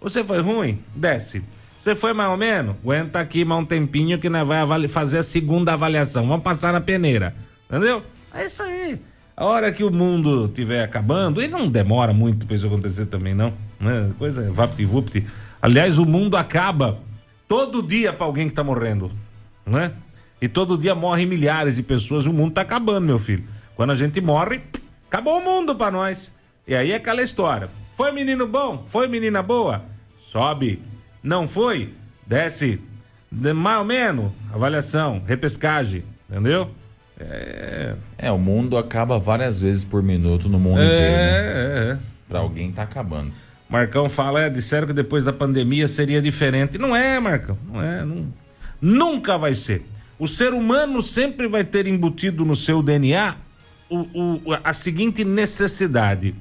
Você 0.00 0.22
foi 0.22 0.40
ruim? 0.40 0.82
Desce. 0.94 1.42
Você 1.78 1.94
foi 1.94 2.12
mais 2.12 2.30
ou 2.30 2.36
menos? 2.36 2.76
Aguenta 2.82 3.20
aqui 3.20 3.44
mais 3.44 3.62
um 3.62 3.64
tempinho 3.64 4.18
que 4.18 4.28
nós 4.28 4.46
vai 4.46 4.88
fazer 4.88 5.18
a 5.18 5.22
segunda 5.22 5.72
avaliação. 5.72 6.26
Vamos 6.26 6.42
passar 6.42 6.72
na 6.72 6.80
peneira. 6.80 7.34
Entendeu? 7.68 8.02
É 8.34 8.46
isso 8.46 8.62
aí. 8.62 9.00
A 9.36 9.44
hora 9.44 9.70
que 9.70 9.84
o 9.84 9.90
mundo 9.90 10.46
estiver 10.46 10.82
acabando, 10.82 11.42
e 11.42 11.48
não 11.48 11.68
demora 11.68 12.12
muito 12.12 12.46
para 12.46 12.56
isso 12.56 12.66
acontecer 12.66 13.04
também, 13.06 13.34
não. 13.34 13.52
Né? 13.78 14.10
Coisa 14.18 14.50
vapt-vupt. 14.50 15.26
Aliás, 15.60 15.98
o 15.98 16.06
mundo 16.06 16.38
acaba 16.38 17.00
todo 17.46 17.82
dia 17.82 18.14
para 18.14 18.24
alguém 18.24 18.48
que 18.48 18.54
tá 18.54 18.64
morrendo, 18.64 19.10
né? 19.66 19.92
E 20.40 20.48
todo 20.48 20.78
dia 20.78 20.94
morrem 20.94 21.26
milhares 21.26 21.76
de 21.76 21.82
pessoas 21.82 22.26
o 22.26 22.32
mundo 22.32 22.54
tá 22.54 22.62
acabando, 22.62 23.04
meu 23.04 23.18
filho. 23.18 23.44
Quando 23.74 23.90
a 23.90 23.94
gente 23.94 24.20
morre, 24.22 24.60
acabou 25.06 25.38
o 25.38 25.44
mundo 25.44 25.74
para 25.74 25.90
nós. 25.90 26.32
E 26.66 26.74
aí 26.74 26.92
é 26.92 26.96
aquela 26.96 27.22
história. 27.22 27.68
Foi 27.94 28.12
menino 28.12 28.46
bom? 28.46 28.84
Foi 28.86 29.06
menina 29.06 29.42
boa? 29.42 29.84
Sobe. 30.18 30.82
Não 31.22 31.46
foi? 31.46 31.92
Desce. 32.26 32.80
Mais 33.30 33.78
ou 33.78 33.84
menos. 33.84 34.32
Avaliação, 34.52 35.22
repescagem, 35.26 36.04
entendeu? 36.28 36.70
É... 37.18 37.85
é, 38.26 38.32
o 38.32 38.38
mundo 38.38 38.76
acaba 38.76 39.18
várias 39.18 39.60
vezes 39.60 39.84
por 39.84 40.02
minuto 40.02 40.48
no 40.48 40.58
mundo 40.58 40.80
é, 40.80 40.84
inteiro. 40.84 41.16
Né? 41.16 41.88
É, 41.88 41.92
é. 41.92 41.98
Pra 42.28 42.40
alguém 42.40 42.72
tá 42.72 42.82
acabando. 42.82 43.32
Marcão 43.68 44.08
fala, 44.08 44.42
é, 44.42 44.50
disseram 44.50 44.86
que 44.86 44.92
depois 44.92 45.24
da 45.24 45.32
pandemia 45.32 45.88
seria 45.88 46.20
diferente. 46.20 46.78
Não 46.78 46.94
é, 46.94 47.18
Marcão, 47.18 47.58
não 47.72 47.82
é. 47.82 48.04
Não, 48.04 48.32
nunca 48.80 49.36
vai 49.36 49.54
ser. 49.54 49.84
O 50.18 50.26
ser 50.26 50.52
humano 50.52 51.02
sempre 51.02 51.48
vai 51.48 51.64
ter 51.64 51.86
embutido 51.86 52.44
no 52.44 52.56
seu 52.56 52.82
DNA 52.82 53.36
o, 53.88 53.98
o, 53.98 54.42
a 54.62 54.72
seguinte 54.72 55.24
necessidade: 55.24 56.34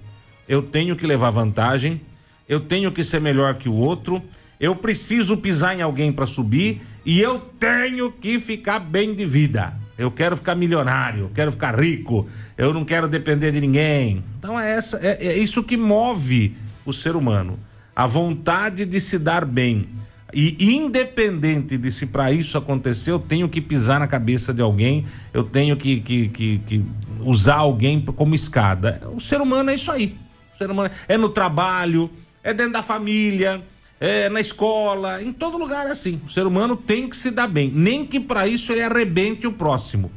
eu 0.47 0.61
tenho 0.61 0.95
que 0.95 1.05
levar 1.05 1.29
vantagem, 1.29 2.01
eu 2.47 2.59
tenho 2.59 2.91
que 2.91 3.03
ser 3.03 3.19
melhor 3.19 3.55
que 3.55 3.69
o 3.69 3.73
outro, 3.73 4.23
eu 4.59 4.75
preciso 4.75 5.37
pisar 5.37 5.77
em 5.77 5.81
alguém 5.81 6.11
para 6.11 6.25
subir 6.25 6.81
e 7.05 7.19
eu 7.19 7.39
tenho 7.59 8.11
que 8.11 8.39
ficar 8.39 8.79
bem 8.79 9.13
de 9.13 9.25
vida. 9.25 9.84
Eu 9.97 10.11
quero 10.11 10.35
ficar 10.35 10.55
milionário, 10.55 11.25
eu 11.25 11.31
quero 11.33 11.51
ficar 11.51 11.79
rico, 11.79 12.27
eu 12.57 12.73
não 12.73 12.83
quero 12.83 13.07
depender 13.07 13.51
de 13.51 13.61
ninguém. 13.61 14.23
Então 14.37 14.59
é, 14.59 14.71
essa, 14.75 14.99
é, 15.01 15.27
é 15.27 15.37
isso 15.37 15.63
que 15.63 15.77
move 15.77 16.55
o 16.85 16.91
ser 16.91 17.15
humano. 17.15 17.57
A 17.95 18.05
vontade 18.05 18.85
de 18.85 18.99
se 18.99 19.17
dar 19.17 19.45
bem. 19.45 19.87
E 20.33 20.75
independente 20.75 21.77
de 21.77 21.89
se 21.89 22.07
para 22.07 22.29
isso 22.29 22.57
acontecer, 22.57 23.09
eu 23.09 23.19
tenho 23.19 23.47
que 23.47 23.61
pisar 23.61 24.01
na 24.01 24.07
cabeça 24.07 24.53
de 24.53 24.61
alguém, 24.61 25.05
eu 25.33 25.43
tenho 25.43 25.77
que, 25.77 26.01
que, 26.01 26.27
que, 26.27 26.57
que, 26.59 26.85
usar 27.21 27.55
alguém 27.55 28.01
como 28.01 28.35
escada. 28.35 29.01
O 29.15 29.19
ser 29.21 29.39
humano 29.39 29.69
é 29.69 29.75
isso 29.75 29.89
aí. 29.89 30.17
O 30.53 30.57
ser 30.57 30.69
humano 30.69 30.89
é 31.07 31.17
no 31.17 31.29
trabalho, 31.29 32.09
é 32.43 32.53
dentro 32.53 32.73
da 32.73 32.83
família, 32.83 33.63
é, 33.99 34.29
na 34.29 34.39
escola, 34.39 35.21
em 35.21 35.31
todo 35.31 35.57
lugar 35.57 35.87
é 35.87 35.91
assim. 35.91 36.21
O 36.25 36.29
ser 36.29 36.45
humano 36.45 36.75
tem 36.75 37.09
que 37.09 37.15
se 37.15 37.31
dar 37.31 37.47
bem, 37.47 37.71
nem 37.73 38.05
que 38.05 38.19
para 38.19 38.47
isso 38.47 38.71
ele 38.71 38.81
arrebente 38.81 39.47
o 39.47 39.53
próximo, 39.53 40.11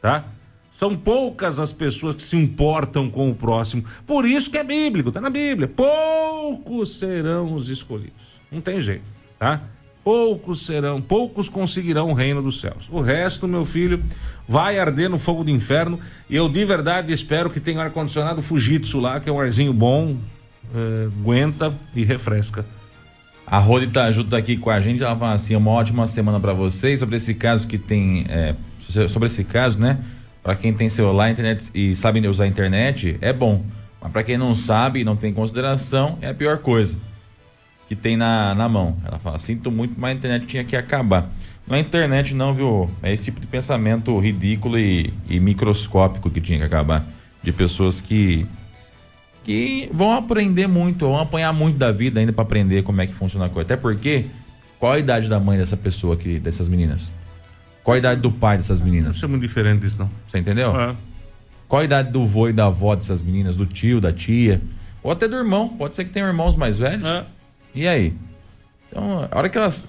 tá? 0.00 0.24
São 0.70 0.96
poucas 0.96 1.58
as 1.58 1.72
pessoas 1.72 2.16
que 2.16 2.22
se 2.22 2.36
importam 2.36 3.10
com 3.10 3.30
o 3.30 3.34
próximo. 3.34 3.84
Por 4.06 4.24
isso 4.24 4.50
que 4.50 4.58
é 4.58 4.64
bíblico, 4.64 5.12
tá 5.12 5.20
na 5.20 5.30
Bíblia. 5.30 5.68
Poucos 5.68 6.98
serão 6.98 7.54
os 7.54 7.68
escolhidos. 7.68 8.40
Não 8.50 8.60
tem 8.60 8.80
jeito, 8.80 9.04
tá? 9.38 9.62
Poucos 10.02 10.66
serão, 10.66 11.00
poucos 11.00 11.48
conseguirão 11.48 12.08
o 12.08 12.14
reino 12.14 12.42
dos 12.42 12.60
céus. 12.60 12.88
O 12.90 13.00
resto, 13.00 13.46
meu 13.46 13.64
filho, 13.64 14.02
vai 14.48 14.78
arder 14.78 15.08
no 15.08 15.18
fogo 15.18 15.44
do 15.44 15.50
inferno. 15.50 16.00
E 16.28 16.34
eu 16.34 16.48
de 16.48 16.64
verdade 16.64 17.12
espero 17.12 17.48
que 17.48 17.60
tenha 17.60 17.80
ar-condicionado 17.80 18.42
Fujitsu 18.42 18.98
lá, 18.98 19.20
que 19.20 19.28
é 19.28 19.32
um 19.32 19.38
arzinho 19.38 19.72
bom, 19.72 20.18
é, 20.74 21.06
aguenta 21.06 21.72
e 21.94 22.02
refresca 22.02 22.66
a 23.46 23.58
Rony 23.58 23.88
tá 23.88 24.10
junto 24.10 24.34
aqui 24.34 24.56
com 24.56 24.70
a 24.70 24.80
gente, 24.80 25.02
ela 25.02 25.16
fala 25.16 25.34
assim, 25.34 25.54
uma 25.54 25.70
ótima 25.70 26.06
semana 26.06 26.40
para 26.40 26.52
vocês 26.52 27.00
sobre 27.00 27.16
esse 27.16 27.34
caso 27.34 27.66
que 27.66 27.78
tem, 27.78 28.24
é, 28.28 28.54
sobre 29.08 29.26
esse 29.26 29.44
caso, 29.44 29.80
né? 29.80 29.98
Para 30.42 30.56
quem 30.56 30.72
tem 30.72 30.88
celular, 30.88 31.30
internet 31.30 31.70
e 31.74 31.94
sabe 31.94 32.26
usar 32.26 32.44
a 32.44 32.46
internet, 32.46 33.16
é 33.20 33.32
bom. 33.32 33.64
Mas 34.00 34.10
para 34.10 34.24
quem 34.24 34.36
não 34.36 34.56
sabe 34.56 35.00
e 35.00 35.04
não 35.04 35.14
tem 35.14 35.32
consideração, 35.32 36.18
é 36.20 36.28
a 36.28 36.34
pior 36.34 36.58
coisa 36.58 36.98
que 37.92 37.96
tem 37.96 38.16
na, 38.16 38.54
na 38.54 38.68
mão. 38.68 38.96
Ela 39.04 39.18
fala, 39.18 39.38
sinto 39.38 39.70
muito, 39.70 40.00
mas 40.00 40.12
a 40.12 40.14
internet 40.14 40.46
tinha 40.46 40.64
que 40.64 40.74
acabar. 40.74 41.30
Não 41.66 41.76
é 41.76 41.80
internet 41.80 42.34
não, 42.34 42.54
viu? 42.54 42.90
É 43.02 43.12
esse 43.12 43.26
tipo 43.26 43.38
de 43.38 43.46
pensamento 43.46 44.18
ridículo 44.18 44.78
e, 44.78 45.12
e 45.28 45.38
microscópico 45.38 46.30
que 46.30 46.40
tinha 46.40 46.58
que 46.58 46.64
acabar. 46.64 47.06
De 47.42 47.52
pessoas 47.52 48.00
que 48.00 48.46
que 49.44 49.88
vão 49.92 50.12
aprender 50.12 50.66
muito, 50.66 51.06
vão 51.06 51.18
apanhar 51.18 51.52
muito 51.52 51.78
da 51.78 51.90
vida 51.90 52.20
ainda 52.20 52.32
para 52.32 52.42
aprender 52.42 52.82
como 52.82 53.00
é 53.00 53.06
que 53.06 53.12
funciona 53.12 53.46
a 53.46 53.48
coisa. 53.48 53.66
Até 53.66 53.76
porque, 53.76 54.26
qual 54.78 54.92
a 54.92 54.98
idade 54.98 55.28
da 55.28 55.40
mãe 55.40 55.58
dessa 55.58 55.76
pessoa 55.76 56.14
aqui, 56.14 56.38
dessas 56.38 56.68
meninas? 56.68 57.12
Qual 57.82 57.94
a 57.94 57.98
idade 57.98 58.20
do 58.20 58.30
pai 58.30 58.56
dessas 58.56 58.80
meninas? 58.80 59.16
Isso 59.16 59.24
é 59.24 59.28
muito 59.28 59.42
diferente 59.42 59.80
disso, 59.80 59.96
não. 59.98 60.10
Você 60.26 60.38
entendeu? 60.38 60.78
É. 60.80 60.94
Qual 61.68 61.82
a 61.82 61.84
idade 61.84 62.10
do 62.10 62.24
vô 62.24 62.48
e 62.48 62.52
da 62.52 62.66
avó 62.66 62.94
dessas 62.94 63.20
meninas, 63.22 63.56
do 63.56 63.66
tio, 63.66 64.00
da 64.00 64.12
tia? 64.12 64.60
Ou 65.02 65.10
até 65.10 65.26
do 65.26 65.36
irmão. 65.36 65.68
Pode 65.68 65.96
ser 65.96 66.04
que 66.04 66.10
tenham 66.10 66.28
irmãos 66.28 66.54
mais 66.54 66.78
velhos. 66.78 67.08
É. 67.08 67.24
E 67.74 67.88
aí? 67.88 68.14
Então, 68.88 69.28
a 69.30 69.38
hora 69.38 69.48
que 69.48 69.58
elas 69.58 69.88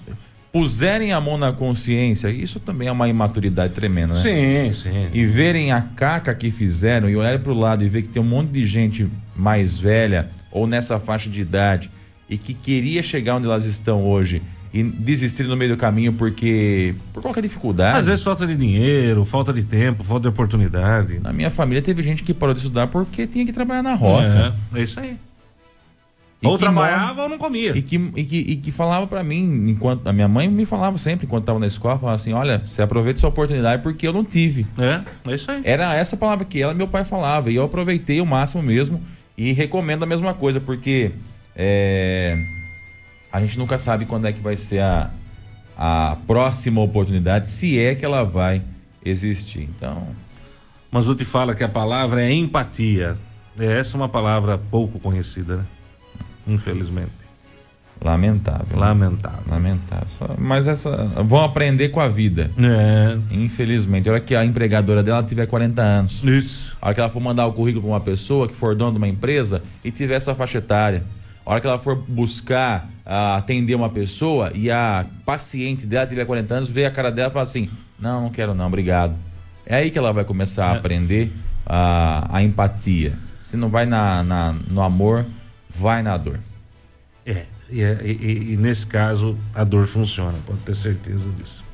puserem 0.54 1.12
a 1.12 1.20
mão 1.20 1.36
na 1.36 1.52
consciência, 1.52 2.28
isso 2.28 2.60
também 2.60 2.86
é 2.86 2.92
uma 2.92 3.08
imaturidade 3.08 3.74
tremenda, 3.74 4.14
né? 4.14 4.22
Sim, 4.22 4.72
sim. 4.72 5.08
E 5.12 5.24
verem 5.24 5.72
a 5.72 5.80
caca 5.82 6.32
que 6.32 6.48
fizeram 6.48 7.10
e 7.10 7.16
olharem 7.16 7.40
para 7.40 7.50
o 7.50 7.58
lado 7.58 7.82
e 7.82 7.88
ver 7.88 8.02
que 8.02 8.08
tem 8.08 8.22
um 8.22 8.24
monte 8.24 8.50
de 8.52 8.64
gente 8.64 9.10
mais 9.34 9.76
velha 9.76 10.30
ou 10.52 10.64
nessa 10.64 11.00
faixa 11.00 11.28
de 11.28 11.42
idade 11.42 11.90
e 12.30 12.38
que 12.38 12.54
queria 12.54 13.02
chegar 13.02 13.34
onde 13.34 13.46
elas 13.46 13.64
estão 13.64 14.04
hoje 14.04 14.42
e 14.72 14.84
desistir 14.84 15.42
no 15.42 15.56
meio 15.56 15.72
do 15.72 15.76
caminho 15.76 16.12
porque 16.12 16.94
por 17.12 17.20
qualquer 17.20 17.40
dificuldade. 17.40 17.98
Às 17.98 18.06
vezes 18.06 18.22
falta 18.22 18.46
de 18.46 18.54
dinheiro, 18.54 19.24
falta 19.24 19.52
de 19.52 19.64
tempo, 19.64 20.04
falta 20.04 20.22
de 20.22 20.28
oportunidade. 20.28 21.18
Na 21.18 21.32
minha 21.32 21.50
família 21.50 21.82
teve 21.82 22.00
gente 22.00 22.22
que 22.22 22.32
parou 22.32 22.54
de 22.54 22.60
estudar 22.60 22.86
porque 22.86 23.26
tinha 23.26 23.44
que 23.44 23.52
trabalhar 23.52 23.82
na 23.82 23.96
roça. 23.96 24.54
É, 24.72 24.78
é 24.78 24.82
isso 24.84 25.00
aí. 25.00 25.16
E 26.44 26.46
ou 26.46 26.58
trabalhava 26.58 27.22
ou 27.22 27.28
não 27.28 27.38
comia. 27.38 27.76
E 27.76 27.80
que, 27.80 27.96
e 27.96 28.24
que, 28.24 28.36
e 28.36 28.56
que 28.56 28.70
falava 28.70 29.06
para 29.06 29.24
mim, 29.24 29.70
enquanto. 29.70 30.06
A 30.06 30.12
minha 30.12 30.28
mãe 30.28 30.46
me 30.46 30.66
falava 30.66 30.98
sempre, 30.98 31.26
enquanto 31.26 31.44
estava 31.44 31.58
na 31.58 31.66
escola, 31.66 31.98
falava 31.98 32.16
assim: 32.16 32.34
olha, 32.34 32.62
você 32.64 32.82
aproveita 32.82 33.20
sua 33.20 33.30
oportunidade 33.30 33.82
porque 33.82 34.06
eu 34.06 34.12
não 34.12 34.24
tive. 34.24 34.66
É, 34.76 35.30
é 35.30 35.34
isso 35.34 35.50
aí. 35.50 35.62
Era 35.64 35.96
essa 35.96 36.16
palavra 36.16 36.44
que 36.44 36.60
ela 36.60 36.72
e 36.72 36.76
meu 36.76 36.86
pai 36.86 37.02
falava. 37.02 37.50
E 37.50 37.56
eu 37.56 37.64
aproveitei 37.64 38.20
o 38.20 38.26
máximo 38.26 38.62
mesmo. 38.62 39.00
E 39.36 39.52
recomendo 39.52 40.02
a 40.02 40.06
mesma 40.06 40.34
coisa, 40.34 40.60
porque 40.60 41.12
é, 41.56 42.36
a 43.32 43.40
gente 43.40 43.58
nunca 43.58 43.78
sabe 43.78 44.04
quando 44.04 44.26
é 44.26 44.32
que 44.32 44.40
vai 44.40 44.56
ser 44.56 44.80
a, 44.80 45.10
a 45.76 46.18
próxima 46.26 46.80
oportunidade, 46.80 47.50
se 47.50 47.78
é 47.78 47.94
que 47.94 48.04
ela 48.04 48.22
vai 48.22 48.62
existir. 49.04 49.62
Então. 49.62 50.06
Mas 50.90 51.06
eu 51.06 51.14
te 51.14 51.24
falo 51.24 51.54
que 51.54 51.64
a 51.64 51.68
palavra 51.68 52.22
é 52.22 52.32
empatia. 52.32 53.16
Essa 53.58 53.96
é 53.96 54.00
uma 54.00 54.08
palavra 54.08 54.58
pouco 54.58 55.00
conhecida, 55.00 55.56
né? 55.56 55.64
Infelizmente. 56.46 57.10
Lamentável. 58.02 58.76
Lamentável. 58.78 59.40
Lamentável. 59.48 60.06
Só- 60.08 60.34
Mas 60.36 60.66
essa. 60.66 60.94
Vão 61.24 61.42
aprender 61.44 61.88
com 61.90 62.00
a 62.00 62.08
vida. 62.08 62.50
É. 62.58 63.16
Infelizmente. 63.30 64.08
A 64.08 64.12
hora 64.12 64.20
que 64.20 64.34
a 64.34 64.44
empregadora 64.44 65.02
dela 65.02 65.22
tiver 65.22 65.46
40 65.46 65.80
anos. 65.80 66.22
Isso. 66.24 66.76
A 66.82 66.86
hora 66.86 66.94
que 66.94 67.00
ela 67.00 67.08
for 67.08 67.20
mandar 67.20 67.46
o 67.46 67.52
currículo 67.52 67.82
para 67.84 67.92
uma 67.92 68.00
pessoa 68.00 68.46
que 68.48 68.54
for 68.54 68.74
dona 68.74 68.90
de 68.92 68.98
uma 68.98 69.08
empresa 69.08 69.62
e 69.82 69.90
tiver 69.90 70.16
essa 70.16 70.34
faixa 70.34 70.58
etária. 70.58 71.04
A 71.46 71.50
hora 71.52 71.60
que 71.60 71.66
ela 71.66 71.78
for 71.78 71.94
buscar 71.96 72.90
ah, 73.06 73.36
atender 73.36 73.74
uma 73.74 73.88
pessoa 73.88 74.50
e 74.54 74.70
a 74.70 75.06
paciente 75.24 75.86
dela 75.86 76.06
tiver 76.06 76.24
40 76.26 76.54
anos, 76.54 76.68
vê 76.68 76.84
a 76.84 76.90
cara 76.90 77.10
dela 77.10 77.28
e 77.28 77.32
fala 77.32 77.44
assim: 77.44 77.70
Não, 77.98 78.22
não 78.22 78.30
quero 78.30 78.54
não, 78.54 78.66
obrigado. 78.66 79.14
É 79.64 79.76
aí 79.76 79.90
que 79.90 79.96
ela 79.98 80.12
vai 80.12 80.24
começar 80.24 80.66
a 80.66 80.72
aprender 80.76 81.32
a, 81.64 82.28
a 82.36 82.42
empatia. 82.42 83.12
Se 83.42 83.56
não 83.56 83.68
vai 83.70 83.86
na, 83.86 84.22
na- 84.22 84.54
no 84.68 84.82
amor, 84.82 85.24
vai 85.78 86.02
na 86.02 86.16
dor. 86.16 86.38
É. 87.26 87.42
E, 87.70 87.82
é- 87.82 87.98
e- 88.04 88.10
e- 88.20 88.52
e 88.52 88.56
nesse 88.56 88.86
caso, 88.86 89.36
a 89.54 89.64
dor 89.64 89.86
funciona, 89.86 90.34
pode 90.46 90.60
ter 90.60 90.74
certeza 90.74 91.28
disso. 91.30 91.64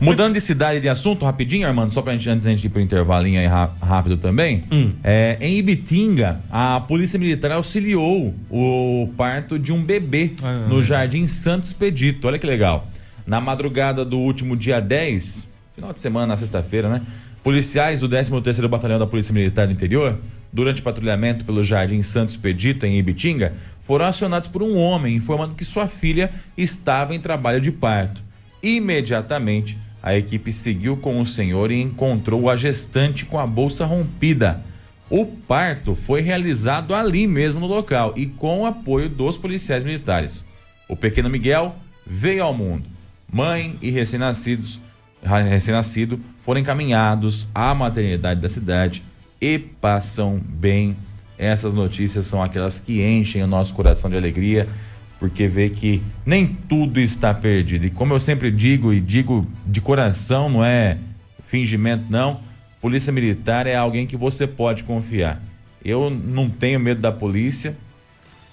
Mudando 0.00 0.34
de 0.34 0.40
cidade 0.40 0.80
de 0.80 0.88
assunto, 0.90 1.24
rapidinho, 1.24 1.66
Armando, 1.66 1.92
só 1.92 2.02
pra 2.02 2.12
gente, 2.12 2.28
antes 2.28 2.44
da 2.44 2.50
gente 2.50 2.66
ir 2.66 2.68
pro 2.68 2.80
intervalinho 2.80 3.40
aí 3.40 3.46
rápido 3.46 4.16
também. 4.18 4.64
É, 5.02 5.38
em 5.40 5.56
Ibitinga, 5.56 6.40
a 6.50 6.80
Polícia 6.80 7.18
Militar 7.18 7.52
auxiliou 7.52 8.34
o 8.50 9.10
parto 9.16 9.58
de 9.58 9.72
um 9.72 9.82
bebê 9.82 10.32
Ah. 10.42 10.66
no 10.68 10.82
Jardim 10.82 11.26
Santos 11.26 11.70
Expedito. 11.70 12.26
Olha 12.28 12.38
que 12.38 12.46
legal. 12.46 12.86
Na 13.26 13.40
madrugada 13.40 14.04
do 14.04 14.18
último 14.18 14.54
dia 14.56 14.80
10, 14.80 15.48
final 15.74 15.92
de 15.94 16.00
semana, 16.00 16.26
na 16.28 16.36
sexta-feira, 16.36 16.88
né? 16.90 17.02
Policiais 17.42 18.00
do 18.00 18.08
13º 18.08 18.68
Batalhão 18.68 18.98
da 18.98 19.06
Polícia 19.06 19.32
Militar 19.32 19.66
do 19.66 19.72
Interior, 19.72 20.18
durante 20.52 20.82
patrulhamento 20.82 21.44
pelo 21.44 21.62
Jardim 21.62 22.02
Santos 22.02 22.34
Expedito, 22.34 22.86
em 22.86 22.98
Ibitinga, 22.98 23.54
foram 23.80 24.06
acionados 24.06 24.48
por 24.48 24.62
um 24.62 24.76
homem 24.76 25.14
informando 25.14 25.54
que 25.54 25.64
sua 25.64 25.86
filha 25.86 26.30
estava 26.56 27.14
em 27.14 27.20
trabalho 27.20 27.60
de 27.60 27.70
parto. 27.70 28.22
Imediatamente, 28.62 29.78
a 30.02 30.16
equipe 30.16 30.52
seguiu 30.52 30.96
com 30.96 31.20
o 31.20 31.26
senhor 31.26 31.70
e 31.70 31.80
encontrou 31.80 32.48
a 32.48 32.56
gestante 32.56 33.24
com 33.24 33.38
a 33.38 33.46
bolsa 33.46 33.84
rompida. 33.84 34.62
O 35.08 35.24
parto 35.24 35.94
foi 35.94 36.20
realizado 36.20 36.94
ali 36.94 37.26
mesmo 37.26 37.60
no 37.60 37.66
local 37.66 38.12
e 38.16 38.26
com 38.26 38.62
o 38.62 38.66
apoio 38.66 39.08
dos 39.08 39.38
policiais 39.38 39.84
militares. 39.84 40.46
O 40.88 40.96
pequeno 40.96 41.30
Miguel 41.30 41.76
veio 42.04 42.42
ao 42.42 42.54
mundo. 42.54 42.84
Mãe 43.32 43.78
e 43.82 43.90
recém-nascidos, 43.90 44.80
recém-nascido 45.22 46.20
foram 46.38 46.60
encaminhados 46.60 47.46
à 47.54 47.74
maternidade 47.74 48.40
da 48.40 48.48
cidade 48.48 49.02
e 49.40 49.58
passam 49.58 50.40
bem. 50.44 50.96
Essas 51.38 51.74
notícias 51.74 52.26
são 52.26 52.42
aquelas 52.42 52.80
que 52.80 53.02
enchem 53.02 53.42
o 53.42 53.46
nosso 53.46 53.74
coração 53.74 54.10
de 54.10 54.16
alegria, 54.16 54.66
porque 55.18 55.46
vê 55.46 55.68
que 55.68 56.02
nem 56.24 56.46
tudo 56.46 56.98
está 57.00 57.32
perdido. 57.34 57.86
E 57.86 57.90
como 57.90 58.14
eu 58.14 58.20
sempre 58.20 58.50
digo 58.50 58.92
e 58.92 59.00
digo 59.00 59.46
de 59.66 59.80
coração, 59.80 60.48
não 60.48 60.64
é 60.64 60.98
fingimento 61.44 62.04
não, 62.10 62.40
polícia 62.80 63.12
militar 63.12 63.66
é 63.66 63.76
alguém 63.76 64.06
que 64.06 64.16
você 64.16 64.46
pode 64.46 64.84
confiar. 64.84 65.42
Eu 65.84 66.10
não 66.10 66.50
tenho 66.50 66.80
medo 66.80 67.00
da 67.00 67.12
polícia 67.12 67.76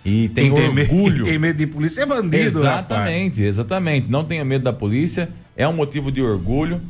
e 0.06 0.28
tenho 0.30 0.54
Quem 0.54 0.66
tem, 0.66 0.74
medo, 0.74 0.92
orgulho. 0.94 1.16
quem 1.24 1.24
tem 1.24 1.40
medo 1.40 1.58
de 1.58 1.68
polícia 1.68 2.02
é 2.02 2.06
bandido, 2.06 2.36
rapaz. 2.36 2.56
Exatamente, 2.56 3.42
exatamente. 3.42 4.12
Não 4.12 4.24
tenho 4.26 4.46
medo 4.46 4.64
da 4.64 4.74
polícia, 4.74 5.30
é 5.56 5.68
um 5.68 5.74
motivo 5.74 6.12
de 6.12 6.22
orgulho. 6.22 6.82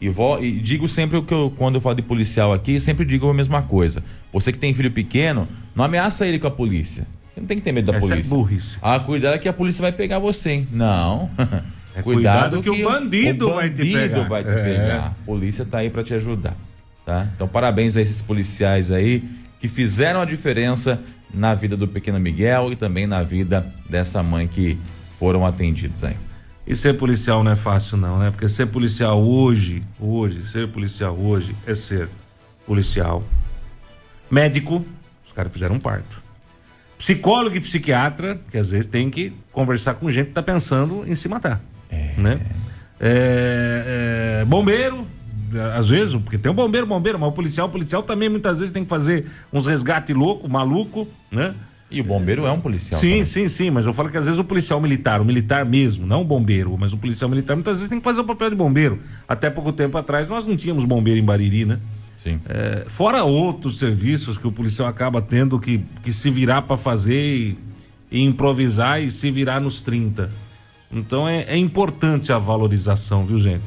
E, 0.00 0.08
vo- 0.08 0.38
e 0.38 0.52
digo 0.60 0.88
sempre 0.88 1.18
o 1.18 1.22
que 1.22 1.34
eu, 1.34 1.52
quando 1.56 1.74
eu 1.74 1.80
falo 1.80 1.94
de 1.96 2.02
policial 2.02 2.52
aqui, 2.52 2.80
sempre 2.80 3.04
digo 3.04 3.28
a 3.28 3.34
mesma 3.34 3.60
coisa. 3.62 4.02
Você 4.32 4.50
que 4.52 4.58
tem 4.58 4.72
filho 4.72 4.90
pequeno, 4.90 5.46
não 5.74 5.84
ameaça 5.84 6.26
ele 6.26 6.38
com 6.38 6.46
a 6.46 6.50
polícia. 6.50 7.06
Você 7.34 7.40
não 7.40 7.46
tem 7.46 7.56
que 7.58 7.62
ter 7.62 7.72
medo 7.72 7.92
da 7.92 7.98
Essa 7.98 8.06
é 8.06 8.10
polícia. 8.10 8.36
burrice. 8.36 8.78
Ah, 8.80 8.98
cuidado 8.98 9.38
que 9.38 9.48
a 9.48 9.52
polícia 9.52 9.82
vai 9.82 9.92
pegar 9.92 10.18
você, 10.18 10.50
hein? 10.52 10.68
Não. 10.72 11.28
É 11.92 12.02
cuidado 12.02 12.62
que 12.62 12.70
o 12.70 12.84
bandido 12.88 13.48
o 13.50 13.54
vai 13.56 13.68
te 13.68 13.78
bandido 13.78 13.98
pegar. 13.98 14.28
vai 14.28 14.44
te 14.44 14.48
É. 14.50 14.62
pegar. 14.62 15.06
A 15.08 15.10
polícia 15.26 15.64
tá 15.64 15.78
aí 15.78 15.90
para 15.90 16.04
te 16.04 16.14
ajudar, 16.14 16.56
tá? 17.04 17.26
Então 17.34 17.48
parabéns 17.48 17.96
a 17.96 18.00
esses 18.00 18.22
policiais 18.22 18.92
aí 18.92 19.24
que 19.60 19.66
fizeram 19.66 20.20
a 20.20 20.24
diferença 20.24 21.00
na 21.34 21.52
vida 21.52 21.76
do 21.76 21.88
pequeno 21.88 22.20
Miguel 22.20 22.72
e 22.72 22.76
também 22.76 23.08
na 23.08 23.24
vida 23.24 23.66
dessa 23.88 24.22
mãe 24.22 24.46
que 24.46 24.78
foram 25.18 25.44
atendidos 25.44 26.04
aí. 26.04 26.14
E 26.70 26.76
ser 26.76 26.96
policial 26.96 27.42
não 27.42 27.50
é 27.50 27.56
fácil 27.56 27.96
não, 27.96 28.16
né? 28.16 28.30
Porque 28.30 28.48
ser 28.48 28.66
policial 28.66 29.20
hoje, 29.20 29.82
hoje, 29.98 30.44
ser 30.44 30.68
policial 30.68 31.18
hoje 31.18 31.52
é 31.66 31.74
ser 31.74 32.08
policial, 32.64 33.24
médico, 34.30 34.86
os 35.26 35.32
caras 35.32 35.52
fizeram 35.52 35.74
um 35.74 35.80
parto. 35.80 36.22
Psicólogo 36.96 37.56
e 37.56 37.60
psiquiatra, 37.60 38.40
que 38.52 38.56
às 38.56 38.70
vezes 38.70 38.86
tem 38.86 39.10
que 39.10 39.32
conversar 39.50 39.94
com 39.94 40.08
gente 40.12 40.28
que 40.28 40.32
tá 40.32 40.44
pensando 40.44 41.02
em 41.08 41.16
se 41.16 41.28
matar. 41.28 41.60
Né? 42.16 42.40
É, 43.00 44.42
é, 44.42 44.44
bombeiro, 44.44 45.04
às 45.74 45.88
vezes, 45.88 46.14
porque 46.14 46.38
tem 46.38 46.52
um 46.52 46.54
bombeiro, 46.54 46.86
bombeiro, 46.86 47.18
mas 47.18 47.30
o 47.30 47.32
policial, 47.32 47.66
o 47.66 47.70
policial 47.70 48.04
também 48.04 48.28
muitas 48.28 48.60
vezes 48.60 48.70
tem 48.70 48.84
que 48.84 48.90
fazer 48.90 49.26
uns 49.52 49.66
resgate 49.66 50.14
louco, 50.14 50.48
maluco, 50.48 51.08
né? 51.32 51.52
E 51.90 52.00
o 52.00 52.04
bombeiro 52.04 52.46
é 52.46 52.52
um 52.52 52.60
policial. 52.60 53.00
Sim, 53.00 53.10
também. 53.10 53.24
sim, 53.24 53.48
sim, 53.48 53.70
mas 53.70 53.84
eu 53.84 53.92
falo 53.92 54.08
que 54.08 54.16
às 54.16 54.26
vezes 54.26 54.38
o 54.38 54.44
policial 54.44 54.80
militar, 54.80 55.20
o 55.20 55.24
militar 55.24 55.64
mesmo, 55.64 56.06
não 56.06 56.22
o 56.22 56.24
bombeiro, 56.24 56.76
mas 56.78 56.92
o 56.92 56.96
policial 56.96 57.28
militar 57.28 57.56
muitas 57.56 57.78
vezes 57.78 57.88
tem 57.88 57.98
que 57.98 58.04
fazer 58.04 58.20
o 58.20 58.24
papel 58.24 58.50
de 58.50 58.56
bombeiro. 58.56 59.00
Até 59.26 59.50
pouco 59.50 59.72
tempo 59.72 59.98
atrás 59.98 60.28
nós 60.28 60.46
não 60.46 60.56
tínhamos 60.56 60.84
bombeiro 60.84 61.18
em 61.18 61.24
Bariri, 61.24 61.64
né? 61.64 61.80
Sim. 62.16 62.40
É, 62.48 62.84
fora 62.86 63.24
outros 63.24 63.78
serviços 63.78 64.38
que 64.38 64.46
o 64.46 64.52
policial 64.52 64.86
acaba 64.86 65.20
tendo 65.20 65.58
que, 65.58 65.84
que 66.02 66.12
se 66.12 66.30
virar 66.30 66.62
para 66.62 66.76
fazer 66.76 67.20
e, 67.20 67.58
e 68.10 68.22
improvisar 68.22 69.02
e 69.02 69.10
se 69.10 69.30
virar 69.30 69.58
nos 69.58 69.82
30. 69.82 70.30
Então 70.92 71.28
é, 71.28 71.42
é 71.42 71.56
importante 71.56 72.32
a 72.32 72.38
valorização, 72.38 73.24
viu, 73.24 73.38
gente? 73.38 73.64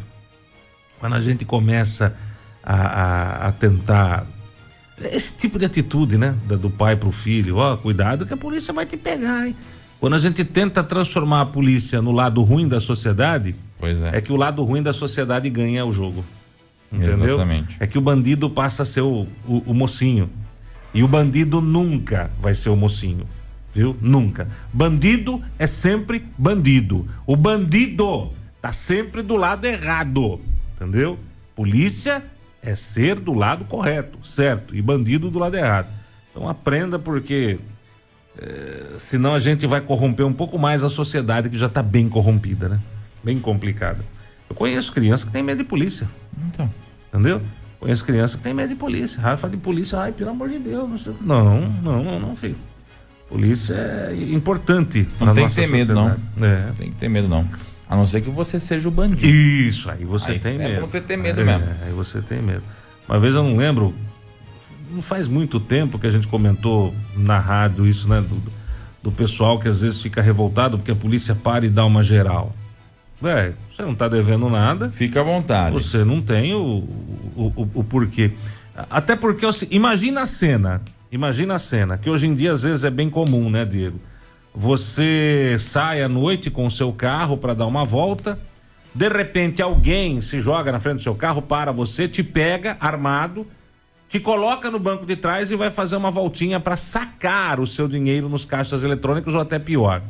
Quando 0.99 1.15
a 1.15 1.19
gente 1.19 1.43
começa 1.43 2.15
a, 2.63 2.75
a, 2.75 3.47
a 3.47 3.51
tentar 3.51 4.25
esse 5.01 5.37
tipo 5.37 5.57
de 5.57 5.65
atitude, 5.65 6.17
né? 6.17 6.35
Do 6.45 6.69
pai 6.69 6.95
pro 6.95 7.11
filho, 7.11 7.57
ó, 7.57 7.75
cuidado 7.77 8.25
que 8.25 8.33
a 8.33 8.37
polícia 8.37 8.73
vai 8.73 8.85
te 8.85 8.97
pegar, 8.97 9.47
hein? 9.47 9.55
Quando 9.99 10.15
a 10.15 10.19
gente 10.19 10.43
tenta 10.43 10.83
transformar 10.83 11.41
a 11.41 11.45
polícia 11.45 12.01
no 12.01 12.11
lado 12.11 12.41
ruim 12.43 12.67
da 12.67 12.79
sociedade, 12.79 13.55
é. 13.81 14.17
é 14.17 14.21
que 14.21 14.33
o 14.33 14.35
lado 14.35 14.63
ruim 14.63 14.83
da 14.83 14.91
sociedade 14.91 15.49
ganha 15.49 15.85
o 15.85 15.93
jogo. 15.93 16.25
Entendeu? 16.91 17.35
Exatamente. 17.35 17.77
É 17.79 17.87
que 17.87 17.97
o 17.97 18.01
bandido 18.01 18.49
passa 18.49 18.83
a 18.83 18.85
ser 18.85 19.01
o, 19.01 19.25
o, 19.47 19.59
o 19.65 19.73
mocinho. 19.73 20.29
E 20.93 21.01
o 21.03 21.07
bandido 21.07 21.59
nunca 21.59 22.29
vai 22.39 22.53
ser 22.53 22.69
o 22.69 22.75
mocinho. 22.75 23.25
Viu? 23.73 23.95
Nunca. 23.99 24.47
Bandido 24.71 25.41
é 25.57 25.65
sempre 25.65 26.23
bandido. 26.37 27.07
O 27.25 27.35
bandido 27.35 28.31
tá 28.61 28.71
sempre 28.71 29.23
do 29.23 29.35
lado 29.35 29.65
errado. 29.65 30.39
Entendeu? 30.75 31.17
Polícia 31.55 32.23
é 32.63 32.75
ser 32.75 33.19
do 33.19 33.33
lado 33.33 33.65
correto, 33.65 34.25
certo? 34.25 34.75
E 34.75 34.81
bandido 34.81 35.29
do 35.29 35.37
lado 35.37 35.55
errado. 35.55 35.87
Então 36.31 36.47
aprenda 36.47 36.97
porque 36.97 37.59
eh, 38.39 38.93
senão 38.97 39.35
a 39.35 39.39
gente 39.39 39.67
vai 39.67 39.81
corromper 39.81 40.25
um 40.25 40.33
pouco 40.33 40.57
mais 40.57 40.83
a 40.83 40.89
sociedade 40.89 41.49
que 41.49 41.57
já 41.57 41.69
tá 41.69 41.83
bem 41.83 42.09
corrompida, 42.09 42.69
né? 42.69 42.79
Bem 43.23 43.37
complicada. 43.37 44.03
Eu 44.49 44.55
conheço 44.55 44.91
crianças 44.93 45.25
que 45.25 45.31
têm 45.31 45.43
medo 45.43 45.59
de 45.59 45.63
polícia. 45.65 46.09
Então. 46.47 46.69
Entendeu? 47.09 47.41
Conheço 47.79 48.05
criança 48.05 48.37
que 48.37 48.43
tem 48.43 48.53
medo 48.53 48.69
de 48.69 48.75
polícia. 48.75 49.19
Ah, 49.23 49.35
fala 49.35 49.51
de 49.51 49.59
polícia, 49.59 49.99
ai, 49.99 50.13
pelo 50.13 50.29
amor 50.29 50.49
de 50.49 50.57
Deus, 50.57 50.89
não 50.89 50.97
sei 50.97 51.11
o 51.11 51.15
que. 51.15 51.23
Não, 51.23 51.69
não, 51.69 52.03
não, 52.03 52.19
não, 52.19 52.35
filho. 52.35 52.55
Polícia 53.27 53.75
é 53.75 54.33
importante. 54.33 55.07
Não 55.19 55.33
tem 55.33 55.47
que 55.47 55.55
ter 55.55 55.67
medo, 55.67 55.93
não. 55.93 56.09
sociedade. 56.09 56.69
É. 56.69 56.71
Tem 56.77 56.91
que 56.91 56.95
ter 56.95 57.09
medo, 57.09 57.27
não. 57.27 57.47
A 57.93 57.95
não 57.95 58.07
ser 58.07 58.21
que 58.21 58.29
você 58.31 58.59
seja 58.59 58.87
o 58.87 58.91
bandido. 58.91 59.23
Isso, 59.27 59.87
aí 59.87 60.03
você 60.03 60.31
Aí 60.31 60.39
tem 60.39 60.55
é 60.55 60.57
medo. 60.57 60.81
você 60.81 60.99
ter 60.99 61.15
medo 61.15 61.41
É, 61.41 61.43
mesmo. 61.43 61.63
Aí 61.85 61.91
você 61.93 62.23
tem 62.23 62.41
medo. 62.41 62.63
Uma 63.07 63.19
vez 63.19 63.35
eu 63.35 63.43
não 63.43 63.55
lembro, 63.55 63.93
não 64.89 64.99
faz 64.99 65.27
muito 65.27 65.59
tempo 65.59 65.99
que 65.99 66.07
a 66.07 66.09
gente 66.09 66.27
comentou 66.27 66.91
na 67.15 67.37
rádio 67.37 67.85
isso, 67.85 68.09
né? 68.09 68.19
Do, 68.19 68.41
do 69.03 69.11
pessoal 69.11 69.59
que 69.59 69.67
às 69.67 69.81
vezes 69.81 70.01
fica 70.01 70.23
revoltado 70.23 70.75
porque 70.75 70.89
a 70.89 70.95
polícia 70.95 71.35
para 71.35 71.67
e 71.67 71.69
dá 71.69 71.85
uma 71.85 72.01
geral. 72.01 72.55
Velho, 73.21 73.53
você 73.69 73.83
não 73.83 73.93
tá 73.93 74.07
devendo 74.07 74.49
nada. 74.49 74.89
Fica 74.89 75.21
à 75.21 75.23
vontade. 75.23 75.75
Você 75.75 76.03
não 76.03 76.19
tem 76.19 76.55
o, 76.55 76.87
o, 77.35 77.53
o, 77.55 77.69
o 77.75 77.83
porquê. 77.83 78.31
Até 78.89 79.15
porque, 79.15 79.45
assim, 79.45 79.67
imagina 79.69 80.21
a 80.23 80.25
cena. 80.25 80.81
Imagina 81.11 81.53
a 81.53 81.59
cena, 81.59 81.95
que 81.95 82.09
hoje 82.09 82.25
em 82.25 82.33
dia 82.33 82.53
às 82.53 82.63
vezes 82.63 82.83
é 82.83 82.89
bem 82.89 83.07
comum, 83.07 83.51
né, 83.51 83.63
Diego? 83.65 83.99
Você 84.55 85.55
sai 85.57 86.03
à 86.03 86.09
noite 86.09 86.51
com 86.51 86.67
o 86.67 86.71
seu 86.71 86.93
carro 86.93 87.37
para 87.37 87.53
dar 87.53 87.65
uma 87.65 87.83
volta, 87.83 88.39
de 88.93 89.09
repente 89.09 89.61
alguém 89.61 90.21
se 90.21 90.39
joga 90.39 90.71
na 90.71 90.79
frente 90.79 90.97
do 90.97 91.03
seu 91.03 91.15
carro, 91.15 91.41
para 91.41 91.71
você, 91.71 92.07
te 92.07 92.21
pega 92.21 92.77
armado, 92.79 93.47
te 94.07 94.19
coloca 94.19 94.69
no 94.69 94.77
banco 94.77 95.07
de 95.07 95.15
trás 95.15 95.49
e 95.49 95.55
vai 95.55 95.71
fazer 95.71 95.95
uma 95.95 96.11
voltinha 96.11 96.59
para 96.59 96.77
sacar 96.77 97.59
o 97.59 97.65
seu 97.65 97.87
dinheiro 97.87 98.29
nos 98.29 98.45
caixas 98.45 98.83
eletrônicos 98.83 99.33
ou 99.33 99.41
até 99.41 99.57
pior. 99.57 100.03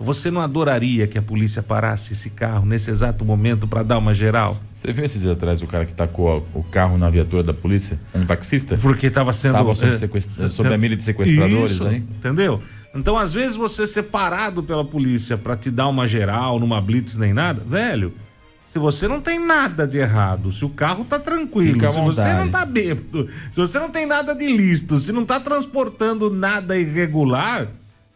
Você 0.00 0.32
não 0.32 0.40
adoraria 0.40 1.06
que 1.06 1.16
a 1.16 1.22
polícia 1.22 1.62
parasse 1.62 2.12
esse 2.14 2.30
carro 2.30 2.66
nesse 2.66 2.90
exato 2.90 3.24
momento 3.24 3.68
para 3.68 3.84
dar 3.84 3.98
uma 3.98 4.12
geral? 4.12 4.60
Você 4.74 4.92
viu 4.92 5.04
esses 5.04 5.22
dias 5.22 5.36
atrás 5.36 5.62
o 5.62 5.66
cara 5.68 5.86
que 5.86 5.94
tacou 5.94 6.44
o 6.52 6.64
carro 6.64 6.98
na 6.98 7.08
viatura 7.08 7.44
da 7.44 7.54
polícia? 7.54 8.00
Um 8.12 8.26
taxista? 8.26 8.76
Porque 8.76 9.06
estava 9.06 9.32
sendo. 9.32 9.52
Tava 9.52 9.72
sob, 9.72 9.96
sequestra... 9.96 10.50
sob 10.50 10.74
a 10.74 10.76
milha 10.76 10.96
de 10.96 11.04
sequestradores 11.04 11.70
Isso, 11.70 11.86
aí. 11.86 11.98
Entendeu? 11.98 12.60
Então, 12.94 13.16
às 13.16 13.32
vezes, 13.32 13.56
você 13.56 13.86
ser 13.86 14.04
parado 14.04 14.62
pela 14.62 14.84
polícia 14.84 15.38
para 15.38 15.56
te 15.56 15.70
dar 15.70 15.88
uma 15.88 16.06
geral, 16.06 16.58
numa 16.60 16.80
blitz 16.80 17.16
nem 17.16 17.32
nada, 17.32 17.62
velho. 17.64 18.12
Se 18.64 18.78
você 18.78 19.06
não 19.06 19.20
tem 19.20 19.38
nada 19.38 19.86
de 19.86 19.98
errado, 19.98 20.50
se 20.50 20.64
o 20.64 20.68
carro 20.70 21.04
tá 21.04 21.18
tranquilo, 21.18 21.78
se 21.92 21.98
você 22.00 22.22
não 22.34 22.50
tá 22.50 22.64
bêbado, 22.64 23.28
se 23.50 23.56
você 23.60 23.78
não 23.78 23.90
tem 23.90 24.06
nada 24.06 24.34
de 24.34 24.46
listo, 24.46 24.96
se 24.96 25.12
não 25.12 25.24
tá 25.26 25.38
transportando 25.38 26.30
nada 26.30 26.78
irregular, 26.78 27.68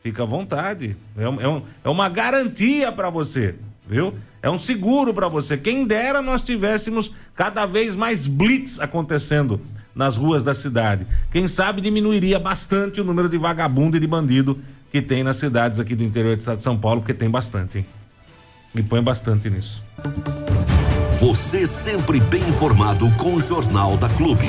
fica 0.03 0.23
à 0.23 0.27
vontade. 0.27 0.97
É, 1.17 1.29
um- 1.29 1.41
é 1.41 1.49
um- 1.49 1.63
é 1.85 1.89
uma 1.91 2.09
garantia 2.09 2.91
para 2.91 3.11
você, 3.11 3.55
viu? 3.87 4.15
É 4.43 4.51
um 4.51 4.59
seguro 4.59 5.13
para 5.13 5.29
você. 5.29 5.57
Quem 5.59 5.87
dera 5.87 6.23
nós 6.23 6.43
tivéssemos 6.43 7.13
cada 7.35 7.67
vez 7.67 7.95
mais 7.97 8.27
blitz 8.27 8.79
acontecendo 8.81 9.61
nas 9.97 10.19
ruas 10.19 10.45
da 10.45 10.53
cidade. 10.53 11.07
Quem 11.31 11.49
sabe 11.49 11.81
diminuiria 11.81 12.39
bastante 12.39 13.01
o 13.01 13.05
número 13.05 13.31
de 13.31 13.39
vagabundo 13.39 13.97
e 13.97 14.01
de 14.01 14.07
bandido 14.07 14.59
que 14.93 15.01
tem 15.01 15.25
nas 15.25 15.37
cidades 15.37 15.81
aqui 15.81 15.97
do 15.97 16.05
interior 16.05 16.37
do 16.37 16.41
estado 16.41 16.59
de 16.59 16.63
São 16.63 16.77
Paulo, 16.77 17.01
porque 17.01 17.15
tem 17.15 17.31
bastante, 17.31 17.79
hein? 17.79 17.87
Me 18.75 18.83
põe 18.83 19.03
bastante 19.03 19.49
nisso. 19.49 19.83
Você 21.19 21.67
sempre 21.67 22.21
bem 22.21 22.47
informado 22.47 23.11
com 23.13 23.35
o 23.35 23.41
Jornal 23.41 23.97
da 23.97 24.09
Clube. 24.11 24.47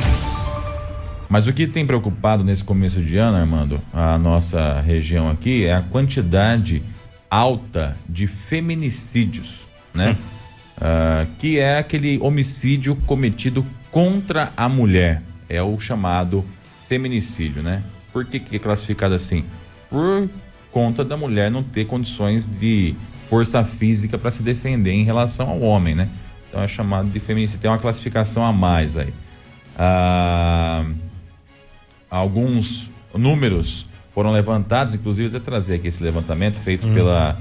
Mas 1.29 1.47
o 1.47 1.53
que 1.53 1.65
tem 1.65 1.87
preocupado 1.87 2.43
nesse 2.43 2.63
começo 2.63 3.01
de 3.01 3.17
ano, 3.17 3.37
Armando, 3.37 3.81
a 3.93 4.17
nossa 4.17 4.81
região 4.81 5.29
aqui, 5.29 5.65
é 5.65 5.73
a 5.73 5.81
quantidade 5.81 6.83
alta 7.29 7.97
de 8.07 8.27
feminicídios, 8.27 9.65
né? 9.93 10.17
Ah, 10.79 11.25
que 11.39 11.57
é 11.57 11.79
aquele 11.79 12.19
homicídio 12.21 12.95
cometido 13.05 13.65
contra 13.91 14.53
a 14.55 14.69
mulher. 14.69 15.21
É 15.49 15.61
o 15.61 15.79
chamado 15.79 16.43
feminicídio, 16.87 17.61
né? 17.61 17.83
Por 18.11 18.25
que, 18.25 18.39
que 18.39 18.55
é 18.55 18.59
classificado 18.59 19.13
assim? 19.13 19.45
Por 19.89 20.29
conta 20.71 21.03
da 21.03 21.15
mulher 21.15 21.49
não 21.51 21.63
ter 21.63 21.85
condições 21.85 22.47
de 22.47 22.95
força 23.29 23.63
física 23.63 24.17
para 24.17 24.31
se 24.31 24.41
defender 24.41 24.91
em 24.91 25.03
relação 25.03 25.49
ao 25.49 25.59
homem, 25.61 25.95
né? 25.95 26.09
Então 26.49 26.61
é 26.61 26.67
chamado 26.67 27.09
de 27.09 27.19
feminicídio. 27.19 27.61
Tem 27.61 27.69
uma 27.69 27.79
classificação 27.79 28.45
a 28.45 28.53
mais 28.53 28.97
aí. 28.97 29.13
Ah, 29.77 30.85
alguns 32.09 32.89
números 33.13 33.85
foram 34.13 34.31
levantados, 34.31 34.95
inclusive 34.95 35.35
até 35.35 35.43
trazer 35.43 35.75
aqui 35.75 35.87
esse 35.87 36.01
levantamento 36.01 36.55
feito 36.55 36.87
pela, 36.87 37.37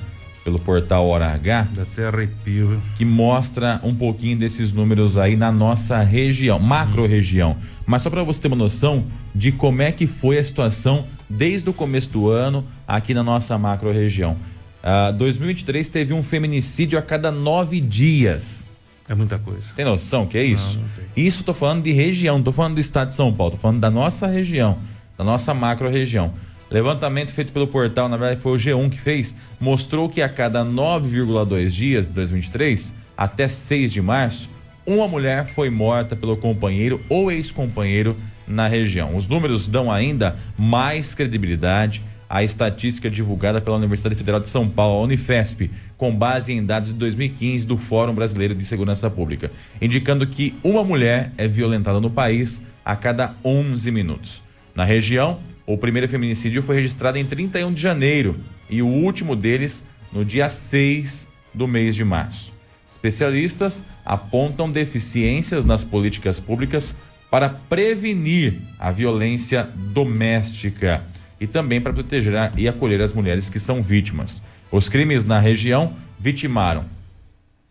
pelo 0.47 0.61
portal 0.61 1.09
Hora 1.09 1.27
H, 1.35 1.67
Dá 1.75 1.83
até 1.83 2.07
arrepio, 2.07 2.69
viu? 2.69 2.83
que 2.97 3.05
mostra 3.05 3.81
um 3.83 3.93
pouquinho 3.93 4.39
desses 4.39 4.73
números 4.73 5.19
aí 5.19 5.35
na 5.35 5.51
nossa 5.51 6.01
região, 6.03 6.57
macro 6.61 7.05
região. 7.05 7.57
Mas 7.85 8.03
só 8.03 8.11
para 8.11 8.23
você 8.23 8.43
ter 8.43 8.47
uma 8.47 8.57
noção 8.57 9.07
de 9.35 9.51
como 9.51 9.83
é 9.83 9.91
que 9.91 10.07
foi 10.07 10.39
a 10.39 10.45
situação 10.45 11.05
desde 11.29 11.69
o 11.69 11.73
começo 11.73 12.11
do 12.11 12.29
ano 12.31 12.65
aqui 12.87 13.13
na 13.13 13.25
nossa 13.25 13.59
macro 13.59 13.91
região. 13.91 14.37
Ah, 14.85 15.11
2023 15.11 15.89
teve 15.89 16.15
um 16.15 16.23
feminicídio 16.23 16.97
a 16.97 17.03
cada 17.03 17.33
nove 17.33 17.81
dias. 17.81 18.69
É 19.09 19.17
muita 19.17 19.41
coisa. 19.41 19.73
Tem 19.75 19.85
noção 19.85 20.27
que 20.27 20.39
é 20.39 20.45
isso? 20.45 20.77
Não, 20.77 20.83
não. 20.85 20.91
Isso 21.17 21.43
tô 21.43 21.55
falando 21.55 21.83
de 21.83 21.91
região, 21.91 22.37
não 22.37 22.45
tô 22.45 22.53
falando 22.53 22.75
do 22.75 22.81
estado 22.81 23.09
de 23.09 23.15
São 23.15 23.33
Paulo, 23.33 23.55
tô 23.55 23.59
falando 23.59 23.81
da 23.81 23.91
nossa 23.91 24.29
região, 24.29 24.79
da 25.19 25.25
nossa 25.25 25.53
macro 25.53 25.91
região. 25.91 26.33
Levantamento 26.71 27.33
feito 27.33 27.53
pelo 27.53 27.69
portal, 27.69 28.09
na 28.09 28.17
verdade 28.17 28.41
foi 28.41 28.53
o 28.53 28.57
G1 28.57 28.91
que 28.91 28.99
fez, 28.99 29.37
mostrou 29.61 30.09
que 30.09 30.21
a 30.21 30.29
cada 30.29 30.65
9,2 30.65 31.69
dias 31.69 32.07
de 32.09 32.13
2023 32.13 32.95
até 33.17 33.47
6 33.47 33.93
de 33.93 34.03
março, 34.03 34.51
uma 34.85 35.09
mulher 35.09 35.47
foi 35.47 35.71
morta 35.71 36.15
pelo 36.15 36.37
companheiro 36.37 37.01
ou 37.09 37.31
ex-companheiro 37.31 38.17
na 38.47 38.69
região. 38.69 39.17
Os 39.17 39.27
números 39.27 39.67
dão 39.67 39.91
ainda 39.91 40.37
mais 40.57 41.15
credibilidade 41.15 42.03
à 42.29 42.43
estatística 42.43 43.09
divulgada 43.09 43.61
pela 43.61 43.77
Universidade 43.77 44.17
Federal 44.17 44.41
de 44.41 44.49
São 44.49 44.69
Paulo, 44.69 45.01
a 45.01 45.03
Unifesp, 45.05 45.71
com 45.97 46.15
base 46.15 46.53
em 46.53 46.65
dados 46.65 46.93
de 46.93 46.99
2015 46.99 47.67
do 47.67 47.77
Fórum 47.77 48.15
Brasileiro 48.15 48.55
de 48.55 48.65
Segurança 48.65 49.09
Pública, 49.09 49.51
indicando 49.81 50.27
que 50.27 50.55
uma 50.63 50.85
mulher 50.85 51.33
é 51.39 51.47
violentada 51.47 52.01
no 52.01 52.11
país 52.11 52.67
a 52.85 52.95
cada 52.97 53.35
11 53.45 53.91
minutos. 53.91 54.43
Na 54.75 54.85
região, 54.85 55.39
o 55.67 55.77
primeiro 55.77 56.09
feminicídio 56.09 56.63
foi 56.63 56.77
registrado 56.77 57.19
em 57.19 57.25
31 57.25 57.73
de 57.73 57.83
janeiro 57.83 58.37
e 58.71 58.81
o 58.81 58.87
último 58.87 59.35
deles 59.35 59.87
no 60.13 60.25
dia 60.25 60.49
6 60.49 61.29
do 61.53 61.67
mês 61.67 61.95
de 61.95 62.05
março. 62.05 62.53
Especialistas 62.89 63.85
apontam 64.05 64.71
deficiências 64.71 65.65
nas 65.65 65.83
políticas 65.83 66.39
públicas 66.39 66.97
para 67.31 67.49
prevenir 67.49 68.55
a 68.79 68.91
violência 68.91 69.69
doméstica 69.75 71.05
e 71.41 71.47
também 71.47 71.81
para 71.81 71.93
proteger 71.93 72.53
e 72.57 72.69
acolher 72.69 73.01
as 73.01 73.13
mulheres 73.13 73.51
que 73.51 73.59
são 73.59 73.83
vítimas. 73.83 74.43
Os 74.71 74.89
crimes 74.89 75.25
na 75.25 75.39
região 75.39 75.95
vitimaram 76.19 76.85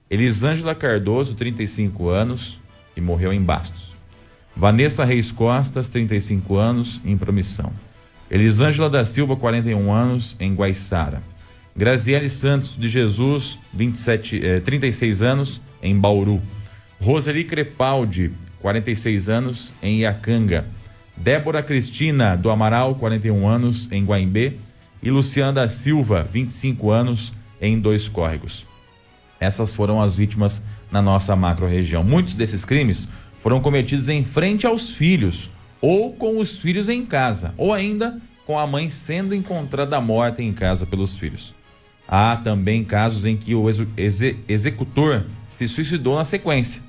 Elisângela 0.10 0.76
Cardoso, 0.76 1.34
35 1.34 2.10
anos, 2.10 2.60
e 2.96 3.02
morreu 3.02 3.34
em 3.34 3.42
Bastos. 3.42 3.98
Vanessa 4.56 5.04
Reis 5.04 5.32
Costas, 5.32 5.90
35 5.90 6.56
anos, 6.56 7.02
em 7.04 7.18
Promissão. 7.18 7.74
Elisângela 8.30 8.90
da 8.90 9.06
Silva, 9.06 9.36
41 9.36 9.92
anos, 9.94 10.36
em 10.40 10.54
Guaiçara. 10.54 11.22
Graziele 11.76 12.30
Santos 12.30 12.78
de 12.78 12.88
Jesus, 12.88 13.60
27, 13.74 14.44
eh, 14.44 14.60
36 14.62 15.22
anos, 15.22 15.62
em 15.82 15.98
Bauru. 15.98 16.42
Roseli 17.00 17.44
Crepaldi, 17.44 18.32
46 18.62 19.30
anos, 19.30 19.74
em 19.84 20.00
Iacanga. 20.00 20.66
Débora 21.16 21.62
Cristina 21.62 22.36
do 22.36 22.50
Amaral, 22.50 22.96
41 22.96 23.48
anos, 23.48 23.92
em 23.92 24.04
Guaimbê. 24.04 24.54
E 25.04 25.12
Luciana 25.12 25.54
da 25.54 25.68
Silva, 25.68 26.28
25 26.32 26.90
anos, 26.90 27.34
em 27.62 27.80
Dois 27.80 28.08
Córregos. 28.08 28.66
Essas 29.40 29.74
foram 29.74 30.02
as 30.02 30.16
vítimas 30.16 30.66
na 30.92 31.02
nossa 31.02 31.36
macro-região. 31.36 32.04
Muitos 32.04 32.36
desses 32.36 32.66
crimes 32.66 33.10
foram 33.42 33.60
cometidos 33.60 34.10
em 34.10 34.24
frente 34.24 34.66
aos 34.66 34.92
filhos, 34.92 35.52
ou 35.88 36.12
com 36.14 36.40
os 36.40 36.58
filhos 36.58 36.90
em 36.90 37.06
casa, 37.06 37.54
ou 37.60 37.72
ainda 37.72 38.20
com 38.44 38.58
a 38.58 38.66
mãe 38.66 38.90
sendo 38.90 39.36
encontrada 39.36 40.02
morta 40.02 40.42
em 40.42 40.52
casa 40.52 40.84
pelos 40.84 41.16
filhos. 41.16 41.54
Há 42.08 42.38
também 42.38 42.84
casos 42.84 43.24
em 43.24 43.38
que 43.38 43.54
o 43.54 43.68
executor 44.48 45.28
se 45.48 45.68
suicidou 45.68 46.16
na 46.16 46.26
sequência. 46.26 46.82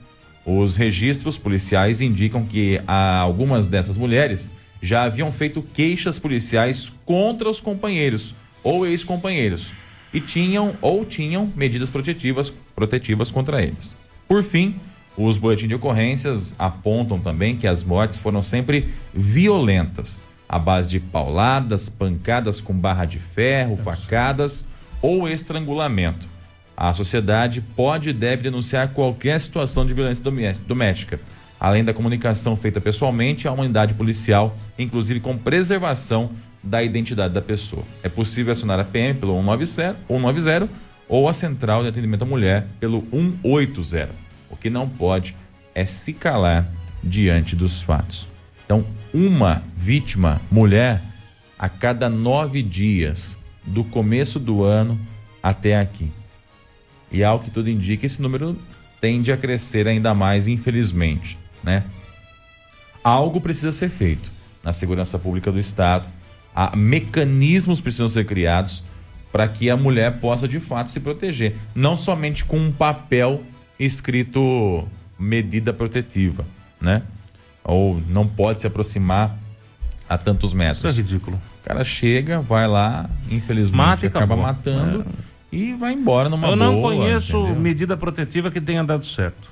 Os 0.46 0.76
registros 0.76 1.36
policiais 1.36 2.00
indicam 2.00 2.46
que 2.46 2.80
algumas 2.86 3.66
dessas 3.66 3.98
mulheres 3.98 4.50
já 4.80 5.02
haviam 5.02 5.30
feito 5.30 5.60
queixas 5.74 6.18
policiais 6.18 6.90
contra 7.04 7.50
os 7.50 7.60
companheiros 7.60 8.34
ou 8.64 8.86
ex-companheiros 8.86 9.72
e 10.10 10.22
tinham 10.22 10.74
ou 10.80 11.04
tinham 11.04 11.52
medidas 11.54 11.90
protetivas, 11.90 12.48
protetivas 12.74 13.30
contra 13.30 13.62
eles. 13.62 13.94
Por 14.26 14.42
fim, 14.42 14.80
os 15.16 15.38
boletins 15.38 15.68
de 15.68 15.74
ocorrências 15.74 16.54
apontam 16.58 17.18
também 17.18 17.56
que 17.56 17.66
as 17.66 17.82
mortes 17.82 18.18
foram 18.18 18.42
sempre 18.42 18.90
violentas, 19.14 20.22
à 20.48 20.58
base 20.58 20.90
de 20.90 21.00
pauladas, 21.00 21.88
pancadas 21.88 22.60
com 22.60 22.72
barra 22.74 23.04
de 23.04 23.18
ferro, 23.18 23.76
facadas 23.76 24.66
ou 25.02 25.28
estrangulamento. 25.28 26.28
A 26.76 26.92
sociedade 26.92 27.60
pode 27.74 28.10
e 28.10 28.12
deve 28.12 28.42
denunciar 28.44 28.88
qualquer 28.92 29.40
situação 29.40 29.86
de 29.86 29.94
violência 29.94 30.22
domé- 30.22 30.54
doméstica, 30.66 31.18
além 31.58 31.82
da 31.82 31.94
comunicação 31.94 32.54
feita 32.56 32.80
pessoalmente 32.80 33.48
à 33.48 33.52
unidade 33.52 33.94
policial, 33.94 34.54
inclusive 34.78 35.20
com 35.20 35.38
preservação 35.38 36.30
da 36.62 36.82
identidade 36.82 37.32
da 37.32 37.40
pessoa. 37.40 37.82
É 38.02 38.08
possível 38.08 38.52
acionar 38.52 38.78
a 38.78 38.84
PM 38.84 39.18
pelo 39.18 39.32
190, 39.34 39.96
190 40.08 40.68
ou 41.08 41.28
a 41.28 41.32
Central 41.32 41.82
de 41.82 41.88
Atendimento 41.88 42.22
à 42.22 42.26
Mulher 42.26 42.66
pelo 42.78 43.02
180. 43.10 44.25
O 44.50 44.56
que 44.56 44.70
não 44.70 44.88
pode 44.88 45.36
é 45.74 45.84
se 45.84 46.12
calar 46.12 46.70
diante 47.02 47.54
dos 47.54 47.82
fatos. 47.82 48.28
Então, 48.64 48.84
uma 49.12 49.62
vítima 49.74 50.40
mulher 50.50 51.00
a 51.58 51.68
cada 51.68 52.08
nove 52.08 52.62
dias, 52.62 53.38
do 53.64 53.82
começo 53.82 54.38
do 54.38 54.62
ano 54.62 54.98
até 55.42 55.78
aqui. 55.78 56.10
E 57.10 57.24
ao 57.24 57.38
que 57.38 57.50
tudo 57.50 57.70
indica, 57.70 58.06
esse 58.06 58.20
número 58.20 58.58
tende 59.00 59.32
a 59.32 59.36
crescer 59.36 59.86
ainda 59.86 60.14
mais, 60.14 60.46
infelizmente, 60.46 61.38
né? 61.62 61.84
Algo 63.02 63.40
precisa 63.40 63.72
ser 63.72 63.88
feito 63.88 64.28
na 64.62 64.72
segurança 64.72 65.18
pública 65.18 65.52
do 65.52 65.60
Estado. 65.60 66.08
Há 66.54 66.74
mecanismos 66.76 67.80
precisam 67.80 68.08
ser 68.08 68.26
criados 68.26 68.82
para 69.30 69.46
que 69.46 69.70
a 69.70 69.76
mulher 69.76 70.18
possa 70.18 70.48
de 70.48 70.58
fato 70.58 70.90
se 70.90 71.00
proteger, 71.00 71.56
não 71.74 71.96
somente 71.96 72.44
com 72.44 72.58
um 72.58 72.72
papel 72.72 73.44
escrito 73.78 74.86
medida 75.18 75.72
protetiva, 75.72 76.44
né? 76.80 77.02
Ou 77.64 78.00
não 78.08 78.26
pode 78.26 78.60
se 78.60 78.66
aproximar 78.66 79.36
a 80.08 80.16
tantos 80.16 80.50
Isso 80.52 80.60
é 80.62 80.64
metros. 80.66 80.96
ridículo. 80.96 81.40
cara 81.64 81.82
chega, 81.84 82.40
vai 82.40 82.66
lá, 82.68 83.10
infelizmente 83.30 83.76
Mata 83.76 84.06
acaba 84.06 84.24
acabou. 84.24 84.42
matando 84.44 85.06
e 85.50 85.74
vai 85.74 85.92
embora 85.92 86.28
numa 86.28 86.48
Eu 86.48 86.54
não 86.56 86.74
boa, 86.80 86.94
conheço 86.94 87.38
entendeu? 87.38 87.60
medida 87.60 87.96
protetiva 87.96 88.50
que 88.50 88.60
tenha 88.60 88.84
dado 88.84 89.04
certo. 89.04 89.50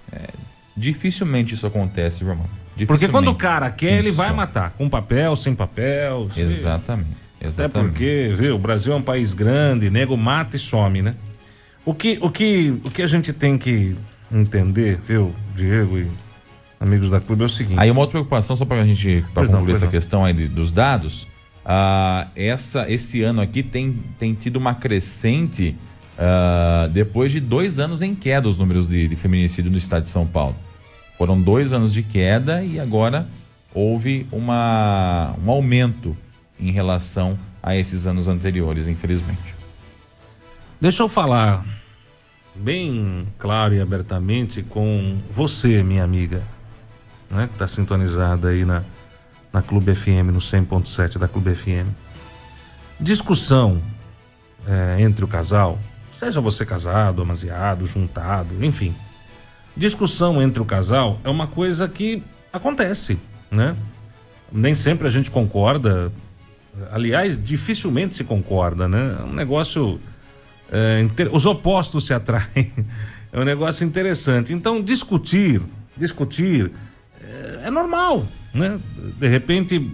Dificilmente 0.77 1.55
isso 1.55 1.66
acontece, 1.66 2.22
irmão. 2.25 2.47
Porque 2.87 3.07
quando 3.09 3.29
o 3.31 3.35
cara 3.35 3.70
quer, 3.70 3.99
ele 3.99 4.11
vai 4.11 4.33
matar. 4.33 4.70
Com 4.72 4.89
papel, 4.89 5.37
sem 5.37 5.55
papel. 5.55 6.29
se- 6.31 6.41
Exatamente. 6.43 7.11
Até 7.39 7.47
Exatamente. 7.49 7.91
porque, 7.91 8.35
viu, 8.37 8.55
o 8.57 8.59
Brasil 8.59 8.93
é 8.93 8.97
um 8.97 9.03
país 9.03 9.35
grande, 9.35 9.91
nego 9.91 10.16
mata 10.16 10.57
e 10.57 10.59
some, 10.59 11.03
né? 11.03 11.14
O 11.85 11.95
que, 11.95 12.18
o 12.20 12.31
que, 12.31 12.70
o 12.85 12.91
que 12.91 13.03
a 13.03 13.07
gente 13.07 13.33
tem 13.33 13.57
que 13.59 13.95
entender, 14.41 15.01
viu, 15.07 15.32
Diego 15.55 15.99
e 15.99 16.09
amigos 16.80 17.11
da 17.11 17.20
clube, 17.20 17.43
é 17.43 17.47
o 17.47 17.49
seguinte. 17.49 17.78
Aí 17.78 17.91
uma 17.91 18.01
outra 18.01 18.12
preocupação, 18.12 18.57
só 18.57 18.64
para 18.64 18.82
a 18.82 18.87
gente 18.87 19.24
pra 19.32 19.43
não, 19.45 19.51
concluir 19.51 19.66
pois 19.66 19.76
essa 19.76 19.85
não. 19.87 19.93
questão 19.93 20.24
aí 20.24 20.32
de- 20.35 20.49
dos 20.49 20.70
dados, 20.72 21.26
ah, 21.64 22.26
essa, 22.37 22.91
esse 22.91 23.22
ano 23.22 23.41
aqui 23.41 23.62
tem, 23.62 23.99
tem 24.18 24.35
tido 24.35 24.57
uma 24.57 24.74
crescente 24.74 25.76
ah, 26.18 26.89
depois 26.93 27.32
de 27.32 27.41
dois 27.41 27.78
anos 27.78 28.03
em 28.03 28.14
queda 28.14 28.49
os 28.49 28.59
números 28.59 28.87
de, 28.89 29.09
de 29.09 29.16
feminicídio 29.16 29.70
no 29.70 29.78
estado 29.78 30.03
de 30.03 30.11
São 30.11 30.26
Paulo. 30.26 30.57
Foram 31.16 31.41
dois 31.41 31.72
anos 31.72 31.93
de 31.95 32.03
queda 32.03 32.62
e 32.62 32.78
agora 32.80 33.26
houve 33.72 34.26
uma, 34.32 35.35
um 35.45 35.51
aumento 35.51 36.16
em 36.61 36.70
relação 36.70 37.39
a 37.62 37.74
esses 37.76 38.07
anos 38.07 38.28
anteriores, 38.28 38.87
infelizmente. 38.89 39.55
Deixa 40.80 41.03
eu 41.03 41.09
falar 41.09 41.64
bem 42.55 43.27
claro 43.39 43.75
e 43.75 43.81
abertamente 43.81 44.63
com 44.63 45.19
você, 45.31 45.83
minha 45.83 46.05
amiga, 46.05 46.43
né, 47.31 47.47
que 47.47 47.55
está 47.55 47.67
sintonizada 47.67 48.49
aí 48.49 48.65
na, 48.65 48.85
na 49.53 49.61
Clube 49.61 49.95
FM, 49.95 50.31
no 50.33 50.39
100.7 50.39 51.19
da 51.19 51.27
Clube 51.27 51.55
FM. 51.55 51.89
Discussão 53.01 53.83
é, 54.67 54.97
entre 55.01 55.25
o 55.25 55.29
casal, 55.29 55.79
seja 56.11 56.41
você 56.41 56.65
casado, 56.65 57.23
amaziado, 57.23 57.87
juntado, 57.87 58.65
enfim. 58.65 58.95
Discussão 59.77 60.41
entre 60.41 60.63
o 60.63 60.65
casal 60.65 61.19
é 61.25 61.29
uma 61.29 61.49
coisa 61.49 61.89
que 61.89 62.23
acontece, 62.53 63.19
né? 63.51 63.77
Nem 64.53 64.75
sempre 64.75 65.09
a 65.09 65.11
gente 65.11 65.31
concorda. 65.31 66.13
Aliás, 66.93 67.43
dificilmente 67.43 68.15
se 68.15 68.23
concorda, 68.23 68.87
né? 68.89 69.17
É 69.21 69.25
um 69.25 69.33
negócio 69.33 70.01
é, 70.75 71.07
os 71.33 71.47
opostos 71.47 72.07
se 72.07 72.12
atraem. 72.14 72.72
É 73.33 73.41
um 73.41 73.45
negócio 73.45 73.85
interessante. 73.85 74.53
Então, 74.53 74.81
discutir, 74.81 75.61
discutir 75.97 76.70
é, 77.20 77.62
é 77.64 77.70
normal, 77.70 78.25
né? 78.55 78.79
De 79.18 79.27
repente, 79.27 79.91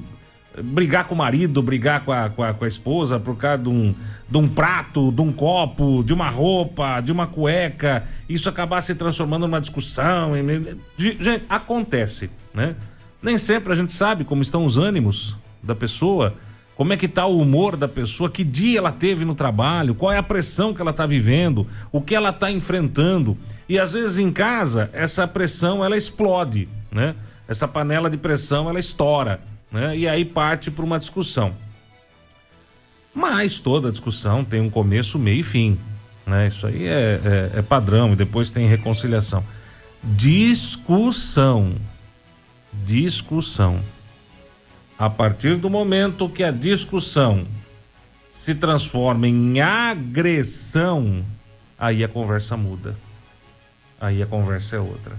brigar 0.62 1.04
com 1.06 1.14
o 1.14 1.16
marido, 1.16 1.62
brigar 1.62 2.04
com 2.04 2.12
a, 2.12 2.28
com 2.28 2.42
a, 2.42 2.52
com 2.52 2.66
a 2.66 2.68
esposa 2.68 3.18
por 3.18 3.36
causa 3.38 3.62
de 3.62 3.70
um, 3.70 3.94
de 4.28 4.36
um 4.36 4.46
prato, 4.46 5.10
de 5.10 5.22
um 5.22 5.32
copo, 5.32 6.04
de 6.04 6.12
uma 6.12 6.28
roupa, 6.28 7.00
de 7.00 7.10
uma 7.10 7.26
cueca, 7.26 8.04
isso 8.28 8.46
acabar 8.46 8.82
se 8.82 8.94
transformando 8.94 9.46
numa 9.46 9.58
discussão. 9.58 10.36
em- 10.36 10.76
Gente, 10.98 11.42
acontece, 11.48 12.28
né? 12.52 12.76
Nem 13.22 13.38
sempre 13.38 13.72
a 13.72 13.76
gente 13.76 13.90
sabe 13.92 14.22
como 14.22 14.42
estão 14.42 14.66
os 14.66 14.76
ânimos 14.76 15.38
da 15.62 15.74
pessoa, 15.74 16.34
como 16.80 16.94
é 16.94 16.96
que 16.96 17.06
tá 17.06 17.26
o 17.26 17.38
humor 17.38 17.76
da 17.76 17.86
pessoa, 17.86 18.30
que 18.30 18.42
dia 18.42 18.78
ela 18.78 18.90
teve 18.90 19.22
no 19.22 19.34
trabalho, 19.34 19.94
qual 19.94 20.10
é 20.10 20.16
a 20.16 20.22
pressão 20.22 20.72
que 20.72 20.80
ela 20.80 20.94
tá 20.94 21.04
vivendo, 21.04 21.66
o 21.92 22.00
que 22.00 22.14
ela 22.14 22.32
tá 22.32 22.50
enfrentando. 22.50 23.36
E 23.68 23.78
às 23.78 23.92
vezes 23.92 24.16
em 24.16 24.32
casa, 24.32 24.88
essa 24.94 25.28
pressão 25.28 25.84
ela 25.84 25.94
explode, 25.94 26.70
né? 26.90 27.14
Essa 27.46 27.68
panela 27.68 28.08
de 28.08 28.16
pressão 28.16 28.66
ela 28.66 28.80
estoura, 28.80 29.42
né? 29.70 29.94
E 29.94 30.08
aí 30.08 30.24
parte 30.24 30.70
para 30.70 30.82
uma 30.82 30.98
discussão. 30.98 31.54
Mas 33.14 33.60
toda 33.60 33.92
discussão 33.92 34.42
tem 34.42 34.62
um 34.62 34.70
começo, 34.70 35.18
meio 35.18 35.40
e 35.40 35.42
fim. 35.42 35.78
Né? 36.26 36.48
Isso 36.48 36.66
aí 36.66 36.86
é, 36.86 37.20
é- 37.54 37.58
é 37.58 37.62
padrão 37.62 38.14
e 38.14 38.16
depois 38.16 38.50
tem 38.50 38.66
reconciliação. 38.66 39.44
Discussão. 40.02 41.74
Discussão. 42.72 43.80
A 45.00 45.08
partir 45.08 45.56
do 45.56 45.68
momento 45.70 46.28
que 46.28 46.44
a 46.44 46.50
discussão 46.50 47.46
se 48.30 48.54
transforma 48.54 49.26
em 49.26 49.58
agressão, 49.58 51.24
aí 51.78 52.04
a 52.04 52.08
conversa 52.08 52.54
muda. 52.54 52.94
Aí 53.98 54.22
a 54.22 54.26
conversa 54.26 54.76
é 54.76 54.78
outra. 54.78 55.18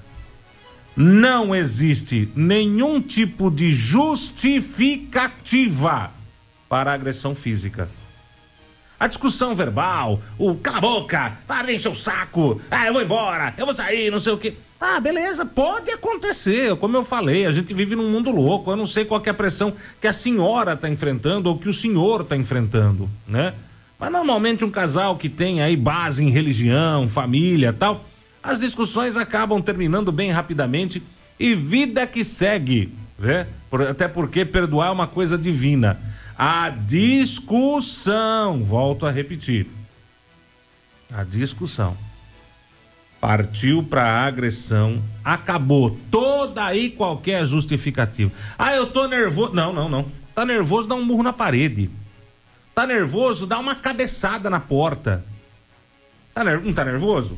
Não 0.96 1.56
existe 1.56 2.30
nenhum 2.36 3.02
tipo 3.02 3.50
de 3.50 3.72
justificativa 3.72 6.12
para 6.70 6.92
a 6.92 6.94
agressão 6.94 7.34
física. 7.34 7.90
A 9.00 9.08
discussão 9.08 9.56
verbal, 9.56 10.22
o 10.38 10.54
cala 10.58 10.78
a 10.78 10.82
boca, 10.82 11.40
para 11.48 11.66
de 11.66 11.78
encher 11.78 11.90
o 11.90 11.96
saco, 11.96 12.62
ah, 12.70 12.86
eu 12.86 12.94
vou 12.94 13.02
embora, 13.02 13.56
eu 13.58 13.66
vou 13.66 13.74
sair, 13.74 14.12
não 14.12 14.20
sei 14.20 14.34
o 14.34 14.38
quê. 14.38 14.56
Ah, 14.84 15.00
beleza, 15.00 15.46
pode 15.46 15.92
acontecer. 15.92 16.76
Como 16.78 16.98
eu 16.98 17.04
falei, 17.04 17.46
a 17.46 17.52
gente 17.52 17.72
vive 17.72 17.96
num 17.96 18.10
mundo 18.10 18.32
louco. 18.32 18.72
Eu 18.72 18.76
não 18.76 18.88
sei 18.88 19.06
qual 19.06 19.22
é 19.24 19.30
a 19.30 19.34
pressão 19.34 19.72
que 20.02 20.08
a 20.08 20.14
senhora 20.14 20.74
está 20.74 20.90
enfrentando 20.90 21.50
ou 21.50 21.60
que 21.60 21.70
o 21.70 21.74
senhor 21.74 22.22
está 22.22 22.36
enfrentando, 22.36 23.08
né? 23.28 23.54
Mas 24.00 24.12
normalmente 24.12 24.66
um 24.66 24.72
casal 24.72 25.16
que 25.18 25.30
tem 25.30 25.62
aí 25.62 25.78
base 25.78 26.24
em 26.24 26.32
religião, 26.32 27.08
família 27.08 27.72
tal, 27.72 28.04
as 28.42 28.62
discussões 28.62 29.16
acabam 29.18 29.62
terminando 29.62 30.12
bem 30.12 30.32
rapidamente 30.32 31.04
e 31.40 31.54
vida 31.54 32.08
que 32.08 32.24
segue, 32.24 32.92
né? 33.20 33.46
Até 33.88 34.08
porque 34.08 34.44
perdoar 34.44 34.88
é 34.88 34.92
uma 34.92 35.06
coisa 35.06 35.38
divina. 35.38 36.00
A 36.36 36.70
discussão, 36.70 38.64
volto 38.64 39.06
a 39.06 39.12
repetir, 39.12 39.68
a 41.14 41.24
discussão 41.24 41.96
partiu 43.22 43.84
para 43.84 44.02
a 44.04 44.26
agressão, 44.26 45.02
acabou 45.24 45.96
toda 46.10 46.76
e 46.76 46.90
qualquer 46.90 47.46
justificativa. 47.46 48.32
Ah, 48.58 48.74
eu 48.76 48.88
tô 48.88 49.08
nervoso. 49.08 49.54
Não, 49.54 49.72
não, 49.72 49.88
não. 49.88 50.06
Tá 50.34 50.44
nervoso, 50.44 50.88
dá 50.88 50.96
um 50.96 51.06
murro 51.06 51.22
na 51.22 51.32
parede. 51.32 51.88
Tá 52.74 52.88
nervoso, 52.88 53.46
dá 53.46 53.60
uma 53.60 53.76
cabeçada 53.76 54.50
na 54.50 54.60
porta. 54.60 55.24
Tá 56.34 56.44
ner- 56.44 56.62
Não 56.62 56.74
tá 56.74 56.84
nervoso? 56.84 57.38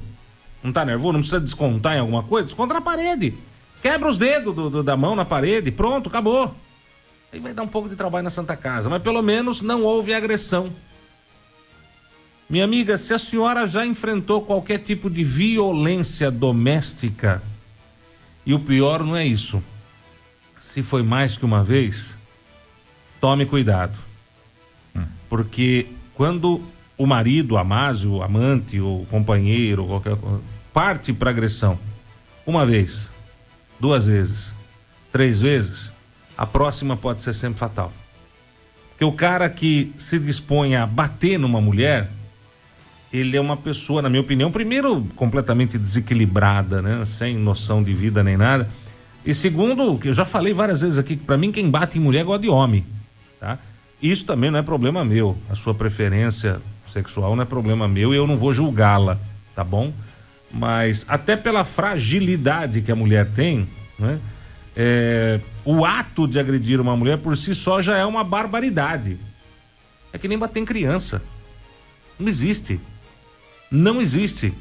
Não 0.63 0.71
tá 0.71 0.85
nervoso? 0.85 1.11
Não 1.13 1.19
precisa 1.19 1.41
descontar 1.41 1.97
em 1.97 1.99
alguma 1.99 2.23
coisa? 2.23 2.45
Desconta 2.45 2.73
na 2.75 2.81
parede. 2.81 3.33
Quebra 3.81 4.09
os 4.09 4.17
dedos 4.17 4.55
do- 4.55 4.69
do- 4.69 4.83
da 4.83 4.95
mão 4.95 5.15
na 5.17 5.25
parede. 5.25 5.69
Pronto, 5.69 6.07
acabou. 6.07 6.55
Aí 7.33 7.39
vai 7.41 7.51
dar 7.53 7.63
um 7.63 7.67
pouco 7.67 7.89
de 7.89 7.95
trabalho 7.97 8.23
na 8.23 8.29
Santa 8.29 8.55
Casa, 8.55 8.89
mas 8.89 9.01
pelo 9.01 9.21
menos 9.21 9.61
não 9.61 9.81
houve 9.83 10.13
agressão. 10.13 10.71
Minha 12.53 12.65
amiga, 12.65 12.99
se 12.99 13.15
a 13.15 13.17
senhora 13.17 13.65
já 13.65 13.83
enfrentou 13.83 14.39
qualquer 14.39 14.77
tipo 14.77 15.09
de 15.09 15.23
violência 15.23 16.29
doméstica, 16.29 17.41
e 18.45 18.53
o 18.53 18.59
pior 18.59 19.03
não 19.03 19.17
é 19.17 19.25
isso. 19.25 19.59
Se 20.59 20.83
foi 20.83 21.01
mais 21.01 21.35
que 21.35 21.45
uma 21.45 21.63
vez, 21.63 22.15
tome 23.19 23.47
cuidado. 23.47 23.97
Porque 25.27 25.87
quando 26.13 26.61
o 26.95 27.07
marido, 27.07 27.57
amásio, 27.57 28.11
o 28.11 28.21
amante, 28.21 28.79
o 28.79 29.03
companheiro, 29.09 29.87
qualquer 29.87 30.15
coisa, 30.15 30.39
parte 30.71 31.11
para 31.11 31.31
agressão, 31.31 31.79
uma 32.45 32.67
vez, 32.67 33.09
duas 33.79 34.05
vezes, 34.05 34.53
três 35.11 35.41
vezes, 35.41 35.91
a 36.37 36.45
próxima 36.45 36.95
pode 36.95 37.23
ser 37.23 37.33
sempre 37.33 37.57
fatal. 37.57 37.91
Porque 38.91 39.05
o 39.05 39.11
cara 39.11 39.49
que 39.49 39.91
se 39.97 40.19
dispõe 40.19 40.75
a 40.75 40.85
bater 40.85 41.39
numa 41.39 41.59
mulher, 41.59 42.11
ele 43.13 43.37
é 43.37 43.41
uma 43.41 43.55
pessoa, 43.55 44.01
na 44.01 44.09
minha 44.09 44.21
opinião, 44.21 44.51
primeiro, 44.51 45.05
completamente 45.15 45.77
desequilibrada, 45.77 46.81
né? 46.81 47.05
Sem 47.05 47.37
noção 47.37 47.83
de 47.83 47.93
vida 47.93 48.23
nem 48.23 48.35
nada. 48.35 48.67
E 49.23 49.35
segundo, 49.35 49.99
que 49.99 50.09
eu 50.09 50.13
já 50.15 50.25
falei 50.25 50.51
várias 50.51 50.81
vezes 50.81 50.97
aqui, 50.97 51.15
que 51.15 51.23
pra 51.23 51.37
mim 51.37 51.51
quem 51.51 51.69
bate 51.69 51.99
em 51.99 52.01
mulher 52.01 52.25
gosta 52.25 52.41
de 52.41 52.49
homem, 52.49 52.83
tá? 53.39 53.59
Isso 54.01 54.25
também 54.25 54.49
não 54.49 54.57
é 54.57 54.63
problema 54.63 55.05
meu. 55.05 55.37
A 55.47 55.53
sua 55.55 55.75
preferência 55.75 56.59
sexual 56.87 57.35
não 57.35 57.43
é 57.43 57.45
problema 57.45 57.87
meu 57.87 58.13
e 58.13 58.17
eu 58.17 58.25
não 58.25 58.35
vou 58.35 58.51
julgá-la, 58.51 59.19
tá 59.55 59.63
bom? 59.63 59.93
Mas 60.51 61.05
até 61.07 61.35
pela 61.35 61.63
fragilidade 61.63 62.81
que 62.81 62.91
a 62.91 62.95
mulher 62.95 63.29
tem, 63.29 63.69
né? 63.97 64.19
É, 64.75 65.39
o 65.63 65.85
ato 65.85 66.27
de 66.27 66.39
agredir 66.39 66.81
uma 66.81 66.97
mulher 66.97 67.19
por 67.19 67.37
si 67.37 67.53
só 67.53 67.79
já 67.79 67.95
é 67.95 68.05
uma 68.05 68.23
barbaridade. 68.23 69.19
É 70.11 70.17
que 70.17 70.27
nem 70.27 70.37
bater 70.37 70.59
em 70.59 70.65
criança. 70.65 71.21
Não 72.19 72.27
existe. 72.27 72.79
Não 73.73 73.99
existe. 73.99 74.53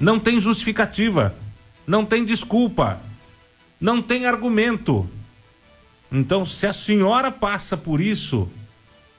Não 0.00 0.18
tem 0.18 0.40
justificativa. 0.40 1.34
Não 1.86 2.06
tem 2.06 2.24
desculpa. 2.24 2.98
Não 3.78 4.00
tem 4.00 4.24
argumento. 4.24 5.06
Então, 6.10 6.46
se 6.46 6.66
a 6.66 6.72
senhora 6.72 7.30
passa 7.30 7.76
por 7.76 8.00
isso, 8.00 8.48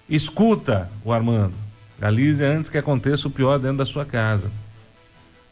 escuta 0.09 0.89
o 1.05 1.13
Armando. 1.13 1.53
Galize 1.99 2.43
antes 2.43 2.71
que 2.71 2.79
aconteça 2.79 3.27
o 3.27 3.31
pior 3.31 3.59
dentro 3.59 3.77
da 3.77 3.85
sua 3.85 4.03
casa. 4.03 4.51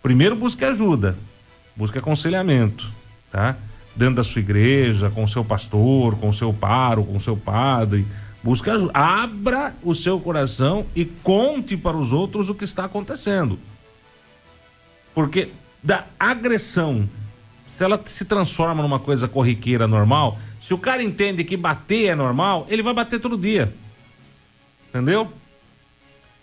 Primeiro 0.01 0.36
busque 0.36 0.65
ajuda, 0.65 1.15
busque 1.76 1.99
aconselhamento, 1.99 2.91
tá? 3.32 3.55
Dentro 3.95 4.15
da 4.15 4.24
sua 4.24 4.39
igreja, 4.39 5.11
com 5.11 5.28
seu 5.28 5.45
pastor, 5.45 6.15
com 6.15 6.32
seu 6.32 6.51
paro, 6.51 7.03
com 7.03 7.17
o 7.17 7.20
seu 7.20 7.38
padre, 7.38 8.05
Busque 8.42 8.70
ajuda. 8.70 8.92
Abra 8.94 9.76
o 9.84 9.94
seu 9.94 10.20
coração 10.20 10.86
e 10.96 11.06
conte 11.06 11.76
para 11.76 11.98
os 11.98 12.14
outros 12.14 12.50
o 12.50 12.56
que 12.56 12.64
está 12.64 12.86
acontecendo. 12.86 13.60
Porque 15.14 15.50
da 15.84 16.06
agressão, 16.20 17.10
se 17.68 17.84
ela 17.84 18.02
se 18.06 18.26
transforma 18.26 18.82
numa 18.82 19.00
coisa 19.00 19.28
corriqueira 19.28 19.88
normal, 19.88 20.40
se 20.62 20.74
o 20.74 20.78
cara 20.78 21.04
entende 21.04 21.44
que 21.44 21.58
bater 21.58 22.08
é 22.08 22.16
normal, 22.16 22.66
ele 22.70 22.84
vai 22.84 22.94
bater 22.94 23.20
todo 23.20 23.38
dia. 23.38 23.74
Entendeu? 24.90 25.32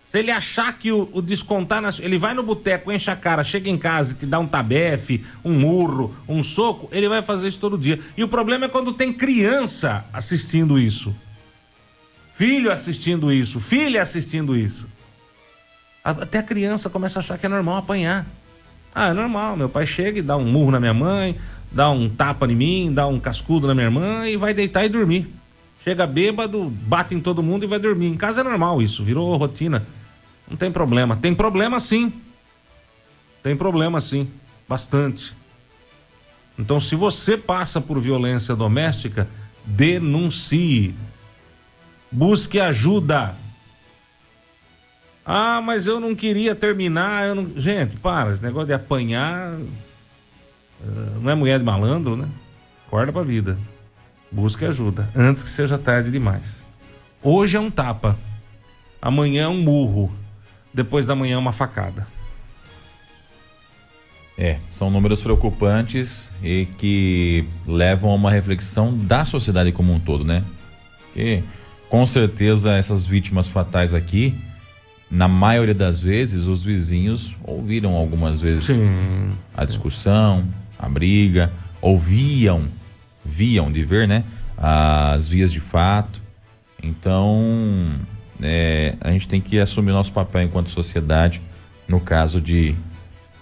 Se 0.04 0.20
ele 0.20 0.30
achar 0.30 0.78
que 0.78 0.92
o, 0.92 1.08
o 1.12 1.20
descontar, 1.20 1.82
na, 1.82 1.92
ele 1.98 2.16
vai 2.16 2.32
no 2.32 2.42
boteco, 2.42 2.92
enche 2.92 3.10
a 3.10 3.16
cara, 3.16 3.42
chega 3.42 3.68
em 3.68 3.76
casa 3.76 4.12
e 4.12 4.16
te 4.16 4.24
dá 4.24 4.38
um 4.38 4.46
tabefe, 4.46 5.24
um 5.44 5.52
murro, 5.52 6.14
um 6.28 6.42
soco, 6.44 6.88
ele 6.92 7.08
vai 7.08 7.22
fazer 7.22 7.48
isso 7.48 7.58
todo 7.58 7.76
dia. 7.76 8.00
E 8.16 8.22
o 8.22 8.28
problema 8.28 8.66
é 8.66 8.68
quando 8.68 8.92
tem 8.92 9.12
criança 9.12 10.04
assistindo 10.12 10.78
isso. 10.78 11.14
Filho 12.36 12.70
assistindo 12.70 13.32
isso, 13.32 13.60
filha 13.60 14.02
assistindo 14.02 14.54
isso. 14.54 14.86
Até 16.04 16.38
a 16.38 16.42
criança 16.42 16.90
começa 16.90 17.18
a 17.18 17.20
achar 17.20 17.38
que 17.38 17.46
é 17.46 17.48
normal 17.48 17.78
apanhar. 17.78 18.26
Ah, 18.94 19.08
é 19.08 19.12
normal, 19.14 19.56
meu 19.56 19.70
pai 19.70 19.86
chega 19.86 20.18
e 20.18 20.22
dá 20.22 20.36
um 20.36 20.44
murro 20.44 20.70
na 20.70 20.78
minha 20.78 20.92
mãe, 20.92 21.34
dá 21.72 21.90
um 21.90 22.10
tapa 22.10 22.46
em 22.46 22.54
mim, 22.54 22.92
dá 22.92 23.06
um 23.06 23.18
cascudo 23.18 23.66
na 23.66 23.74
minha 23.74 23.86
irmã 23.86 24.28
e 24.28 24.36
vai 24.36 24.52
deitar 24.52 24.84
e 24.84 24.88
dormir. 24.90 25.26
Chega 25.82 26.06
bêbado, 26.06 26.68
bate 26.68 27.14
em 27.14 27.20
todo 27.20 27.42
mundo 27.42 27.64
e 27.64 27.66
vai 27.66 27.78
dormir. 27.78 28.08
Em 28.08 28.16
casa 28.18 28.42
é 28.42 28.44
normal 28.44 28.82
isso, 28.82 29.02
virou 29.02 29.34
rotina. 29.38 29.86
Não 30.46 30.58
tem 30.58 30.70
problema. 30.70 31.16
Tem 31.16 31.34
problema 31.34 31.80
sim. 31.80 32.12
Tem 33.42 33.56
problema 33.56 33.98
sim. 33.98 34.28
Bastante. 34.68 35.34
Então, 36.58 36.80
se 36.80 36.94
você 36.94 37.36
passa 37.36 37.80
por 37.80 37.98
violência 37.98 38.54
doméstica, 38.54 39.26
denuncie. 39.64 40.94
Busque 42.10 42.60
ajuda. 42.60 43.34
Ah, 45.24 45.60
mas 45.60 45.86
eu 45.86 45.98
não 45.98 46.14
queria 46.14 46.54
terminar. 46.54 47.34
Não... 47.34 47.50
Gente, 47.56 47.96
para. 47.96 48.32
Esse 48.32 48.42
negócio 48.42 48.68
de 48.68 48.72
apanhar. 48.72 49.52
Uh, 49.52 51.20
não 51.20 51.30
é 51.30 51.34
mulher 51.34 51.58
de 51.58 51.64
malandro, 51.64 52.16
né? 52.16 52.28
Acorda 52.86 53.12
pra 53.12 53.22
vida. 53.22 53.58
Busque 54.30 54.64
ajuda. 54.64 55.10
Antes 55.14 55.42
que 55.42 55.48
seja 55.48 55.76
tarde 55.76 56.10
demais. 56.10 56.64
Hoje 57.22 57.56
é 57.56 57.60
um 57.60 57.70
tapa. 57.70 58.16
Amanhã 59.02 59.44
é 59.44 59.48
um 59.48 59.60
murro 59.60 60.12
depois 60.72 61.06
da 61.06 61.14
manhã 61.14 61.38
uma 61.38 61.52
facada. 61.52 62.06
É, 64.38 64.58
são 64.70 64.90
números 64.90 65.22
preocupantes 65.22 66.30
e 66.42 66.66
que 66.76 67.46
levam 67.66 68.10
a 68.10 68.14
uma 68.14 68.30
reflexão 68.30 68.96
da 68.96 69.24
sociedade 69.24 69.72
como 69.72 69.92
um 69.94 69.98
todo, 69.98 70.24
né? 70.24 70.44
Que 71.14 71.42
com 71.88 72.06
certeza 72.06 72.74
essas 72.74 73.06
vítimas 73.06 73.48
fatais 73.48 73.94
aqui, 73.94 74.34
na 75.10 75.28
maioria 75.28 75.74
das 75.74 76.00
vezes, 76.00 76.46
os 76.46 76.64
vizinhos 76.64 77.36
ouviram 77.44 77.92
algumas 77.92 78.40
vezes 78.40 78.64
Sim. 78.64 79.32
a 79.54 79.64
discussão, 79.64 80.44
a 80.78 80.88
briga, 80.88 81.52
ouviam, 81.80 82.64
viam 83.24 83.70
de 83.70 83.84
ver, 83.84 84.08
né? 84.08 84.24
As 84.56 85.28
vias 85.28 85.52
de 85.52 85.60
fato. 85.60 86.20
Então, 86.82 87.94
é, 88.42 88.94
a 89.00 89.10
gente 89.12 89.28
tem 89.28 89.40
que 89.40 89.60
assumir 89.60 89.92
nosso 89.92 90.12
papel 90.12 90.42
enquanto 90.42 90.70
sociedade 90.70 91.40
no 91.86 92.00
caso 92.00 92.40
de, 92.40 92.74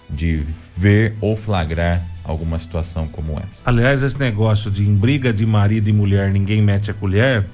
de 0.09 0.43
ver 0.77 1.15
ou 1.19 1.35
flagrar 1.35 2.01
alguma 2.23 2.59
situação 2.59 3.07
como 3.07 3.39
essa. 3.39 3.69
Aliás, 3.69 4.03
esse 4.03 4.19
negócio 4.19 4.69
de 4.69 4.83
em 4.87 4.95
briga 4.95 5.33
de 5.33 5.45
marido 5.45 5.89
e 5.89 5.93
mulher 5.93 6.31
ninguém 6.31 6.61
mete 6.61 6.91
a 6.91 6.93
colher, 6.93 7.45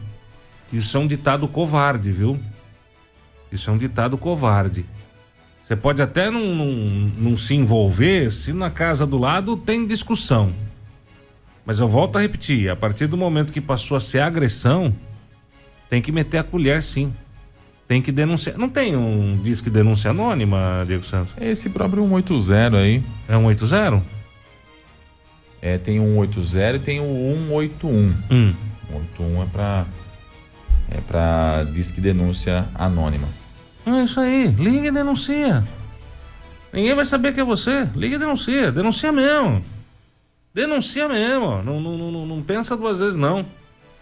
isso 0.72 0.96
é 0.98 1.00
um 1.00 1.08
ditado 1.08 1.48
covarde, 1.48 2.12
viu? 2.12 2.40
Isso 3.52 3.70
é 3.70 3.74
um 3.74 3.78
ditado 3.78 4.18
covarde. 4.18 4.86
Você 5.62 5.76
pode 5.76 6.02
até 6.02 6.30
não, 6.30 6.56
não, 6.56 6.72
não 7.18 7.38
se 7.38 7.54
envolver 7.54 8.32
se 8.32 8.54
na 8.54 8.70
casa 8.72 9.06
do 9.06 9.18
lado 9.18 9.56
tem 9.58 9.86
discussão. 9.86 10.54
Mas 11.66 11.80
eu 11.80 11.88
volto 11.88 12.18
a 12.18 12.22
repetir: 12.22 12.70
a 12.70 12.76
partir 12.76 13.08
do 13.08 13.18
momento 13.18 13.54
que 13.54 13.62
passou 13.62 13.96
a 13.96 14.00
ser 14.00 14.20
agressão, 14.20 14.96
tem 15.90 16.02
que 16.02 16.12
meter 16.12 16.38
a 16.38 16.44
colher 16.44 16.82
sim 16.82 17.14
tem 17.92 18.02
que 18.02 18.10
denunciar. 18.10 18.58
Não 18.58 18.70
tem 18.70 18.96
um 18.96 19.38
disque 19.44 19.70
denúncia 19.70 20.12
anônima, 20.12 20.86
Diego 20.88 21.04
Santos? 21.04 21.34
Esse 21.42 21.70
próprio 21.70 22.08
180 22.08 22.78
aí. 22.78 23.04
É 23.28 23.34
180? 23.34 24.02
É, 25.62 25.78
tem 25.78 26.00
o 26.00 26.26
180 26.26 26.78
e 26.78 26.80
tem 26.80 27.02
o 27.02 27.04
181. 27.50 28.14
Hum. 28.32 28.56
181 28.88 29.44
é 29.44 29.46
pra. 29.46 29.86
É 30.92 31.00
pra 31.02 31.66
disque 31.74 32.02
denúncia 32.02 32.68
anônima. 32.76 33.28
É 33.86 34.04
isso 34.04 34.20
aí. 34.20 34.48
Liga 34.48 34.88
e 34.88 34.92
denuncia. 34.92 35.64
Ninguém 36.72 36.94
vai 36.94 37.06
saber 37.06 37.34
que 37.34 37.40
é 37.40 37.44
você. 37.44 37.90
Liga 37.96 38.16
e 38.16 38.20
denuncia. 38.20 38.72
Denuncia 38.72 39.12
mesmo. 39.12 39.64
Denuncia 40.54 41.08
mesmo. 41.08 41.64
Não, 41.64 41.80
não, 41.80 42.12
não, 42.12 42.26
não 42.26 42.44
pensa 42.44 42.78
duas 42.78 43.00
vezes, 43.00 43.18
não 43.18 43.46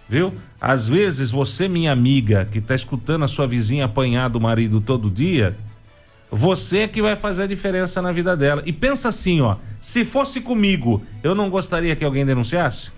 viu? 0.09 0.33
Às 0.59 0.87
vezes 0.87 1.29
você, 1.29 1.67
minha 1.67 1.91
amiga, 1.91 2.45
que 2.51 2.57
está 2.57 2.73
escutando 2.73 3.23
a 3.23 3.27
sua 3.27 3.45
vizinha 3.45 3.85
apanhar 3.85 4.27
do 4.27 4.41
marido 4.41 4.81
todo 4.81 5.09
dia, 5.09 5.55
você 6.31 6.79
é 6.79 6.87
que 6.87 7.01
vai 7.01 7.15
fazer 7.15 7.43
a 7.43 7.47
diferença 7.47 8.01
na 8.01 8.11
vida 8.11 8.35
dela. 8.35 8.63
E 8.65 8.73
pensa 8.73 9.09
assim, 9.09 9.39
ó, 9.39 9.57
se 9.79 10.03
fosse 10.03 10.41
comigo, 10.41 11.01
eu 11.23 11.35
não 11.35 11.49
gostaria 11.49 11.95
que 11.95 12.03
alguém 12.03 12.25
denunciasse? 12.25 12.91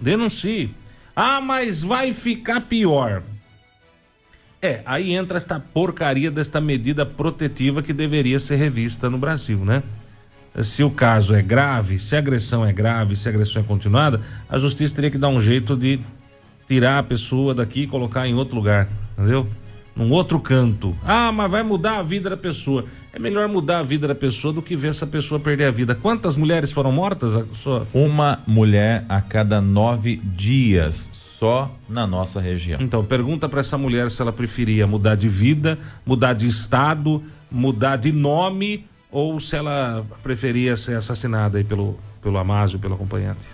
Denuncie. 0.00 0.74
Ah, 1.20 1.40
mas 1.40 1.82
vai 1.82 2.12
ficar 2.12 2.60
pior. 2.60 3.24
É, 4.62 4.82
aí 4.86 5.12
entra 5.12 5.36
esta 5.36 5.58
porcaria 5.58 6.30
desta 6.30 6.60
medida 6.60 7.04
protetiva 7.04 7.82
que 7.82 7.92
deveria 7.92 8.38
ser 8.38 8.54
revista 8.54 9.10
no 9.10 9.18
Brasil, 9.18 9.64
né? 9.64 9.82
se 10.62 10.84
o 10.84 10.90
caso 10.90 11.34
é 11.34 11.42
grave, 11.42 11.98
se 11.98 12.14
a 12.14 12.20
agressão 12.20 12.64
é 12.64 12.72
grave, 12.72 13.16
se 13.16 13.28
a 13.28 13.32
agressão 13.32 13.62
é 13.62 13.64
continuada, 13.64 14.20
a 14.48 14.58
justiça 14.58 14.94
teria 14.94 15.10
que 15.10 15.18
dar 15.18 15.28
um 15.28 15.40
jeito 15.40 15.76
de 15.76 15.98
tirar 16.68 17.00
a 17.00 17.02
pessoa 17.02 17.52
daqui 17.52 17.82
e 17.82 17.86
colocar 17.88 18.28
em 18.28 18.34
outro 18.34 18.54
lugar, 18.54 18.88
entendeu? 19.12 19.48
Num 19.98 20.12
outro 20.12 20.38
canto. 20.38 20.96
Ah, 21.04 21.32
mas 21.32 21.50
vai 21.50 21.64
mudar 21.64 21.98
a 21.98 22.02
vida 22.02 22.30
da 22.30 22.36
pessoa. 22.36 22.84
É 23.12 23.18
melhor 23.18 23.48
mudar 23.48 23.80
a 23.80 23.82
vida 23.82 24.06
da 24.06 24.14
pessoa 24.14 24.54
do 24.54 24.62
que 24.62 24.76
ver 24.76 24.88
essa 24.88 25.06
pessoa 25.06 25.40
perder 25.40 25.64
a 25.64 25.70
vida. 25.72 25.92
Quantas 25.92 26.36
mulheres 26.36 26.70
foram 26.70 26.92
mortas? 26.92 27.32
Sua... 27.52 27.84
Uma 27.92 28.38
mulher 28.46 29.04
a 29.08 29.20
cada 29.20 29.60
nove 29.60 30.16
dias, 30.16 31.10
só 31.12 31.74
na 31.88 32.06
nossa 32.06 32.40
região. 32.40 32.80
Então, 32.80 33.04
pergunta 33.04 33.48
para 33.48 33.58
essa 33.58 33.76
mulher 33.76 34.08
se 34.08 34.22
ela 34.22 34.32
preferia 34.32 34.86
mudar 34.86 35.16
de 35.16 35.28
vida, 35.28 35.76
mudar 36.06 36.32
de 36.32 36.46
estado, 36.46 37.20
mudar 37.50 37.96
de 37.96 38.12
nome 38.12 38.86
ou 39.10 39.40
se 39.40 39.56
ela 39.56 40.06
preferia 40.22 40.76
ser 40.76 40.96
assassinada 40.96 41.58
aí 41.58 41.64
pelo, 41.64 41.96
pelo 42.22 42.38
Amásio, 42.38 42.78
pelo 42.78 42.94
acompanhante. 42.94 43.48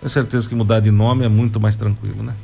Tenho 0.00 0.10
certeza 0.10 0.46
que 0.46 0.54
mudar 0.54 0.80
de 0.80 0.90
nome 0.90 1.24
é 1.24 1.28
muito 1.28 1.58
mais 1.58 1.76
tranquilo, 1.78 2.22
né? 2.22 2.34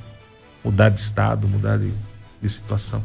Mudar 0.64 0.88
de 0.88 1.00
estado, 1.00 1.46
mudar 1.46 1.76
de, 1.76 1.92
de 2.40 2.48
situação. 2.48 3.04